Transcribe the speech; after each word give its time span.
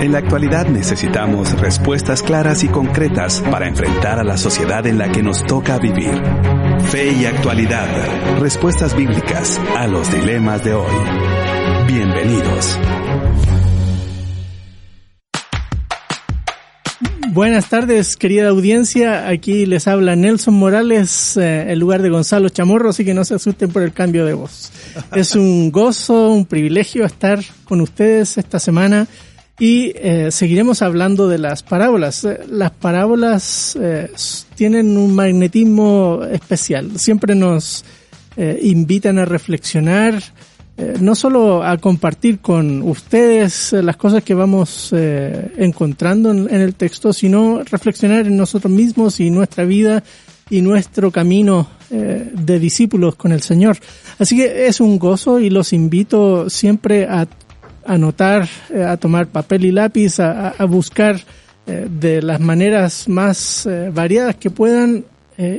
En 0.00 0.12
la 0.12 0.18
actualidad 0.18 0.68
necesitamos 0.68 1.60
respuestas 1.60 2.22
claras 2.22 2.62
y 2.62 2.68
concretas 2.68 3.42
para 3.50 3.66
enfrentar 3.66 4.20
a 4.20 4.22
la 4.22 4.36
sociedad 4.36 4.86
en 4.86 4.96
la 4.96 5.10
que 5.10 5.24
nos 5.24 5.44
toca 5.44 5.76
vivir. 5.78 6.22
Fe 6.92 7.14
y 7.14 7.26
actualidad. 7.26 7.88
Respuestas 8.38 8.94
bíblicas 8.94 9.58
a 9.76 9.88
los 9.88 10.08
dilemas 10.12 10.62
de 10.62 10.74
hoy. 10.74 10.94
Bienvenidos. 11.88 12.78
Buenas 17.30 17.68
tardes, 17.68 18.16
querida 18.16 18.50
audiencia. 18.50 19.28
Aquí 19.28 19.66
les 19.66 19.88
habla 19.88 20.14
Nelson 20.14 20.54
Morales 20.54 21.36
eh, 21.36 21.72
en 21.72 21.78
lugar 21.80 22.02
de 22.02 22.10
Gonzalo 22.10 22.50
Chamorro, 22.50 22.90
así 22.90 23.04
que 23.04 23.14
no 23.14 23.24
se 23.24 23.34
asusten 23.34 23.70
por 23.70 23.82
el 23.82 23.92
cambio 23.92 24.24
de 24.24 24.34
voz. 24.34 24.70
Es 25.12 25.34
un 25.34 25.72
gozo, 25.72 26.30
un 26.30 26.46
privilegio 26.46 27.04
estar 27.04 27.40
con 27.64 27.80
ustedes 27.80 28.38
esta 28.38 28.60
semana 28.60 29.08
y 29.58 29.92
eh, 29.96 30.30
seguiremos 30.30 30.82
hablando 30.82 31.28
de 31.28 31.38
las 31.38 31.62
parábolas. 31.62 32.24
Eh, 32.24 32.40
las 32.48 32.70
parábolas 32.70 33.76
eh, 33.80 34.10
tienen 34.54 34.96
un 34.96 35.14
magnetismo 35.14 36.20
especial. 36.30 36.98
Siempre 36.98 37.34
nos 37.34 37.84
eh, 38.36 38.60
invitan 38.62 39.18
a 39.18 39.24
reflexionar, 39.24 40.22
no 41.00 41.16
solo 41.16 41.64
a 41.64 41.76
compartir 41.78 42.38
con 42.38 42.82
ustedes 42.82 43.72
las 43.72 43.96
cosas 43.96 44.22
que 44.22 44.32
vamos 44.32 44.92
encontrando 44.92 46.30
en, 46.30 46.48
el 46.48 46.76
texto, 46.76 47.12
sino 47.12 47.64
reflexionar 47.64 48.28
en 48.28 48.36
nosotros 48.36 48.72
mismos 48.72 49.18
y 49.18 49.28
nuestra 49.28 49.64
vida 49.64 50.04
y 50.50 50.62
nuestro 50.62 51.10
camino 51.10 51.66
de 51.90 52.58
discípulos 52.60 53.16
con 53.16 53.32
el 53.32 53.42
Señor. 53.42 53.76
Así 54.20 54.36
que 54.36 54.68
es 54.68 54.80
un 54.80 55.00
gozo 55.00 55.40
y 55.40 55.50
los 55.50 55.72
invito 55.72 56.48
siempre 56.48 57.06
a 57.06 57.26
anotar, 57.88 58.48
eh, 58.72 58.84
a 58.84 58.96
tomar 58.96 59.26
papel 59.28 59.64
y 59.64 59.72
lápiz, 59.72 60.20
a, 60.20 60.50
a 60.50 60.64
buscar 60.66 61.18
eh, 61.66 61.88
de 61.90 62.22
las 62.22 62.38
maneras 62.38 63.08
más 63.08 63.66
eh, 63.66 63.90
variadas 63.92 64.36
que 64.36 64.50
puedan 64.50 65.04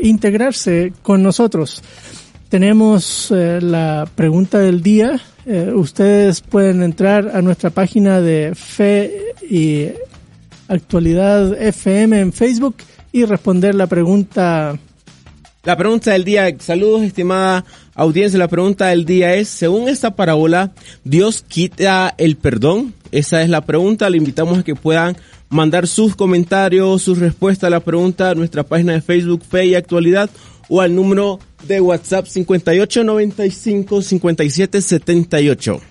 integrarse 0.01 0.91
con 1.01 1.23
nosotros. 1.23 1.81
Tenemos 2.49 3.31
la 3.31 4.05
pregunta 4.13 4.59
del 4.59 4.83
día. 4.83 5.21
Ustedes 5.73 6.41
pueden 6.41 6.83
entrar 6.83 7.31
a 7.33 7.41
nuestra 7.41 7.69
página 7.69 8.19
de 8.19 8.55
fe 8.55 9.09
y 9.49 9.87
actualidad 10.67 11.53
FM 11.61 12.19
en 12.19 12.33
Facebook 12.33 12.75
y 13.13 13.23
responder 13.23 13.73
la 13.73 13.87
pregunta. 13.87 14.77
La 15.63 15.77
pregunta 15.77 16.11
del 16.11 16.25
día, 16.25 16.53
saludos 16.59 17.03
estimada 17.03 17.63
audiencia, 17.99 18.39
la 18.39 18.47
pregunta 18.47 18.87
del 18.87 19.05
día 19.05 19.35
es, 19.35 19.49
según 19.49 19.89
esta 19.89 20.15
parábola, 20.15 20.71
¿Dios 21.03 21.43
quita 21.47 22.13
el 22.17 22.37
perdón? 22.37 22.93
Esa 23.11 23.41
es 23.41 23.49
la 23.49 23.61
pregunta, 23.61 24.09
le 24.09 24.17
invitamos 24.17 24.59
a 24.59 24.63
que 24.63 24.75
puedan 24.75 25.17
mandar 25.49 25.85
sus 25.87 26.15
comentarios, 26.15 27.01
sus 27.01 27.17
respuestas 27.17 27.67
a 27.67 27.71
la 27.71 27.81
pregunta 27.81 28.29
a 28.29 28.35
nuestra 28.35 28.63
página 28.63 28.93
de 28.93 29.01
Facebook 29.01 29.43
Fe 29.43 29.65
y 29.65 29.75
Actualidad 29.75 30.29
o 30.69 30.79
al 30.79 30.95
número 30.95 31.39
de 31.67 31.81
WhatsApp 31.81 32.25
5895 32.27 34.01
5778. 34.01 35.81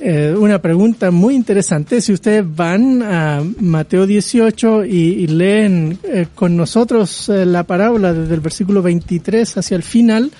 Eh, 0.00 0.34
una 0.36 0.60
pregunta 0.60 1.10
muy 1.10 1.36
interesante. 1.36 2.00
Si 2.00 2.12
ustedes 2.12 2.44
van 2.44 3.02
a 3.02 3.42
Mateo 3.60 4.06
18 4.06 4.84
y, 4.84 4.90
y 4.90 5.26
leen 5.28 5.98
eh, 6.02 6.26
con 6.34 6.56
nosotros 6.56 7.28
eh, 7.28 7.46
la 7.46 7.62
parábola 7.62 8.12
desde 8.12 8.34
el 8.34 8.40
versículo 8.40 8.82
23 8.82 9.56
hacia 9.56 9.76
el 9.76 9.84
final, 9.84 10.32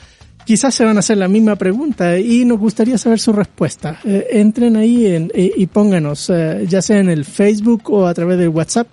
quizás 0.45 0.75
se 0.75 0.85
van 0.85 0.97
a 0.97 1.01
hacer 1.01 1.17
la 1.19 1.29
misma 1.29 1.57
pregunta 1.57 2.19
y 2.19 2.45
nos 2.45 2.59
gustaría 2.59 2.99
saber 2.99 3.19
su 3.19 3.33
respuesta. 3.33 4.01
Eh, 4.05 4.27
entren 4.33 4.77
ahí 4.77 5.07
en- 5.07 5.33
y, 5.35 5.63
y 5.63 5.67
pónganos, 5.67 6.31
eh, 6.31 6.65
ya 6.69 6.83
sea 6.83 6.99
en 6.99 7.09
el 7.11 7.25
Facebook 7.25 7.91
o 7.91 8.07
a 8.07 8.15
través 8.15 8.39
del 8.39 8.49
WhatsApp. 8.51 8.89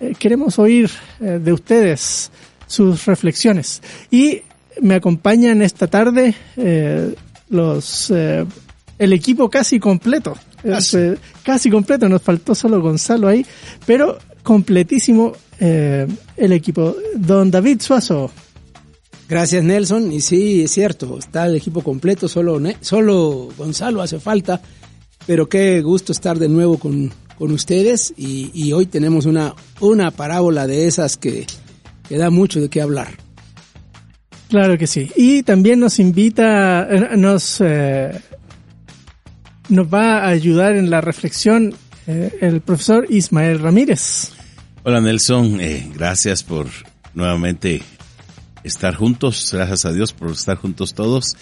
Eh, 0.00 0.14
queremos 0.18 0.58
oír 0.58 0.90
eh, 1.20 1.40
de 1.42 1.52
ustedes 1.52 2.30
sus 2.66 3.06
reflexiones. 3.06 3.82
Y 4.10 4.42
me 4.80 4.94
acompañan 4.94 5.60
esta 5.62 5.86
tarde 5.88 6.34
eh, 6.56 7.14
los 7.50 8.10
eh, 8.10 8.44
el 8.98 9.12
equipo 9.12 9.48
casi 9.48 9.78
completo. 9.80 10.36
Es, 10.62 10.92
eh, 10.94 11.16
casi 11.44 11.70
completo, 11.70 12.08
nos 12.08 12.20
faltó 12.22 12.54
solo 12.54 12.80
Gonzalo 12.80 13.28
ahí, 13.28 13.44
pero 13.86 14.18
completísimo 14.42 15.32
eh, 15.60 16.06
el 16.36 16.52
equipo. 16.52 16.96
Don 17.16 17.50
David 17.50 17.80
Suazo, 17.80 18.30
Gracias 19.28 19.62
Nelson, 19.62 20.10
y 20.10 20.22
sí, 20.22 20.62
es 20.62 20.70
cierto, 20.70 21.18
está 21.18 21.44
el 21.46 21.56
equipo 21.56 21.82
completo, 21.82 22.28
solo, 22.28 22.58
Ne- 22.58 22.78
solo 22.80 23.50
Gonzalo 23.58 24.00
hace 24.00 24.18
falta, 24.18 24.62
pero 25.26 25.48
qué 25.50 25.82
gusto 25.82 26.12
estar 26.12 26.38
de 26.38 26.48
nuevo 26.48 26.78
con, 26.78 27.12
con 27.36 27.52
ustedes 27.52 28.14
y, 28.16 28.50
y 28.54 28.72
hoy 28.72 28.86
tenemos 28.86 29.26
una, 29.26 29.54
una 29.80 30.10
parábola 30.10 30.66
de 30.66 30.86
esas 30.86 31.18
que, 31.18 31.46
que 32.08 32.16
da 32.16 32.30
mucho 32.30 32.58
de 32.58 32.70
qué 32.70 32.80
hablar. 32.80 33.08
Claro 34.48 34.78
que 34.78 34.86
sí. 34.86 35.10
Y 35.14 35.42
también 35.42 35.78
nos 35.80 35.98
invita, 35.98 36.88
eh, 36.90 37.16
nos, 37.18 37.60
eh, 37.60 38.18
nos 39.68 39.86
va 39.92 40.20
a 40.20 40.28
ayudar 40.28 40.74
en 40.74 40.88
la 40.88 41.02
reflexión 41.02 41.74
eh, 42.06 42.38
el 42.40 42.62
profesor 42.62 43.04
Ismael 43.10 43.58
Ramírez. 43.58 44.30
Hola 44.84 45.02
Nelson, 45.02 45.60
eh, 45.60 45.86
gracias 45.94 46.42
por 46.42 46.66
nuevamente 47.12 47.82
estar 48.64 48.94
juntos, 48.94 49.50
gracias 49.52 49.84
a 49.84 49.92
Dios 49.92 50.12
por 50.12 50.30
estar 50.30 50.56
juntos 50.56 50.94
todos. 50.94 51.36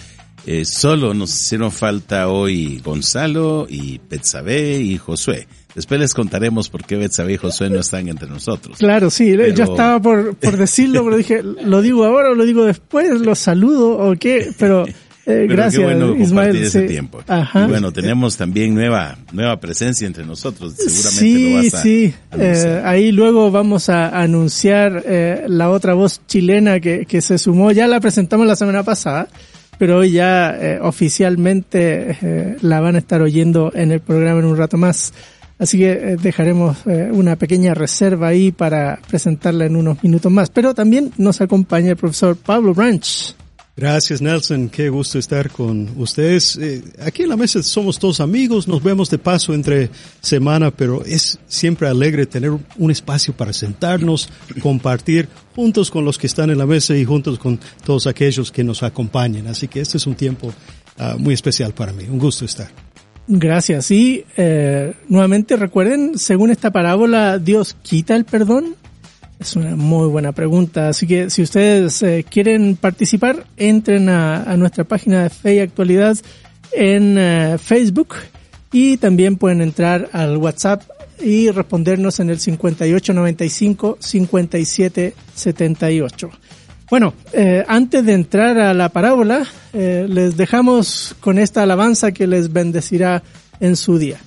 Eh, 0.47 0.65
solo 0.65 1.12
nos 1.12 1.34
hicieron 1.34 1.72
falta 1.72 2.28
hoy 2.28 2.81
Gonzalo 2.84 3.66
y 3.69 4.00
Betsabe 4.09 4.78
y 4.78 4.97
Josué. 4.97 5.49
Después 5.75 5.99
les 6.00 6.15
contaremos 6.15 6.69
por 6.69 6.84
qué 6.84 6.97
Betsabe 6.97 7.32
y 7.34 7.37
Josué 7.37 7.69
no 7.69 7.81
están 7.81 8.09
entre 8.09 8.28
nosotros. 8.28 8.78
Claro, 8.78 9.10
sí, 9.10 9.34
Pero- 9.37 9.55
yo 9.55 9.65
estaba 9.65 10.00
por, 10.00 10.37
por 10.37 10.56
decirlo, 10.56 11.05
pero 11.05 11.16
dije, 11.16 11.43
¿lo 11.43 11.82
digo 11.82 12.05
ahora 12.05 12.31
o 12.31 12.34
lo 12.34 12.44
digo 12.44 12.65
después? 12.65 13.21
¿Lo 13.21 13.34
saludo 13.34 13.99
o 13.99 14.15
qué? 14.16 14.53
Pero, 14.59 14.87
eh, 15.26 15.47
gracias, 15.48 15.82
bueno 15.82 16.14
Ismael. 16.14 16.54
ese 16.56 16.82
sí. 16.82 16.87
tiempo. 16.87 17.20
Ajá. 17.26 17.64
Y 17.64 17.69
bueno, 17.69 17.92
tenemos 17.92 18.37
también 18.37 18.75
nueva, 18.75 19.19
nueva 19.32 19.59
presencia 19.59 20.06
entre 20.06 20.25
nosotros. 20.25 20.75
Seguramente 20.75 21.10
sí, 21.10 21.50
lo 21.50 21.56
vas 21.56 21.75
a 21.75 21.82
sí. 21.82 22.14
Eh, 22.38 22.82
ahí 22.84 23.10
luego 23.10 23.50
vamos 23.50 23.88
a 23.88 24.09
anunciar 24.20 25.03
eh, 25.04 25.44
la 25.48 25.70
otra 25.70 25.94
voz 25.94 26.20
chilena 26.28 26.78
que, 26.78 27.06
que 27.06 27.20
se 27.20 27.38
sumó. 27.38 27.72
Ya 27.72 27.88
la 27.88 27.98
presentamos 27.98 28.47
la 28.47 28.54
semana 28.54 28.84
pasada, 28.84 29.26
pero 29.78 29.98
hoy 29.98 30.12
ya 30.12 30.56
eh, 30.56 30.78
oficialmente 30.81 32.16
eh, 32.22 32.56
la 32.60 32.81
van 32.81 32.94
a 32.94 32.98
estar 32.98 33.20
oyendo 33.20 33.72
en 33.75 33.91
el 33.91 34.00
programa 34.00 34.38
en 34.38 34.47
un 34.47 34.56
rato 34.56 34.76
más. 34.76 35.12
Así 35.58 35.78
que 35.78 36.16
dejaremos 36.22 36.84
una 36.84 37.37
pequeña 37.37 37.72
reserva 37.72 38.28
ahí 38.28 38.53
para 38.53 39.00
presentarla 39.08 39.64
en 39.64 39.75
unos 39.75 40.04
minutos 40.04 40.31
más. 40.31 40.50
Pero 40.50 40.75
también 40.75 41.12
nos 41.16 41.41
acompaña 41.41 41.93
el 41.93 41.97
profesor 41.97 42.37
Pablo 42.37 42.75
Branch. 42.75 43.34
Gracias 43.78 44.22
Nelson, 44.22 44.70
qué 44.70 44.88
gusto 44.88 45.19
estar 45.19 45.50
con 45.50 45.91
ustedes. 45.98 46.56
Eh, 46.56 46.82
aquí 47.04 47.25
en 47.25 47.28
la 47.28 47.37
mesa 47.37 47.62
somos 47.62 47.98
todos 47.98 48.20
amigos, 48.20 48.66
nos 48.66 48.82
vemos 48.82 49.10
de 49.10 49.19
paso 49.19 49.53
entre 49.53 49.91
semana, 50.22 50.70
pero 50.70 51.04
es 51.04 51.38
siempre 51.47 51.87
alegre 51.87 52.25
tener 52.25 52.53
un 52.53 52.91
espacio 52.91 53.37
para 53.37 53.53
sentarnos, 53.53 54.31
compartir 54.62 55.28
juntos 55.54 55.91
con 55.91 56.06
los 56.06 56.16
que 56.16 56.26
están 56.26 56.48
en 56.48 56.56
la 56.56 56.64
mesa 56.64 56.97
y 56.97 57.04
juntos 57.04 57.38
con 57.38 57.60
todos 57.84 58.06
aquellos 58.06 58.50
que 58.50 58.64
nos 58.64 58.82
acompañan. 58.82 59.47
Así 59.47 59.69
que 59.69 59.82
este 59.82 59.98
es 59.98 60.06
un 60.06 60.14
tiempo 60.14 60.54
ah, 60.97 61.16
muy 61.19 61.34
especial 61.34 61.75
para 61.75 61.93
mí, 61.93 62.04
un 62.04 62.19
gusto 62.19 62.47
estar. 62.47 62.69
Gracias. 63.28 63.91
Y 63.91 64.25
eh, 64.38 64.94
nuevamente 65.08 65.54
recuerden, 65.54 66.19
según 66.19 66.50
esta 66.50 66.70
parábola, 66.70 67.38
¿Dios 67.38 67.76
quita 67.82 68.16
el 68.16 68.25
perdón? 68.25 68.75
Es 69.38 69.54
una 69.54 69.76
muy 69.76 70.08
buena 70.08 70.32
pregunta. 70.32 70.88
Así 70.88 71.06
que 71.06 71.28
si 71.30 71.42
ustedes 71.42 72.02
eh, 72.02 72.24
quieren 72.28 72.74
participar, 72.76 73.47
entren 73.56 74.08
a, 74.08 74.56
nuestra 74.56 74.82
página 74.84 75.22
de 75.24 75.30
Fe 75.30 75.54
y 75.56 75.58
Actualidad 75.58 76.16
en 76.72 77.19
eh, 77.19 77.58
Facebook 77.58 78.14
y 78.72 78.96
también 78.96 79.36
pueden 79.36 79.60
entrar 79.60 80.08
al 80.12 80.38
WhatsApp 80.38 80.82
y 81.20 81.50
respondernos 81.50 82.19
en 82.20 82.31
el 82.31 82.40
5895 82.40 83.99
5778. 84.00 86.31
Bueno, 86.88 87.14
eh, 87.32 87.64
antes 87.66 88.05
de 88.05 88.12
entrar 88.12 88.58
a 88.58 88.72
la 88.72 88.90
parábola, 88.90 89.44
les 89.72 90.37
dejamos 90.37 91.16
con 91.20 91.38
esta 91.38 91.64
alabanza 91.64 92.12
que 92.12 92.26
les 92.26 92.52
bendecirá 92.52 93.22
en 93.61 93.76
su 93.76 93.99
día. 93.99 94.19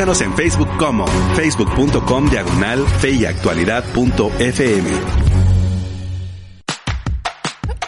Búscanos 0.00 0.22
en 0.22 0.34
Facebook 0.34 0.68
como 0.78 1.06
facebook.com 1.36 2.30
diagonal 2.30 2.86
fe 3.00 3.10
y 3.10 3.26
actualidad 3.26 3.84
punto 3.92 4.32
FM. 4.38 4.88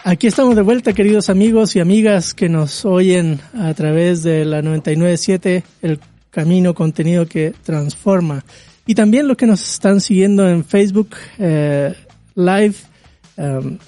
Aquí 0.04 0.26
estamos 0.26 0.54
de 0.54 0.60
vuelta, 0.60 0.92
queridos 0.92 1.30
amigos 1.30 1.74
y 1.74 1.80
amigas 1.80 2.34
que 2.34 2.50
nos 2.50 2.84
oyen 2.84 3.40
a 3.58 3.72
través 3.72 4.22
de 4.22 4.44
la 4.44 4.60
997, 4.60 5.64
el 5.80 6.00
camino 6.28 6.74
contenido 6.74 7.24
que 7.24 7.54
transforma. 7.62 8.44
Y 8.84 8.94
también 8.94 9.26
los 9.26 9.38
que 9.38 9.46
nos 9.46 9.66
están 9.66 10.02
siguiendo 10.02 10.46
en 10.46 10.66
Facebook 10.66 11.16
eh, 11.38 11.94
Live. 12.34 12.74
Um, 13.38 13.78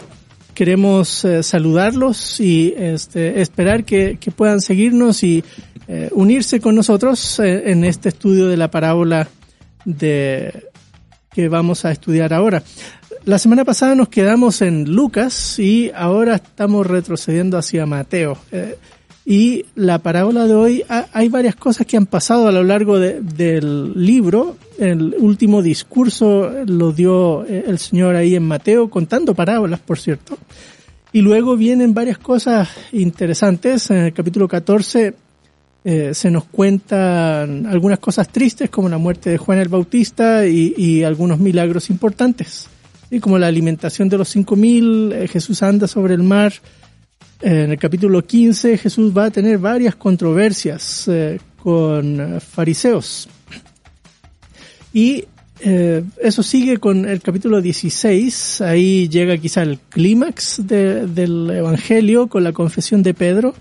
queremos 0.54 1.24
eh, 1.24 1.42
saludarlos 1.42 2.40
y 2.40 2.72
este, 2.74 3.42
esperar 3.42 3.84
que, 3.84 4.16
que 4.18 4.30
puedan 4.30 4.60
seguirnos 4.60 5.22
y 5.24 5.44
eh, 5.96 6.08
unirse 6.10 6.58
con 6.58 6.74
nosotros 6.74 7.38
eh, 7.38 7.70
en 7.70 7.84
este 7.84 8.08
estudio 8.08 8.48
de 8.48 8.56
la 8.56 8.68
parábola 8.68 9.28
de 9.84 10.64
que 11.32 11.48
vamos 11.48 11.84
a 11.84 11.92
estudiar 11.92 12.34
ahora. 12.34 12.64
La 13.26 13.38
semana 13.38 13.64
pasada 13.64 13.94
nos 13.94 14.08
quedamos 14.08 14.60
en 14.60 14.92
Lucas 14.92 15.56
y 15.60 15.92
ahora 15.94 16.34
estamos 16.34 16.84
retrocediendo 16.84 17.58
hacia 17.58 17.86
Mateo. 17.86 18.36
Eh, 18.50 18.76
y 19.24 19.66
la 19.76 20.00
parábola 20.00 20.48
de 20.48 20.54
hoy, 20.54 20.84
hay 20.88 21.28
varias 21.28 21.54
cosas 21.54 21.86
que 21.86 21.96
han 21.96 22.06
pasado 22.06 22.48
a 22.48 22.52
lo 22.52 22.64
largo 22.64 22.98
del 22.98 23.92
libro. 23.94 24.56
El 24.80 25.14
último 25.16 25.62
discurso 25.62 26.50
lo 26.66 26.90
dio 26.90 27.46
el 27.46 27.78
Señor 27.78 28.16
ahí 28.16 28.34
en 28.34 28.42
Mateo, 28.42 28.90
contando 28.90 29.32
parábolas, 29.32 29.78
por 29.78 30.00
cierto. 30.00 30.36
Y 31.12 31.20
luego 31.20 31.56
vienen 31.56 31.94
varias 31.94 32.18
cosas 32.18 32.68
interesantes. 32.90 33.88
En 33.90 33.98
el 33.98 34.12
capítulo 34.12 34.48
14 34.48 35.14
eh, 35.86 36.14
se 36.14 36.30
nos 36.30 36.44
cuentan 36.44 37.66
algunas 37.66 37.98
cosas 37.98 38.28
tristes 38.28 38.70
como 38.70 38.88
la 38.88 38.96
muerte 38.96 39.28
de 39.28 39.36
Juan 39.36 39.58
el 39.58 39.68
Bautista 39.68 40.46
y, 40.46 41.04
algunos 41.04 41.38
milagros 41.38 41.90
importantes, 41.90 42.68
y 43.10 43.20
como 43.20 43.38
la 43.38 43.48
alimentación 43.48 44.08
de 44.08 44.16
los 44.16 44.30
cinco 44.30 44.56
mil, 44.56 45.12
eh, 45.12 45.28
Jesús 45.28 45.62
anda 45.62 45.86
sobre 45.86 46.14
el 46.14 46.22
mar. 46.22 46.54
en 47.42 47.72
el 47.72 47.78
capítulo 47.78 48.24
15 48.24 48.78
Jesús 48.78 49.12
va 49.14 49.26
a 49.26 49.30
tener 49.30 49.58
varias 49.58 49.94
controversias 49.94 51.06
eh, 51.08 51.38
con 51.62 52.40
fariseos. 52.40 53.28
Y 54.94 55.26
eso 55.60 56.42
sigue 56.42 56.76
con 56.76 57.06
el 57.06 57.20
capítulo 57.22 57.60
16, 57.62 58.60
ahí 58.60 59.08
llega 59.08 59.38
quizá 59.38 59.62
el 59.62 59.78
clímax 59.78 60.60
del 60.66 61.50
Evangelio 61.50 62.26
con 62.26 62.44
la 62.44 62.52
confesión 62.52 63.02
de 63.02 63.14
Pedro 63.14 63.54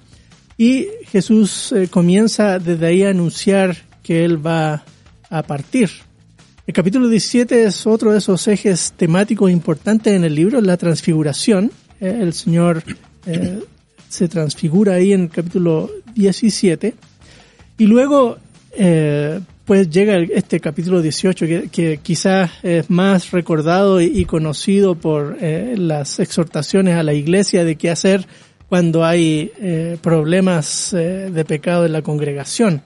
y 0.63 0.87
Jesús 1.11 1.73
eh, 1.73 1.89
comienza 1.89 2.57
desde 2.57 2.85
ahí 2.85 3.03
a 3.03 3.09
anunciar 3.09 3.75
que 4.01 4.23
Él 4.23 4.45
va 4.45 4.85
a 5.29 5.43
partir. 5.43 5.89
El 6.65 6.73
capítulo 6.73 7.09
17 7.09 7.65
es 7.65 7.85
otro 7.85 8.13
de 8.13 8.19
esos 8.19 8.47
ejes 8.47 8.93
temáticos 8.95 9.51
importantes 9.51 10.13
en 10.13 10.23
el 10.23 10.33
libro, 10.33 10.61
la 10.61 10.77
transfiguración. 10.77 11.69
Eh, 11.99 12.17
el 12.21 12.31
Señor 12.31 12.81
eh, 13.25 13.59
se 14.07 14.29
transfigura 14.29 14.93
ahí 14.93 15.11
en 15.11 15.23
el 15.23 15.29
capítulo 15.29 15.91
17. 16.15 16.93
Y 17.77 17.85
luego, 17.85 18.37
pues 19.65 19.89
llega 19.89 20.17
este 20.19 20.61
capítulo 20.61 21.01
18 21.01 21.45
que, 21.71 21.99
quizás 22.01 22.51
es 22.63 22.89
más 22.89 23.31
recordado 23.31 23.99
y, 23.99 24.23
conocido 24.23 24.95
por 24.95 25.37
las 25.41 26.19
exhortaciones 26.19 26.95
a 26.95 27.03
la 27.03 27.13
iglesia 27.13 27.65
de 27.65 27.75
qué 27.75 27.89
hacer 27.89 28.27
cuando 28.69 29.05
hay 29.05 29.51
eh, 29.59 29.97
problemas 30.01 30.93
eh, 30.93 31.29
de 31.31 31.45
pecado 31.45 31.85
en 31.85 31.93
la 31.93 32.01
congregación. 32.01 32.81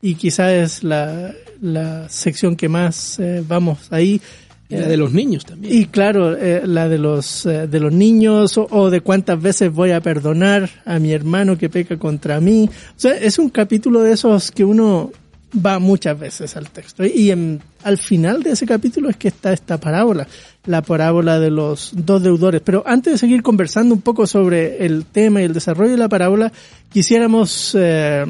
Y 0.00 0.16
quizás 0.16 0.50
es 0.52 0.84
la, 0.84 1.32
la 1.60 2.08
sección 2.08 2.56
que 2.56 2.68
más 2.68 3.18
eh, 3.18 3.42
vamos 3.46 3.88
ahí. 3.90 4.20
la 4.68 4.88
de 4.88 4.96
los 4.96 5.12
niños 5.12 5.44
también. 5.44 5.74
Y 5.74 5.86
claro, 5.86 6.36
la 6.64 6.88
de 6.88 6.98
los, 6.98 7.44
de 7.44 7.80
los 7.80 7.92
niños 7.92 8.58
o, 8.58 8.90
de 8.90 9.00
cuántas 9.00 9.40
veces 9.40 9.72
voy 9.72 9.90
a 9.90 10.00
perdonar 10.00 10.68
a 10.84 10.98
mi 10.98 11.12
hermano 11.12 11.58
que 11.58 11.68
peca 11.68 11.98
contra 11.98 12.40
mí. 12.40 12.68
O 12.68 13.00
sea, 13.00 13.12
es 13.12 13.38
un 13.38 13.50
capítulo 13.50 14.00
de 14.00 14.12
esos 14.12 14.50
que 14.50 14.64
uno 14.64 15.12
va 15.54 15.78
muchas 15.78 16.18
veces 16.18 16.56
al 16.56 16.70
texto. 16.70 17.04
Y 17.04 17.30
en, 17.30 17.60
al 17.82 17.98
final 17.98 18.42
de 18.42 18.52
ese 18.52 18.66
capítulo 18.66 19.10
es 19.10 19.16
que 19.16 19.28
está 19.28 19.52
esta 19.52 19.78
parábola, 19.78 20.26
la 20.64 20.82
parábola 20.82 21.40
de 21.40 21.50
los 21.50 21.90
dos 21.92 22.22
deudores. 22.22 22.60
Pero 22.64 22.82
antes 22.86 23.14
de 23.14 23.18
seguir 23.18 23.42
conversando 23.42 23.94
un 23.94 24.00
poco 24.00 24.26
sobre 24.26 24.84
el 24.84 25.04
tema 25.04 25.40
y 25.40 25.44
el 25.44 25.54
desarrollo 25.54 25.92
de 25.92 25.98
la 25.98 26.08
parábola, 26.08 26.52
quisiéramos 26.92 27.76
eh, 27.78 28.24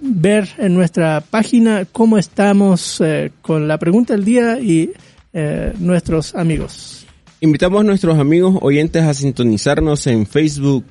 ver 0.00 0.48
en 0.58 0.74
nuestra 0.74 1.20
página 1.20 1.86
cómo 1.90 2.18
estamos 2.18 3.00
eh, 3.00 3.32
con 3.42 3.68
la 3.68 3.78
pregunta 3.78 4.14
del 4.14 4.24
día 4.24 4.58
y 4.60 4.92
eh, 5.32 5.72
nuestros 5.78 6.34
amigos. 6.34 7.06
Invitamos 7.40 7.80
a 7.82 7.84
nuestros 7.84 8.18
amigos 8.18 8.58
oyentes 8.62 9.02
a 9.02 9.14
sintonizarnos 9.14 10.06
en 10.06 10.26
Facebook, 10.26 10.84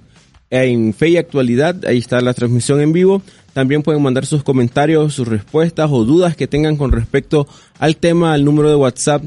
en 0.51 0.93
Fe 0.93 1.09
y 1.09 1.17
Actualidad, 1.17 1.83
ahí 1.85 1.97
está 1.97 2.21
la 2.21 2.33
transmisión 2.33 2.79
en 2.79 2.93
vivo. 2.93 3.21
También 3.53 3.83
pueden 3.83 4.03
mandar 4.03 4.25
sus 4.25 4.43
comentarios, 4.43 5.13
sus 5.13 5.27
respuestas 5.27 5.89
o 5.91 6.05
dudas 6.05 6.35
que 6.35 6.45
tengan 6.45 6.77
con 6.77 6.91
respecto 6.91 7.47
al 7.79 7.97
tema 7.97 8.33
al 8.33 8.45
número 8.45 8.69
de 8.69 8.75
WhatsApp 8.75 9.23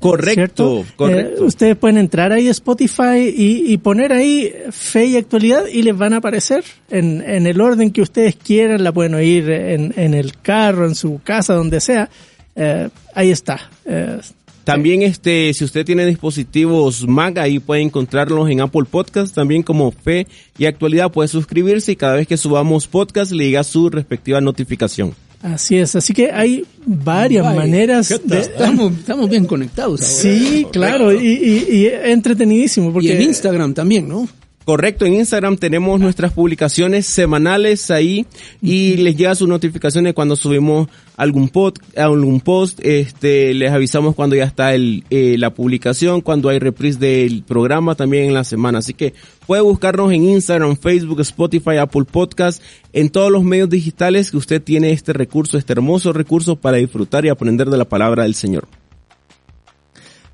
Correcto, 0.00 0.84
correcto. 0.94 1.42
Eh, 1.42 1.46
ustedes 1.46 1.76
pueden 1.76 1.98
entrar 1.98 2.32
ahí 2.32 2.48
a 2.48 2.50
Spotify 2.50 3.32
y, 3.34 3.76
poner 3.78 4.12
ahí 4.12 4.52
fe 4.70 5.06
y 5.06 5.16
actualidad 5.16 5.66
y 5.72 5.82
les 5.82 5.96
van 5.96 6.12
a 6.12 6.18
aparecer 6.18 6.64
en, 6.90 7.22
en 7.26 7.46
el 7.46 7.60
orden 7.60 7.90
que 7.90 8.02
ustedes 8.02 8.36
quieran. 8.36 8.84
La 8.84 8.92
pueden 8.92 9.14
oír 9.14 9.50
en, 9.50 9.94
en 9.96 10.14
el 10.14 10.36
carro, 10.38 10.86
en 10.86 10.94
su 10.94 11.20
casa, 11.24 11.54
donde 11.54 11.80
sea. 11.80 12.10
Eh, 12.54 12.88
ahí 13.14 13.30
está. 13.30 13.70
Eh, 13.84 14.18
también 14.66 15.02
este, 15.02 15.54
si 15.54 15.62
usted 15.62 15.84
tiene 15.84 16.04
dispositivos 16.04 17.06
Mac, 17.06 17.38
ahí 17.38 17.60
puede 17.60 17.82
encontrarlos 17.82 18.50
en 18.50 18.60
Apple 18.60 18.82
Podcast, 18.90 19.32
también 19.32 19.62
como 19.62 19.92
Fe 19.92 20.26
y 20.58 20.66
Actualidad 20.66 21.12
puede 21.12 21.28
suscribirse 21.28 21.92
y 21.92 21.96
cada 21.96 22.14
vez 22.14 22.26
que 22.26 22.36
subamos 22.36 22.88
podcast 22.88 23.30
le 23.30 23.44
llega 23.44 23.62
su 23.62 23.88
respectiva 23.90 24.40
notificación. 24.40 25.14
Así 25.40 25.76
es, 25.76 25.94
así 25.94 26.12
que 26.12 26.32
hay 26.32 26.64
varias 26.84 27.54
maneras. 27.54 28.08
De... 28.24 28.40
Estamos, 28.40 28.92
estamos, 28.98 29.30
bien 29.30 29.46
conectados. 29.46 30.00
Sí, 30.00 30.66
claro, 30.72 31.12
y, 31.12 31.28
y, 31.28 31.86
entretenidísimo. 31.86 32.92
Porque... 32.92 33.06
Y 33.06 33.12
en 33.12 33.22
Instagram 33.22 33.72
también, 33.72 34.08
¿no? 34.08 34.28
Correcto, 34.66 35.06
en 35.06 35.14
Instagram 35.14 35.58
tenemos 35.58 36.00
nuestras 36.00 36.32
publicaciones 36.32 37.06
semanales 37.06 37.88
ahí 37.92 38.26
y 38.60 38.96
les 38.96 39.16
llega 39.16 39.36
su 39.36 39.46
notificación 39.46 40.02
de 40.02 40.12
cuando 40.12 40.34
subimos 40.34 40.88
algún 41.16 41.50
post, 41.50 41.76
algún 41.96 42.40
post, 42.40 42.80
este, 42.82 43.54
les 43.54 43.70
avisamos 43.70 44.16
cuando 44.16 44.34
ya 44.34 44.42
está 44.42 44.74
el, 44.74 45.04
eh, 45.08 45.36
la 45.38 45.54
publicación, 45.54 46.20
cuando 46.20 46.48
hay 46.48 46.58
reprise 46.58 46.98
del 46.98 47.44
programa 47.44 47.94
también 47.94 48.24
en 48.24 48.34
la 48.34 48.42
semana. 48.42 48.78
Así 48.80 48.92
que 48.92 49.14
puede 49.46 49.62
buscarnos 49.62 50.10
en 50.12 50.24
Instagram, 50.24 50.76
Facebook, 50.76 51.20
Spotify, 51.20 51.76
Apple 51.76 52.04
Podcast, 52.04 52.60
en 52.92 53.10
todos 53.10 53.30
los 53.30 53.44
medios 53.44 53.70
digitales 53.70 54.32
que 54.32 54.36
usted 54.36 54.60
tiene 54.60 54.90
este 54.90 55.12
recurso, 55.12 55.58
este 55.58 55.74
hermoso 55.74 56.12
recurso 56.12 56.56
para 56.56 56.78
disfrutar 56.78 57.24
y 57.24 57.28
aprender 57.28 57.70
de 57.70 57.78
la 57.78 57.84
palabra 57.84 58.24
del 58.24 58.34
Señor. 58.34 58.66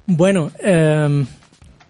Bueno, 0.07 0.51
eh, 0.65 1.27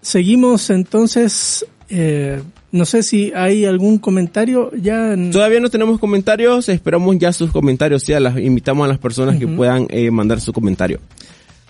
seguimos 0.00 0.70
entonces 0.70 1.64
eh, 1.94 2.42
no 2.70 2.86
sé 2.86 3.02
si 3.02 3.32
hay 3.34 3.66
algún 3.66 3.98
comentario 3.98 4.70
ya. 4.74 5.14
Todavía 5.30 5.60
no 5.60 5.68
tenemos 5.68 6.00
comentarios, 6.00 6.70
esperamos 6.70 7.18
ya 7.18 7.34
sus 7.34 7.52
comentarios. 7.52 8.06
Ya 8.06 8.18
las 8.18 8.38
invitamos 8.38 8.86
a 8.86 8.88
las 8.88 8.98
personas 8.98 9.38
que 9.38 9.46
puedan 9.46 9.86
eh, 9.90 10.10
mandar 10.10 10.40
su 10.40 10.54
comentario. 10.54 11.00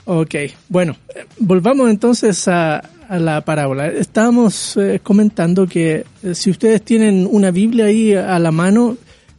Ok, 0.04 0.34
bueno, 0.68 0.96
eh, 1.14 1.24
volvamos 1.38 1.90
entonces 1.90 2.46
a, 2.46 2.82
la 3.10 3.40
parábola. 3.40 3.88
Estábamos 3.88 4.78
comentando 5.02 5.66
que 5.66 6.06
si 6.32 6.50
ustedes 6.50 6.80
tienen 6.80 7.28
una 7.30 7.50
Biblia 7.50 7.86
ahí 7.86 8.14
a 8.14 8.38
la 8.38 8.52
mano, 8.52 8.96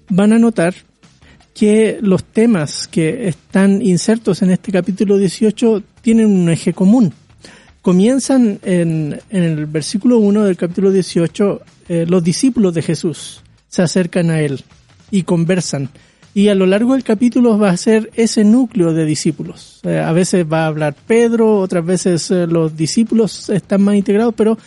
van 0.10 0.32
a 0.32 0.38
notar 0.38 0.76
que 1.56 1.98
los 2.02 2.24
temas 2.24 2.88
que 2.88 3.28
están 3.28 3.82
insertos 3.82 4.44
en 4.44 4.52
este 4.52 4.72
capítulo 4.72 5.18
18 5.18 5.82
tienen 6.02 6.28
un 6.28 6.50
eje 6.50 6.74
común 6.74 7.14
comienzan 7.84 8.60
en, 8.64 9.20
en 9.30 9.44
el 9.44 9.66
versículo 9.68 10.18
1 10.18 10.46
del 10.46 10.56
capítulo 10.56 10.90
18 10.90 11.62
eh, 11.90 12.06
los 12.08 12.24
discípulos 12.24 12.74
de 12.74 12.82
Jesús. 12.82 13.44
se 13.68 13.82
acercan 13.82 14.30
a 14.30 14.40
él 14.40 14.64
y 15.12 15.24
conversan. 15.24 15.90
Y 16.34 16.48
a 16.48 16.56
lo 16.56 16.66
largo 16.66 16.94
del 16.94 17.04
capítulo 17.04 17.58
va 17.58 17.72
a 17.72 17.78
ser 17.78 18.10
ese 18.16 18.44
núcleo 18.44 18.94
de 18.94 19.06
discípulos. 19.06 19.82
Eh, 19.84 20.00
a 20.00 20.14
veces 20.14 20.46
va 20.52 20.64
a 20.64 20.68
hablar 20.68 20.96
Pedro, 21.06 21.60
otras 21.60 21.86
veces 21.86 22.32
eh, 22.32 22.48
los 22.48 22.76
discípulos 22.78 23.50
están 23.50 23.82
más 23.82 23.96
integrados, 23.96 24.34
pero 24.36 24.58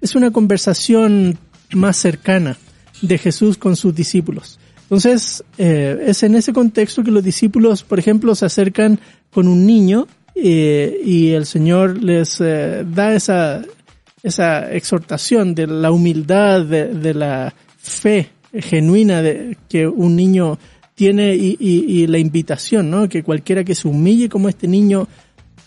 es 0.00 0.14
una 0.14 0.30
conversación 0.30 1.38
más 1.72 1.96
cercana 1.96 2.56
de 3.02 3.18
Jesús 3.18 3.58
con 3.58 3.74
sus 3.74 3.94
discípulos. 3.94 4.60
Entonces, 4.82 5.44
es 5.56 6.22
en 6.24 6.34
ese 6.34 6.52
contexto 6.52 7.04
que 7.04 7.12
los 7.12 7.22
discípulos, 7.22 7.84
por 7.84 8.00
ejemplo, 8.00 8.34
se 8.34 8.46
acercan 8.46 8.98
con 9.30 9.46
un 9.46 9.64
niño 9.64 10.08
y 10.34 11.30
el 11.30 11.46
Señor 11.46 12.02
les 12.02 12.38
da 12.38 13.14
esa, 13.14 13.62
esa 14.22 14.72
exhortación 14.72 15.54
de 15.54 15.66
la 15.66 15.90
humildad, 15.90 16.64
de, 16.64 17.14
la 17.14 17.54
fe 17.78 18.30
genuina 18.52 19.22
de 19.22 19.56
que 19.68 19.86
un 19.86 20.16
niño 20.16 20.58
tiene 20.94 21.34
y, 21.34 22.06
la 22.06 22.18
invitación, 22.18 22.90
¿no? 22.90 23.08
Que 23.08 23.22
cualquiera 23.22 23.64
que 23.64 23.74
se 23.74 23.88
humille 23.88 24.28
como 24.28 24.48
este 24.48 24.68
niño, 24.68 25.08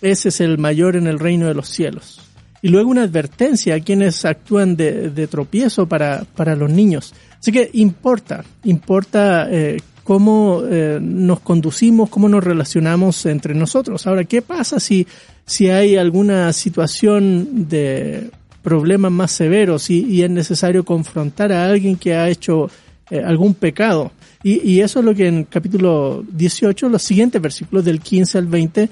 ese 0.01 0.29
es 0.29 0.41
el 0.41 0.58
mayor 0.58 0.96
en 0.96 1.08
el 1.08 1.20
reino 1.20 1.48
de 1.48 1.55
los 1.55 1.70
cielos. 1.70 2.22
Y 2.62 2.70
luego 2.70 2.91
una 2.91 3.03
advertencia 3.03 3.75
a 3.75 3.79
quienes 3.79 4.24
actúan 4.24 4.75
de, 4.75 5.10
de 5.10 5.27
tropiezo 5.27 5.88
para, 5.88 6.24
para 6.36 6.55
los 6.55 6.70
niños. 6.70 7.13
Así 7.39 7.51
que 7.51 7.70
importa, 7.74 8.46
importa 8.63 9.48
eh, 9.51 9.82
cómo 10.03 10.63
eh, 10.69 11.00
nos 11.01 11.39
conducimos, 11.39 12.10
cómo 12.10 12.29
nos 12.29 12.43
relacionamos 12.43 13.25
entre 13.25 13.53
nosotros. 13.55 14.05
Ahora, 14.05 14.24
¿qué 14.25 14.41
pasa 14.41 14.79
si, 14.79 15.07
si 15.45 15.69
hay 15.69 15.95
alguna 15.95 16.51
situación 16.53 17.67
de 17.69 18.29
problemas 18.63 19.12
más 19.12 19.31
severos 19.31 19.89
y, 19.89 20.24
es 20.24 20.29
necesario 20.31 20.83
confrontar 20.83 21.51
a 21.51 21.65
alguien 21.65 21.98
que 21.98 22.15
ha 22.15 22.29
hecho 22.29 22.69
eh, 23.12 23.22
algún 23.24 23.53
pecado. 23.53 24.12
Y, 24.41 24.79
eso 24.79 25.00
es 25.00 25.05
lo 25.05 25.13
que 25.13 25.27
en 25.27 25.43
capítulo 25.45 26.25
18, 26.29 26.89
los 26.89 27.03
siguientes 27.03 27.41
versículos 27.41 27.86
del 27.86 28.01
15 28.01 28.38
al 28.39 28.48
20 28.48 28.89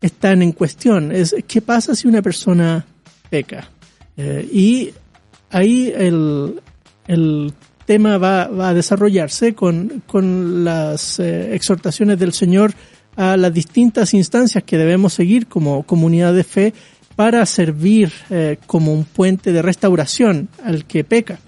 están 0.00 0.42
en 0.42 0.52
cuestión. 0.52 1.12
Es 1.12 1.34
qué 1.46 1.62
pasa 1.62 1.94
si 1.94 2.08
una 2.08 2.20
persona 2.20 2.84
peca. 3.30 3.70
Eh, 4.16 4.46
y 4.52 4.90
ahí 5.50 5.92
el, 5.96 6.60
el 7.06 7.54
tema 7.92 8.16
va, 8.16 8.46
va, 8.46 8.70
a 8.70 8.74
desarrollarse 8.74 9.52
con, 9.52 10.02
con 10.06 10.64
las 10.64 11.20
eh, 11.20 11.54
exhortaciones 11.54 12.18
del 12.18 12.32
Señor 12.32 12.72
a 13.16 13.36
las 13.36 13.52
distintas 13.52 14.14
instancias 14.14 14.64
que 14.64 14.78
debemos 14.78 15.12
seguir 15.12 15.46
como 15.46 15.82
comunidad 15.82 16.32
de 16.32 16.42
fe 16.42 16.72
para 17.16 17.44
servir 17.44 18.10
eh, 18.30 18.56
como 18.66 18.94
un 18.94 19.04
puente 19.04 19.52
de 19.52 19.60
restauración 19.60 20.48
al 20.64 20.86
que 20.86 21.04
peca. 21.04 21.38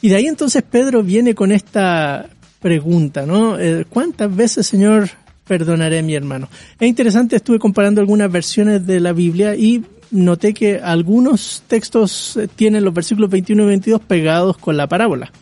Y 0.00 0.10
de 0.10 0.14
ahí 0.14 0.26
entonces 0.28 0.62
Pedro 0.62 1.02
viene 1.02 1.34
con 1.34 1.50
esta 1.50 2.30
pregunta, 2.60 3.26
¿no? 3.26 3.58
Eh, 3.58 3.84
¿Cuántas 3.90 4.32
veces, 4.32 4.64
Señor, 4.68 5.10
perdonaré 5.44 5.98
a 5.98 6.02
mi 6.02 6.14
hermano? 6.14 6.48
Es 6.78 6.86
interesante, 6.86 7.34
estuve 7.34 7.58
comparando 7.58 8.00
algunas 8.00 8.30
versiones 8.30 8.86
de 8.86 9.00
la 9.00 9.12
Biblia 9.12 9.56
y 9.56 9.84
noté 10.10 10.54
que 10.54 10.78
algunos 10.78 11.62
textos 11.66 12.36
eh, 12.36 12.48
tienen 12.48 12.84
los 12.84 12.94
versículos 12.94 13.30
21 13.30 13.62
y 13.62 13.66
22 13.66 14.00
pegados 14.02 14.58
con 14.58 14.76
la 14.76 14.88
parábola. 14.88 15.32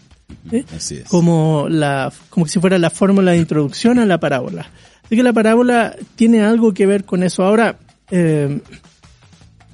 Así 0.74 0.96
es. 0.96 1.04
Como, 1.04 1.66
la, 1.68 2.12
como 2.30 2.46
si 2.46 2.60
fuera 2.60 2.78
la 2.78 2.90
fórmula 2.90 3.32
de 3.32 3.38
introducción 3.38 3.98
a 3.98 4.06
la 4.06 4.18
parábola. 4.18 4.70
Así 5.04 5.16
que 5.16 5.22
la 5.22 5.32
parábola 5.32 5.94
tiene 6.16 6.42
algo 6.42 6.72
que 6.72 6.86
ver 6.86 7.04
con 7.04 7.22
eso. 7.22 7.42
Ahora, 7.44 7.78
eh, 8.10 8.60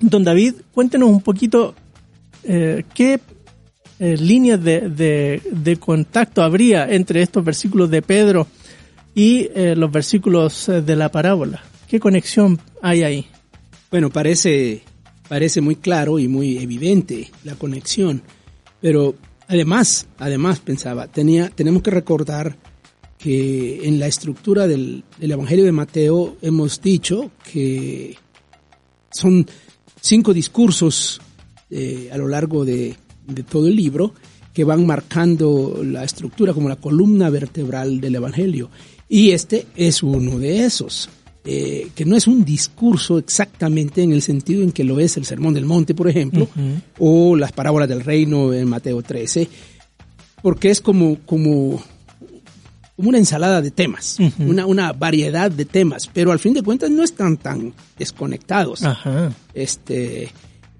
Don 0.01 0.25
David, 0.25 0.55
cuéntenos 0.73 1.11
un 1.11 1.21
poquito 1.21 1.75
eh, 2.45 2.85
qué 2.95 3.21
eh, 3.99 4.17
líneas 4.17 4.63
de, 4.63 5.41
de, 5.53 5.77
contacto 5.77 6.43
habría 6.43 6.91
entre 6.91 7.21
estos 7.21 7.45
versículos 7.45 7.91
de 7.91 8.01
Pedro 8.01 8.47
y 9.15 9.51
eh, 9.55 9.75
los 9.77 9.93
versículos 9.93 10.67
de 10.67 10.97
la 10.97 11.11
parábola. 11.11 11.63
¿Qué 11.87 12.01
conexión 12.01 12.59
hay 12.81 13.03
ahí? 13.03 13.27
Bueno, 13.91 14.11
parece, 14.11 14.83
parece 15.29 15.61
muy 15.61 15.77
claro 15.77 16.19
y 16.19 16.29
muy 16.29 16.59
evidente 16.59 17.31
la 17.45 17.55
conexión, 17.57 18.23
pero 18.81 19.15
además, 19.49 20.07
además 20.19 20.61
pensaba, 20.61 21.09
tenía, 21.09 21.51
tenemos 21.51 21.83
que 21.83 21.91
recordar 21.91 22.57
que 23.19 23.87
en 23.87 23.99
la 23.99 24.07
estructura 24.07 24.67
del, 24.67 25.05
del 25.19 25.33
Evangelio 25.33 25.65
de 25.65 25.73
Mateo 25.73 26.37
hemos 26.41 26.81
dicho 26.81 27.31
que 27.53 28.17
son 29.11 29.47
cinco 30.01 30.33
discursos 30.33 31.21
eh, 31.71 32.09
a 32.13 32.17
lo 32.17 32.27
largo 32.27 32.65
de, 32.65 32.97
todo 33.49 33.69
el 33.69 33.77
libro 33.77 34.13
que 34.53 34.65
van 34.65 34.85
marcando 34.85 35.83
la 35.85 36.03
estructura 36.03 36.53
como 36.53 36.69
la 36.69 36.77
columna 36.77 37.31
vertebral 37.31 38.01
del 38.01 38.17
Evangelio. 38.17 38.71
Y 39.09 39.31
este 39.31 39.67
es 39.77 40.03
uno 40.03 40.39
de 40.39 40.65
esos, 40.65 41.09
eh, 41.45 41.89
que 41.95 42.05
no 42.05 42.17
es 42.17 42.27
un 42.27 42.45
discurso 42.45 43.19
exactamente 43.19 44.03
en 44.03 44.13
el 44.13 44.23
sentido 44.23 44.63
en 44.63 44.73
que 44.73 44.85
lo 44.85 45.01
es 45.01 45.17
el 45.17 45.25
Sermón 45.25 45.55
del 45.55 45.65
Monte, 45.65 45.95
por 45.95 46.09
ejemplo, 46.09 46.49
o 46.99 47.37
las 47.37 47.53
parábolas 47.53 47.89
del 47.89 48.03
reino 48.03 48.53
en 48.53 48.69
Mateo 48.69 49.03
13, 49.03 49.49
porque 50.43 50.71
es 50.71 50.81
como, 50.81 51.19
como 51.25 51.83
como 53.01 53.09
una 53.09 53.19
ensalada 53.19 53.63
de 53.63 53.71
temas, 53.71 54.19
una, 54.39 54.67
una 54.67 54.93
variedad 54.93 55.51
de 55.51 55.65
temas, 55.65 56.11
pero 56.13 56.33
al 56.33 56.39
fin 56.39 56.53
de 56.53 56.63
cuentas 56.63 56.91
no 56.91 57.03
están 57.03 57.39
tan 57.39 57.73
desconectados. 57.99 58.83
Este, 59.55 60.31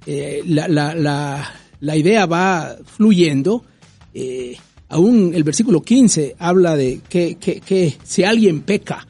eh, 0.05 0.43
la, 0.45 0.69
la, 0.69 0.95
la, 0.95 1.50
la, 1.81 1.97
idea 1.97 2.26
va 2.26 2.76
fluyendo. 2.85 3.64
Eh, 4.12 4.55
aún 4.90 5.33
el 5.35 5.45
versículo 5.45 5.81
15 5.81 6.37
habla 6.38 6.76
de 6.76 7.00
que, 7.09 7.37
que, 7.37 7.62
que, 7.62 7.97
si 8.05 8.23
alguien 8.23 8.61
peca 8.61 9.07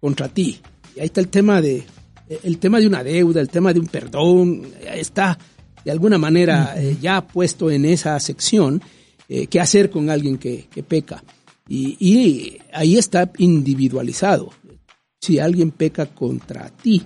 contra 0.00 0.28
ti, 0.28 0.60
ahí 0.98 1.06
está 1.06 1.20
el 1.20 1.28
tema 1.28 1.60
de 1.60 1.84
el 2.42 2.58
tema 2.58 2.78
de 2.78 2.86
una 2.86 3.02
deuda, 3.02 3.40
el 3.40 3.48
tema 3.48 3.72
de 3.72 3.80
un 3.80 3.86
perdón, 3.86 4.66
está 4.94 5.38
de 5.84 5.90
alguna 5.90 6.18
manera 6.18 6.74
eh, 6.76 6.96
ya 7.00 7.26
puesto 7.26 7.70
en 7.70 7.86
esa 7.86 8.18
sección, 8.20 8.82
qué 9.26 9.60
hacer 9.60 9.90
con 9.90 10.10
alguien 10.10 10.38
que, 10.38 10.66
que 10.70 10.82
peca. 10.82 11.22
Y, 11.68 12.58
ahí 12.72 12.96
está 12.96 13.30
individualizado. 13.38 14.50
Si 15.20 15.38
alguien 15.38 15.70
peca 15.70 16.06
contra 16.06 16.70
ti, 16.70 17.02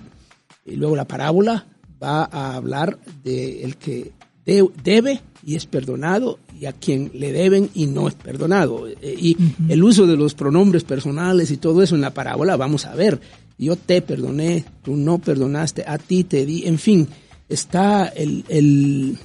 y 0.65 0.75
luego 0.75 0.95
la 0.95 1.05
parábola 1.05 1.65
va 2.01 2.23
a 2.23 2.55
hablar 2.55 2.97
de 3.23 3.63
el 3.63 3.75
que 3.77 4.11
debe 4.45 5.21
y 5.45 5.55
es 5.55 5.65
perdonado 5.65 6.39
y 6.59 6.65
a 6.65 6.73
quien 6.73 7.11
le 7.13 7.31
deben 7.31 7.69
y 7.73 7.87
no 7.87 8.07
es 8.07 8.13
perdonado. 8.13 8.87
E, 8.87 8.95
y 9.01 9.37
el 9.67 9.83
uso 9.83 10.05
de 10.05 10.15
los 10.15 10.33
pronombres 10.33 10.83
personales 10.83 11.51
y 11.51 11.57
todo 11.57 11.81
eso 11.81 11.95
en 11.95 12.01
la 12.01 12.13
parábola, 12.13 12.55
vamos 12.55 12.85
a 12.85 12.95
ver, 12.95 13.19
yo 13.57 13.75
te 13.75 14.01
perdoné, 14.01 14.65
tú 14.83 14.95
no 14.95 15.19
perdonaste, 15.19 15.83
a 15.87 15.97
ti 15.97 16.23
te 16.23 16.45
di, 16.45 16.65
en 16.65 16.77
fin, 16.77 17.07
está 17.49 18.07
el, 18.07 18.45
el, 18.49 19.17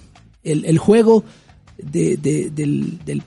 el, 0.42 0.78
juego 0.78 1.24
de, 1.78 2.16
del, 2.16 2.98
del 3.04 3.22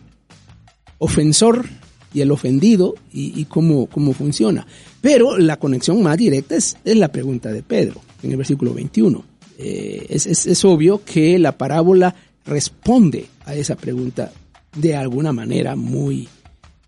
ofensor 0.99 1.65
y 2.13 2.21
el 2.21 2.31
ofendido 2.31 2.95
y, 3.11 3.45
cómo, 3.45 3.87
cómo 3.87 4.13
funciona. 4.13 4.65
Pero 5.01 5.37
la 5.37 5.57
conexión 5.57 6.01
más 6.03 6.17
directa 6.17 6.55
es, 6.55 6.77
es 6.83 6.95
la 6.95 7.11
pregunta 7.11 7.51
de 7.51 7.63
Pedro 7.63 8.01
en 8.21 8.31
el 8.31 8.37
versículo 8.37 8.73
21. 8.73 9.23
Eh, 9.57 10.07
es, 10.09 10.25
es, 10.25 10.65
obvio 10.65 11.03
que 11.03 11.37
la 11.39 11.57
parábola 11.57 12.13
responde 12.45 13.27
a 13.45 13.55
esa 13.55 13.75
pregunta 13.75 14.31
de 14.75 14.95
alguna 14.95 15.31
manera 15.31 15.75
muy, 15.75 16.27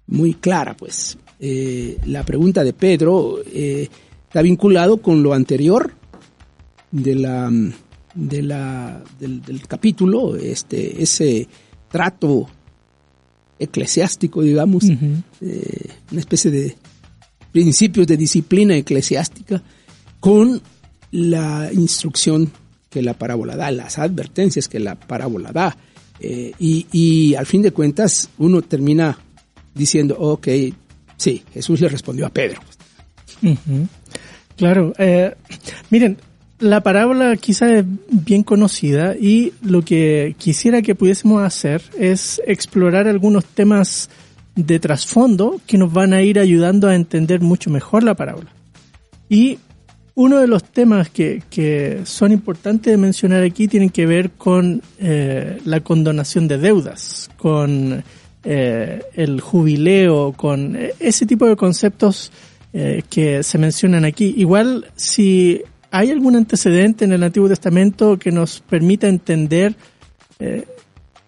muy 0.07 0.33
clara, 0.33 0.75
pues. 0.75 1.17
Eh, 1.45 1.97
la 2.05 2.23
pregunta 2.23 2.63
de 2.63 2.71
Pedro 2.71 3.39
eh, 3.45 3.89
está 4.27 4.41
vinculado 4.41 5.01
con 5.01 5.21
lo 5.21 5.33
anterior 5.33 5.93
de 6.89 7.15
la, 7.15 7.51
de 8.15 8.41
la, 8.41 9.03
del, 9.19 9.41
del 9.41 9.67
capítulo, 9.67 10.37
este, 10.37 11.03
ese 11.03 11.49
trato 11.91 12.47
eclesiástico, 13.59 14.41
digamos, 14.41 14.85
eh, 14.85 15.89
una 16.11 16.19
especie 16.19 16.49
de 16.49 16.75
principios 17.51 18.07
de 18.07 18.17
disciplina 18.17 18.75
eclesiástica 18.75 19.61
con 20.19 20.61
la 21.11 21.69
instrucción 21.73 22.51
que 22.89 23.01
la 23.01 23.13
parábola 23.13 23.55
da, 23.55 23.71
las 23.71 23.99
advertencias 23.99 24.67
que 24.67 24.79
la 24.79 24.95
parábola 24.95 25.51
da. 25.51 25.77
Eh, 26.19 26.53
y, 26.59 27.35
al 27.35 27.45
fin 27.45 27.61
de 27.61 27.71
cuentas 27.71 28.29
uno 28.37 28.61
termina 28.61 29.17
diciendo, 29.73 30.15
ok, 30.19 30.47
sí, 31.23 31.43
Jesús 31.53 31.79
le 31.79 31.87
respondió 31.87 32.25
a 32.25 32.29
Pedro. 32.29 32.61
Claro, 34.57 34.93
eh, 34.97 35.33
miren, 35.89 36.17
la 36.59 36.81
parábola 36.81 37.35
quizá 37.37 37.73
es 37.73 37.85
bien 38.09 38.43
conocida 38.43 39.15
y 39.15 39.53
lo 39.61 39.83
que 39.83 40.35
quisiera 40.37 40.81
que 40.81 40.95
pudiésemos 40.95 41.41
hacer 41.41 41.81
es 41.97 42.41
explorar 42.45 43.07
algunos 43.07 43.45
temas 43.45 44.09
de 44.55 44.79
trasfondo 44.79 45.59
que 45.65 45.77
nos 45.77 45.91
van 45.91 46.13
a 46.13 46.21
ir 46.21 46.39
ayudando 46.39 46.87
a 46.89 46.95
entender 46.95 47.39
mucho 47.39 47.69
mejor 47.69 48.03
la 48.03 48.15
parábola. 48.15 48.51
Y 49.29 49.59
uno 50.15 50.39
de 50.39 50.47
los 50.47 50.63
temas 50.63 51.09
que, 51.09 51.41
que 51.49 52.01
son 52.03 52.31
importantes 52.31 52.91
de 52.91 52.97
mencionar 52.97 53.43
aquí 53.43 53.67
tienen 53.67 53.89
que 53.89 54.05
ver 54.05 54.31
con 54.31 54.81
eh, 54.99 55.59
la 55.65 55.79
condonación 55.79 56.47
de 56.47 56.59
deudas, 56.59 57.29
con 57.37 58.03
eh, 58.43 59.01
el 59.15 59.41
jubileo, 59.41 60.33
con 60.33 60.75
eh, 60.75 60.93
ese 60.99 61.25
tipo 61.25 61.47
de 61.47 61.55
conceptos 61.55 62.31
eh, 62.73 63.03
que 63.09 63.43
se 63.43 63.57
mencionan 63.57 64.05
aquí. 64.05 64.33
Igual, 64.37 64.87
si 64.95 65.61
hay 65.91 66.11
algún 66.11 66.35
antecedente 66.35 67.05
en 67.05 67.13
el 67.13 67.23
Antiguo 67.23 67.47
Testamento 67.47 68.17
que 68.17 68.31
nos 68.31 68.61
permita 68.61 69.07
entender 69.07 69.75
eh, 70.39 70.65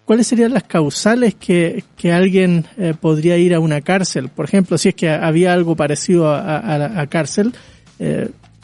cuáles 0.04 0.26
serían 0.26 0.52
las 0.52 0.64
causales 0.64 1.34
que, 1.34 1.84
que 1.96 2.12
alguien 2.12 2.64
eh, 2.76 2.94
podría 3.00 3.36
ir 3.36 3.54
a 3.54 3.60
una 3.60 3.80
cárcel. 3.80 4.28
Por 4.28 4.44
ejemplo, 4.44 4.76
si 4.76 4.88
es 4.90 4.94
que 4.94 5.08
había 5.08 5.52
algo 5.52 5.76
parecido 5.76 6.28
a, 6.28 6.58
a, 6.58 7.00
a 7.00 7.06
cárcel, 7.06 7.52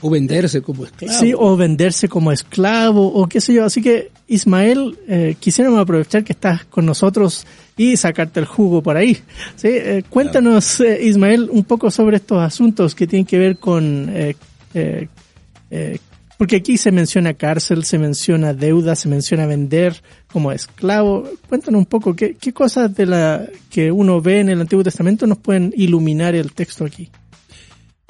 O 0.03 0.11
venderse 0.11 0.61
como 0.61 0.85
esclavo. 0.85 1.19
Sí, 1.21 1.33
o 1.35 1.57
venderse 1.57 2.09
como 2.09 2.33
esclavo, 2.33 3.07
o 3.07 3.27
qué 3.29 3.41
sé 3.41 3.55
yo. 3.55 3.65
Así 3.65 3.81
que, 3.81 4.11
Ismael, 4.29 4.99
eh, 5.09 5.37
quisiéramos 5.39 5.81
aprovechar 5.81 6.25
que 6.25 6.33
estás 6.33 6.65
con 6.65 6.85
nosotros 6.85 7.47
y 7.77 7.97
sacarte 7.97 8.41
el 8.41 8.47
jugo 8.47 8.83
por 8.83 8.97
ahí. 8.97 9.15
¿sí? 9.57 9.69
Eh, 9.69 10.03
cuéntanos, 10.11 10.81
eh, 10.81 10.99
Ismael, 11.05 11.49
un 11.51 11.65
poco 11.65 11.91
sobre 11.91 12.17
estos 12.17 12.39
asuntos 12.39 12.95
que 12.95 13.07
tienen 13.07 13.25
que 13.25 13.39
ver 13.39 13.57
con... 13.57 14.11
eh, 14.13 14.35
eh, 14.75 15.99
porque 16.37 16.57
aquí 16.57 16.77
se 16.77 16.91
menciona 16.91 17.35
cárcel, 17.35 17.85
se 17.85 17.99
menciona 17.99 18.53
deuda, 18.53 18.97
se 18.97 19.09
menciona 19.09 19.47
vender 19.47 20.03
como 20.33 20.51
esclavo. 20.51 21.29
Cuéntanos 21.49 21.79
un 21.79 21.87
poco 21.87 22.17
qué, 22.17 22.35
qué 22.35 22.53
cosas 22.53 22.93
de 22.97 23.07
la 23.07 23.47
que 23.71 23.93
uno 23.93 24.21
ve 24.21 24.41
en 24.41 24.49
el 24.49 24.61
Antiguo 24.61 24.83
Testamento 24.83 25.25
nos 25.29 25.39
pueden 25.39 25.73
iluminar 25.77 26.35
el 26.35 26.53
texto 26.53 26.85
aquí. 26.85 27.11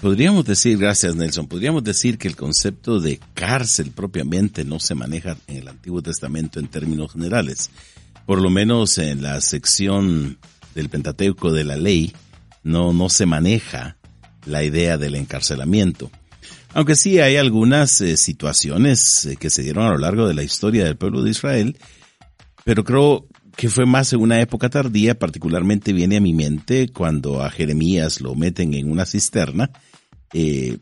Podríamos 0.03 0.45
decir, 0.45 0.79
gracias 0.79 1.15
Nelson, 1.15 1.47
podríamos 1.47 1.85
decir 1.85 2.19
que 2.19 2.27
el 2.27 2.35
concepto 2.35 2.99
de 2.99 3.21
cárcel 3.35 3.93
propiamente 3.93 4.65
no 4.65 4.81
se 4.81 4.97
maneja 4.97 5.37
en 5.47 5.59
el 5.59 5.69
Antiguo 5.69 6.03
Testamento 6.03 6.59
en 6.59 6.67
términos 6.67 7.13
generales. 7.13 7.71
Por 8.27 8.43
lo 8.43 8.51
menos 8.51 8.99
en 8.99 9.23
la 9.23 9.41
sección 9.41 10.39
del 10.75 10.89
Pentateuco 10.89 11.53
de 11.53 11.63
la 11.63 11.77
ley 11.77 12.13
no, 12.65 12.93
no 12.93 13.09
se 13.09 13.27
maneja 13.27 13.97
la 14.45 14.65
idea 14.65 14.99
del 14.99 15.15
encarcelamiento. 15.15 16.11
Aunque 16.75 16.97
sí 16.97 17.21
hay 17.21 17.37
algunas 17.37 18.01
eh, 18.01 18.17
situaciones 18.17 19.25
eh, 19.27 19.37
que 19.37 19.51
se 19.51 19.63
dieron 19.63 19.87
a 19.87 19.91
lo 19.91 19.99
largo 19.99 20.27
de 20.27 20.35
la 20.35 20.43
historia 20.43 20.85
del 20.85 20.97
pueblo 20.97 21.23
de 21.23 21.31
Israel, 21.31 21.79
pero 22.65 22.83
creo 22.83 23.29
que 23.57 23.69
fue 23.69 23.87
más 23.87 24.13
en 24.13 24.21
una 24.21 24.41
época 24.41 24.69
tardía, 24.69 25.17
particularmente 25.17 25.93
viene 25.93 26.17
a 26.17 26.21
mi 26.21 26.33
mente 26.33 26.89
cuando 26.89 27.41
a 27.41 27.51
Jeremías 27.51 28.21
lo 28.21 28.35
meten 28.35 28.75
en 28.75 28.91
una 28.91 29.07
cisterna, 29.07 29.71
eh, 30.33 30.79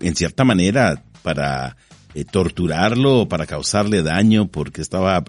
en 0.00 0.16
cierta 0.16 0.44
manera 0.44 1.02
para 1.22 1.76
eh, 2.14 2.24
torturarlo, 2.24 3.28
para 3.28 3.46
causarle 3.46 4.02
daño, 4.02 4.48
porque 4.48 4.80
estaba 4.80 5.22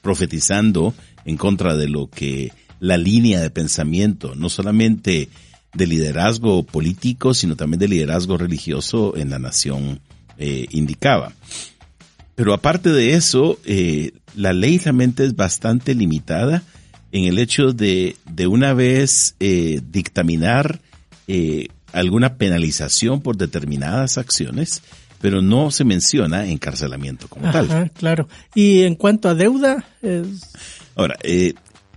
profetizando 0.00 0.94
en 1.24 1.36
contra 1.36 1.76
de 1.76 1.88
lo 1.88 2.08
que 2.08 2.52
la 2.80 2.96
línea 2.96 3.40
de 3.40 3.50
pensamiento, 3.50 4.34
no 4.34 4.48
solamente 4.48 5.28
de 5.74 5.86
liderazgo 5.86 6.62
político, 6.62 7.34
sino 7.34 7.56
también 7.56 7.80
de 7.80 7.88
liderazgo 7.88 8.36
religioso 8.36 9.16
en 9.16 9.30
la 9.30 9.38
nación 9.38 10.00
eh, 10.38 10.66
indicaba. 10.70 11.32
Pero 12.34 12.52
aparte 12.52 12.90
de 12.90 13.14
eso, 13.14 13.58
eh, 13.64 14.12
la 14.34 14.52
ley 14.52 14.78
realmente 14.78 15.24
es 15.24 15.36
bastante 15.36 15.94
limitada 15.94 16.62
en 17.12 17.24
el 17.24 17.38
hecho 17.38 17.72
de, 17.72 18.16
de 18.24 18.46
una 18.46 18.72
vez 18.72 19.36
dictaminar 19.38 20.80
alguna 21.94 22.36
penalización 22.36 23.20
por 23.20 23.36
determinadas 23.36 24.18
acciones, 24.18 24.82
pero 25.20 25.40
no 25.40 25.70
se 25.70 25.84
menciona 25.84 26.46
encarcelamiento 26.46 27.28
como 27.28 27.50
tal. 27.50 27.66
Ajá, 27.66 27.88
claro. 27.90 28.28
Y 28.54 28.82
en 28.82 28.94
cuanto 28.94 29.28
a 29.28 29.34
deuda, 29.34 29.84
es- 30.02 30.42
Ahora, 30.96 31.16
eh, 31.22 31.54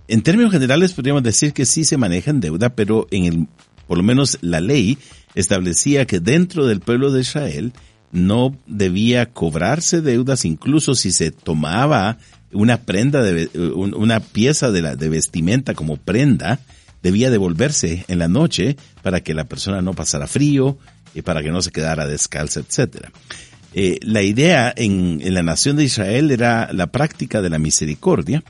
en 0.08 0.22
términos 0.22 0.50
generales 0.52 0.92
podríamos 0.92 1.22
decir 1.22 1.52
que 1.52 1.66
sí 1.66 1.84
se 1.84 1.96
maneja 1.98 2.30
en 2.30 2.40
deuda, 2.40 2.70
pero 2.70 3.06
en 3.10 3.24
el, 3.26 3.46
por 3.86 3.98
lo 3.98 4.02
menos 4.04 4.38
la 4.40 4.60
ley 4.60 4.96
establecía 5.34 6.06
que 6.06 6.20
dentro 6.20 6.66
del 6.66 6.80
pueblo 6.80 7.12
de 7.12 7.20
Israel 7.20 7.72
no 8.10 8.56
debía 8.66 9.26
cobrarse 9.26 10.00
deudas, 10.00 10.44
incluso 10.46 10.94
si 10.94 11.12
se 11.12 11.30
tomaba 11.30 12.16
una 12.52 12.78
prenda 12.80 13.20
de, 13.22 13.50
un- 13.74 13.94
una 13.94 14.20
pieza 14.20 14.70
de 14.70 14.80
la 14.80 14.96
de 14.96 15.10
vestimenta 15.10 15.74
como 15.74 15.98
prenda, 15.98 16.58
debía 17.02 17.30
devolverse 17.30 18.04
en 18.08 18.18
la 18.18 18.28
noche 18.28 18.76
para 19.02 19.20
que 19.20 19.34
la 19.34 19.44
persona 19.44 19.82
no 19.82 19.94
pasara 19.94 20.26
frío 20.26 20.78
y 21.14 21.22
para 21.22 21.42
que 21.42 21.50
no 21.50 21.62
se 21.62 21.70
quedara 21.70 22.06
descalza, 22.06 22.60
etcétera. 22.60 23.10
Eh, 23.74 23.98
la 24.02 24.22
idea 24.22 24.72
en, 24.74 25.20
la 25.34 25.42
nación 25.42 25.76
de 25.76 25.84
Israel 25.84 26.30
era 26.30 26.72
la 26.72 26.88
práctica 26.88 27.42
de 27.42 27.50
la 27.50 27.58
misericordia. 27.58 28.42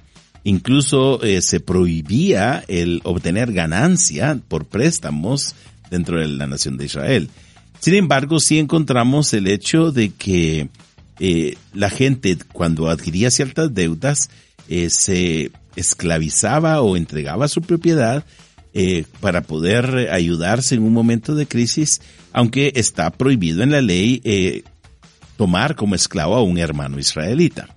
Incluso 0.44 1.22
eh, 1.22 1.42
se 1.42 1.60
prohibía 1.60 2.64
el 2.68 3.00
obtener 3.04 3.52
ganancia 3.52 4.38
por 4.48 4.66
préstamos 4.66 5.54
dentro 5.90 6.20
de 6.20 6.28
la 6.28 6.46
nación 6.46 6.76
de 6.76 6.86
Israel. 6.86 7.28
Sin 7.80 7.94
embargo, 7.94 8.40
sí 8.40 8.58
encontramos 8.58 9.32
el 9.34 9.48
hecho 9.48 9.92
de 9.92 10.10
que 10.10 10.68
eh, 11.20 11.56
la 11.74 11.90
gente 11.90 12.38
cuando 12.52 12.88
adquiría 12.88 13.30
ciertas 13.30 13.74
deudas 13.74 14.30
eh, 14.68 14.88
se 14.90 15.50
esclavizaba 15.76 16.80
o 16.82 16.96
entregaba 16.96 17.48
su 17.48 17.62
propiedad 17.62 18.24
eh, 18.74 19.04
para 19.20 19.42
poder 19.42 20.10
ayudarse 20.10 20.74
en 20.74 20.82
un 20.82 20.92
momento 20.92 21.34
de 21.34 21.46
crisis, 21.46 22.00
aunque 22.32 22.72
está 22.76 23.10
prohibido 23.10 23.62
en 23.62 23.70
la 23.70 23.80
ley 23.80 24.20
eh, 24.24 24.62
tomar 25.36 25.76
como 25.76 25.94
esclavo 25.94 26.36
a 26.36 26.42
un 26.42 26.58
hermano 26.58 26.98
israelita. 26.98 27.74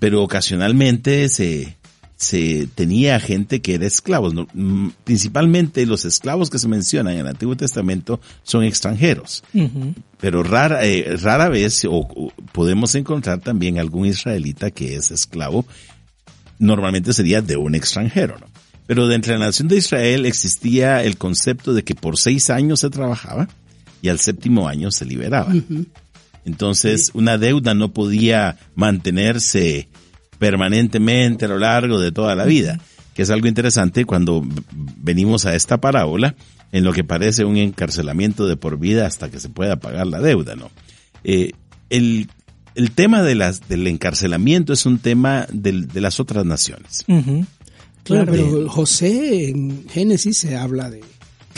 Pero 0.00 0.24
ocasionalmente 0.24 1.28
se, 1.28 1.77
se 2.18 2.68
tenía 2.74 3.20
gente 3.20 3.62
que 3.62 3.74
era 3.74 3.86
esclavos. 3.86 4.34
Mm, 4.52 4.88
Principalmente 5.04 5.86
los 5.86 6.04
esclavos 6.04 6.50
que 6.50 6.58
se 6.58 6.66
mencionan 6.68 7.14
en 7.14 7.20
el 7.20 7.28
Antiguo 7.28 7.56
Testamento 7.56 8.20
son 8.42 8.64
extranjeros. 8.64 9.44
Pero 10.20 10.42
rara, 10.42 10.84
eh, 10.84 11.16
rara 11.16 11.48
vez 11.48 11.84
o, 11.84 11.92
o 11.92 12.32
podemos 12.52 12.94
encontrar 12.96 13.38
también 13.40 13.78
algún 13.78 14.04
israelita 14.04 14.72
que 14.72 14.96
es 14.96 15.12
esclavo. 15.12 15.64
Normalmente 16.58 17.12
sería 17.12 17.40
de 17.40 17.56
un 17.56 17.76
extranjero, 17.76 18.36
¿no? 18.38 18.46
Pero 18.88 19.06
dentro 19.06 19.32
de 19.32 19.38
la 19.38 19.46
nación 19.46 19.68
de 19.68 19.76
Israel 19.76 20.26
existía 20.26 21.04
el 21.04 21.18
concepto 21.18 21.74
de 21.74 21.84
que 21.84 21.94
por 21.94 22.18
seis 22.18 22.50
años 22.50 22.80
se 22.80 22.90
trabajaba 22.90 23.46
y 24.02 24.08
al 24.08 24.18
séptimo 24.18 24.66
año 24.66 24.90
se 24.90 25.04
liberaba. 25.04 25.52
Entonces, 26.46 27.10
una 27.12 27.36
deuda 27.36 27.74
no 27.74 27.92
podía 27.92 28.56
mantenerse 28.74 29.88
permanentemente 30.38 31.44
a 31.44 31.48
lo 31.48 31.58
largo 31.58 31.98
de 32.00 32.12
toda 32.12 32.34
la 32.34 32.44
vida, 32.44 32.78
que 33.14 33.22
es 33.22 33.30
algo 33.30 33.46
interesante 33.48 34.04
cuando 34.04 34.42
venimos 34.98 35.46
a 35.46 35.54
esta 35.54 35.78
parábola, 35.80 36.34
en 36.72 36.84
lo 36.84 36.92
que 36.92 37.02
parece 37.04 37.44
un 37.44 37.56
encarcelamiento 37.56 38.46
de 38.46 38.56
por 38.56 38.78
vida 38.78 39.06
hasta 39.06 39.30
que 39.30 39.40
se 39.40 39.48
pueda 39.48 39.76
pagar 39.76 40.06
la 40.06 40.20
deuda, 40.20 40.54
¿no? 40.54 40.70
Eh, 41.24 41.52
el, 41.90 42.28
el 42.74 42.90
tema 42.90 43.22
de 43.22 43.34
las, 43.34 43.68
del 43.68 43.86
encarcelamiento 43.86 44.72
es 44.74 44.84
un 44.86 44.98
tema 44.98 45.46
del- 45.50 45.88
de 45.88 46.00
las 46.02 46.20
otras 46.20 46.44
naciones. 46.44 47.04
Claro, 47.06 47.46
Claro. 48.04 48.32
pero 48.32 48.68
José 48.68 49.48
en 49.48 49.86
Génesis 49.88 50.38
se 50.38 50.56
habla 50.56 50.88
de... 50.90 51.00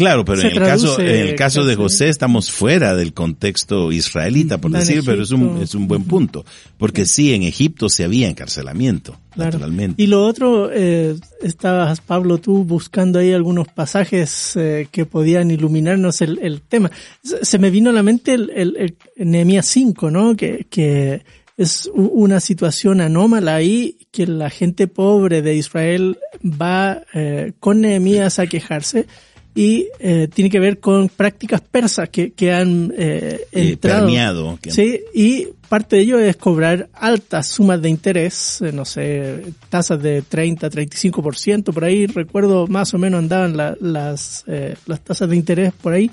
Claro, 0.00 0.24
pero 0.24 0.40
en 0.40 0.46
el 0.48 0.58
caso, 0.58 0.98
en 1.00 1.06
el 1.28 1.34
caso 1.34 1.64
de. 1.64 1.76
José 1.76 2.08
estamos 2.08 2.50
fuera 2.50 2.94
del 2.94 3.12
contexto 3.14 3.92
israelita, 3.92 4.58
por 4.58 4.70
decir, 4.72 5.02
pero 5.04 5.22
es 5.22 5.30
un, 5.30 5.60
es 5.62 5.74
un 5.74 5.86
buen 5.86 6.04
punto. 6.04 6.44
Porque 6.78 7.06
sí, 7.06 7.32
en 7.34 7.42
Egipto 7.42 7.88
se 7.88 8.04
había 8.04 8.28
encarcelamiento, 8.28 9.18
Claro. 9.30 9.52
naturalmente. 9.52 10.02
Y 10.02 10.06
lo 10.06 10.24
otro, 10.26 10.70
eh, 10.72 11.16
estabas, 11.42 12.00
Pablo, 12.00 12.38
tú 12.38 12.64
buscando 12.64 13.18
ahí 13.18 13.32
algunos 13.32 13.68
pasajes 13.68 14.56
eh, 14.56 14.88
que 14.90 15.06
podían 15.06 15.50
iluminarnos 15.50 16.20
el, 16.22 16.38
el 16.42 16.62
tema. 16.62 16.90
Se, 17.22 17.58
me 17.58 17.70
vino 17.70 17.90
a 17.90 17.92
la 17.92 18.02
mente 18.02 18.34
el, 18.34 18.50
el, 18.54 18.76
el 19.16 19.30
Nehemías 19.30 19.66
5, 19.66 20.10
¿no? 20.10 20.34
Que, 20.36 20.66
que 20.68 21.22
es 21.56 21.90
una 21.94 22.40
situación 22.40 23.02
anómala 23.02 23.54
ahí, 23.54 23.98
que 24.10 24.26
la 24.26 24.48
gente 24.48 24.86
pobre 24.88 25.42
de 25.42 25.56
Israel 25.56 26.18
va 26.42 27.02
eh, 27.12 27.52
con 27.60 27.82
Nehemías 27.82 28.38
a 28.38 28.46
quejarse 28.46 29.06
y 29.54 29.88
eh, 29.98 30.28
tiene 30.32 30.48
que 30.48 30.60
ver 30.60 30.78
con 30.78 31.08
prácticas 31.08 31.60
persas 31.60 32.08
que, 32.08 32.32
que 32.32 32.52
han 32.52 32.92
eh, 32.96 33.40
Eh, 33.52 33.70
entrado. 33.72 34.06
permeado, 34.06 34.58
que- 34.62 34.70
Sí, 34.70 35.00
y 35.12 35.48
parte 35.68 35.96
de 35.96 36.02
ello 36.02 36.18
es 36.18 36.36
cobrar 36.36 36.88
altas 36.94 37.48
sumas 37.48 37.82
de 37.82 37.88
interés, 37.88 38.60
eh, 38.62 38.70
no 38.72 38.84
sé, 38.84 39.42
tasas 39.68 40.00
de 40.02 40.22
30, 40.22 40.68
35%, 40.70 41.72
por 41.72 41.84
ahí 41.84 42.06
recuerdo 42.06 42.66
más 42.68 42.94
o 42.94 42.98
menos 42.98 43.18
andaban 43.18 43.56
la- 43.56 43.76
las, 43.80 44.44
eh, 44.46 44.76
las 44.86 45.00
tasas 45.00 45.28
de 45.28 45.36
interés 45.36 45.72
por 45.72 45.92
ahí. 45.94 46.10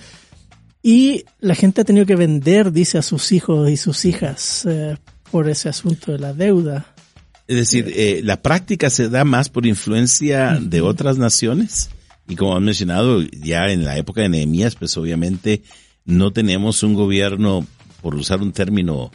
Y 0.81 1.25
la 1.39 1.53
gente 1.55 1.81
ha 1.81 1.83
tenido 1.83 2.05
que 2.05 2.15
vender, 2.15 2.71
dice, 2.71 2.97
a 2.97 3.01
sus 3.01 3.31
hijos 3.31 3.69
y 3.69 3.77
sus 3.77 4.05
hijas 4.05 4.65
por 5.31 5.49
ese 5.49 5.67
asunto 5.69 6.11
de 6.13 6.19
la 6.19 6.33
deuda. 6.33 6.85
Es 7.47 7.55
decir, 7.57 7.91
eh, 7.95 8.21
la 8.23 8.41
práctica 8.41 8.89
se 8.89 9.09
da 9.09 9.23
más 9.25 9.49
por 9.49 9.65
influencia 9.65 10.57
de 10.61 10.81
otras 10.81 11.17
naciones. 11.17 11.89
Y 12.27 12.35
como 12.35 12.55
han 12.55 12.63
mencionado, 12.63 13.21
ya 13.21 13.67
en 13.67 13.85
la 13.85 13.97
época 13.97 14.21
de 14.21 14.29
Nehemías, 14.29 14.75
pues 14.75 14.97
obviamente 14.97 15.63
no 16.05 16.31
tenemos 16.31 16.83
un 16.83 16.93
gobierno, 16.93 17.65
por 18.01 18.15
usar 18.15 18.41
un 18.41 18.51
término 18.51 19.11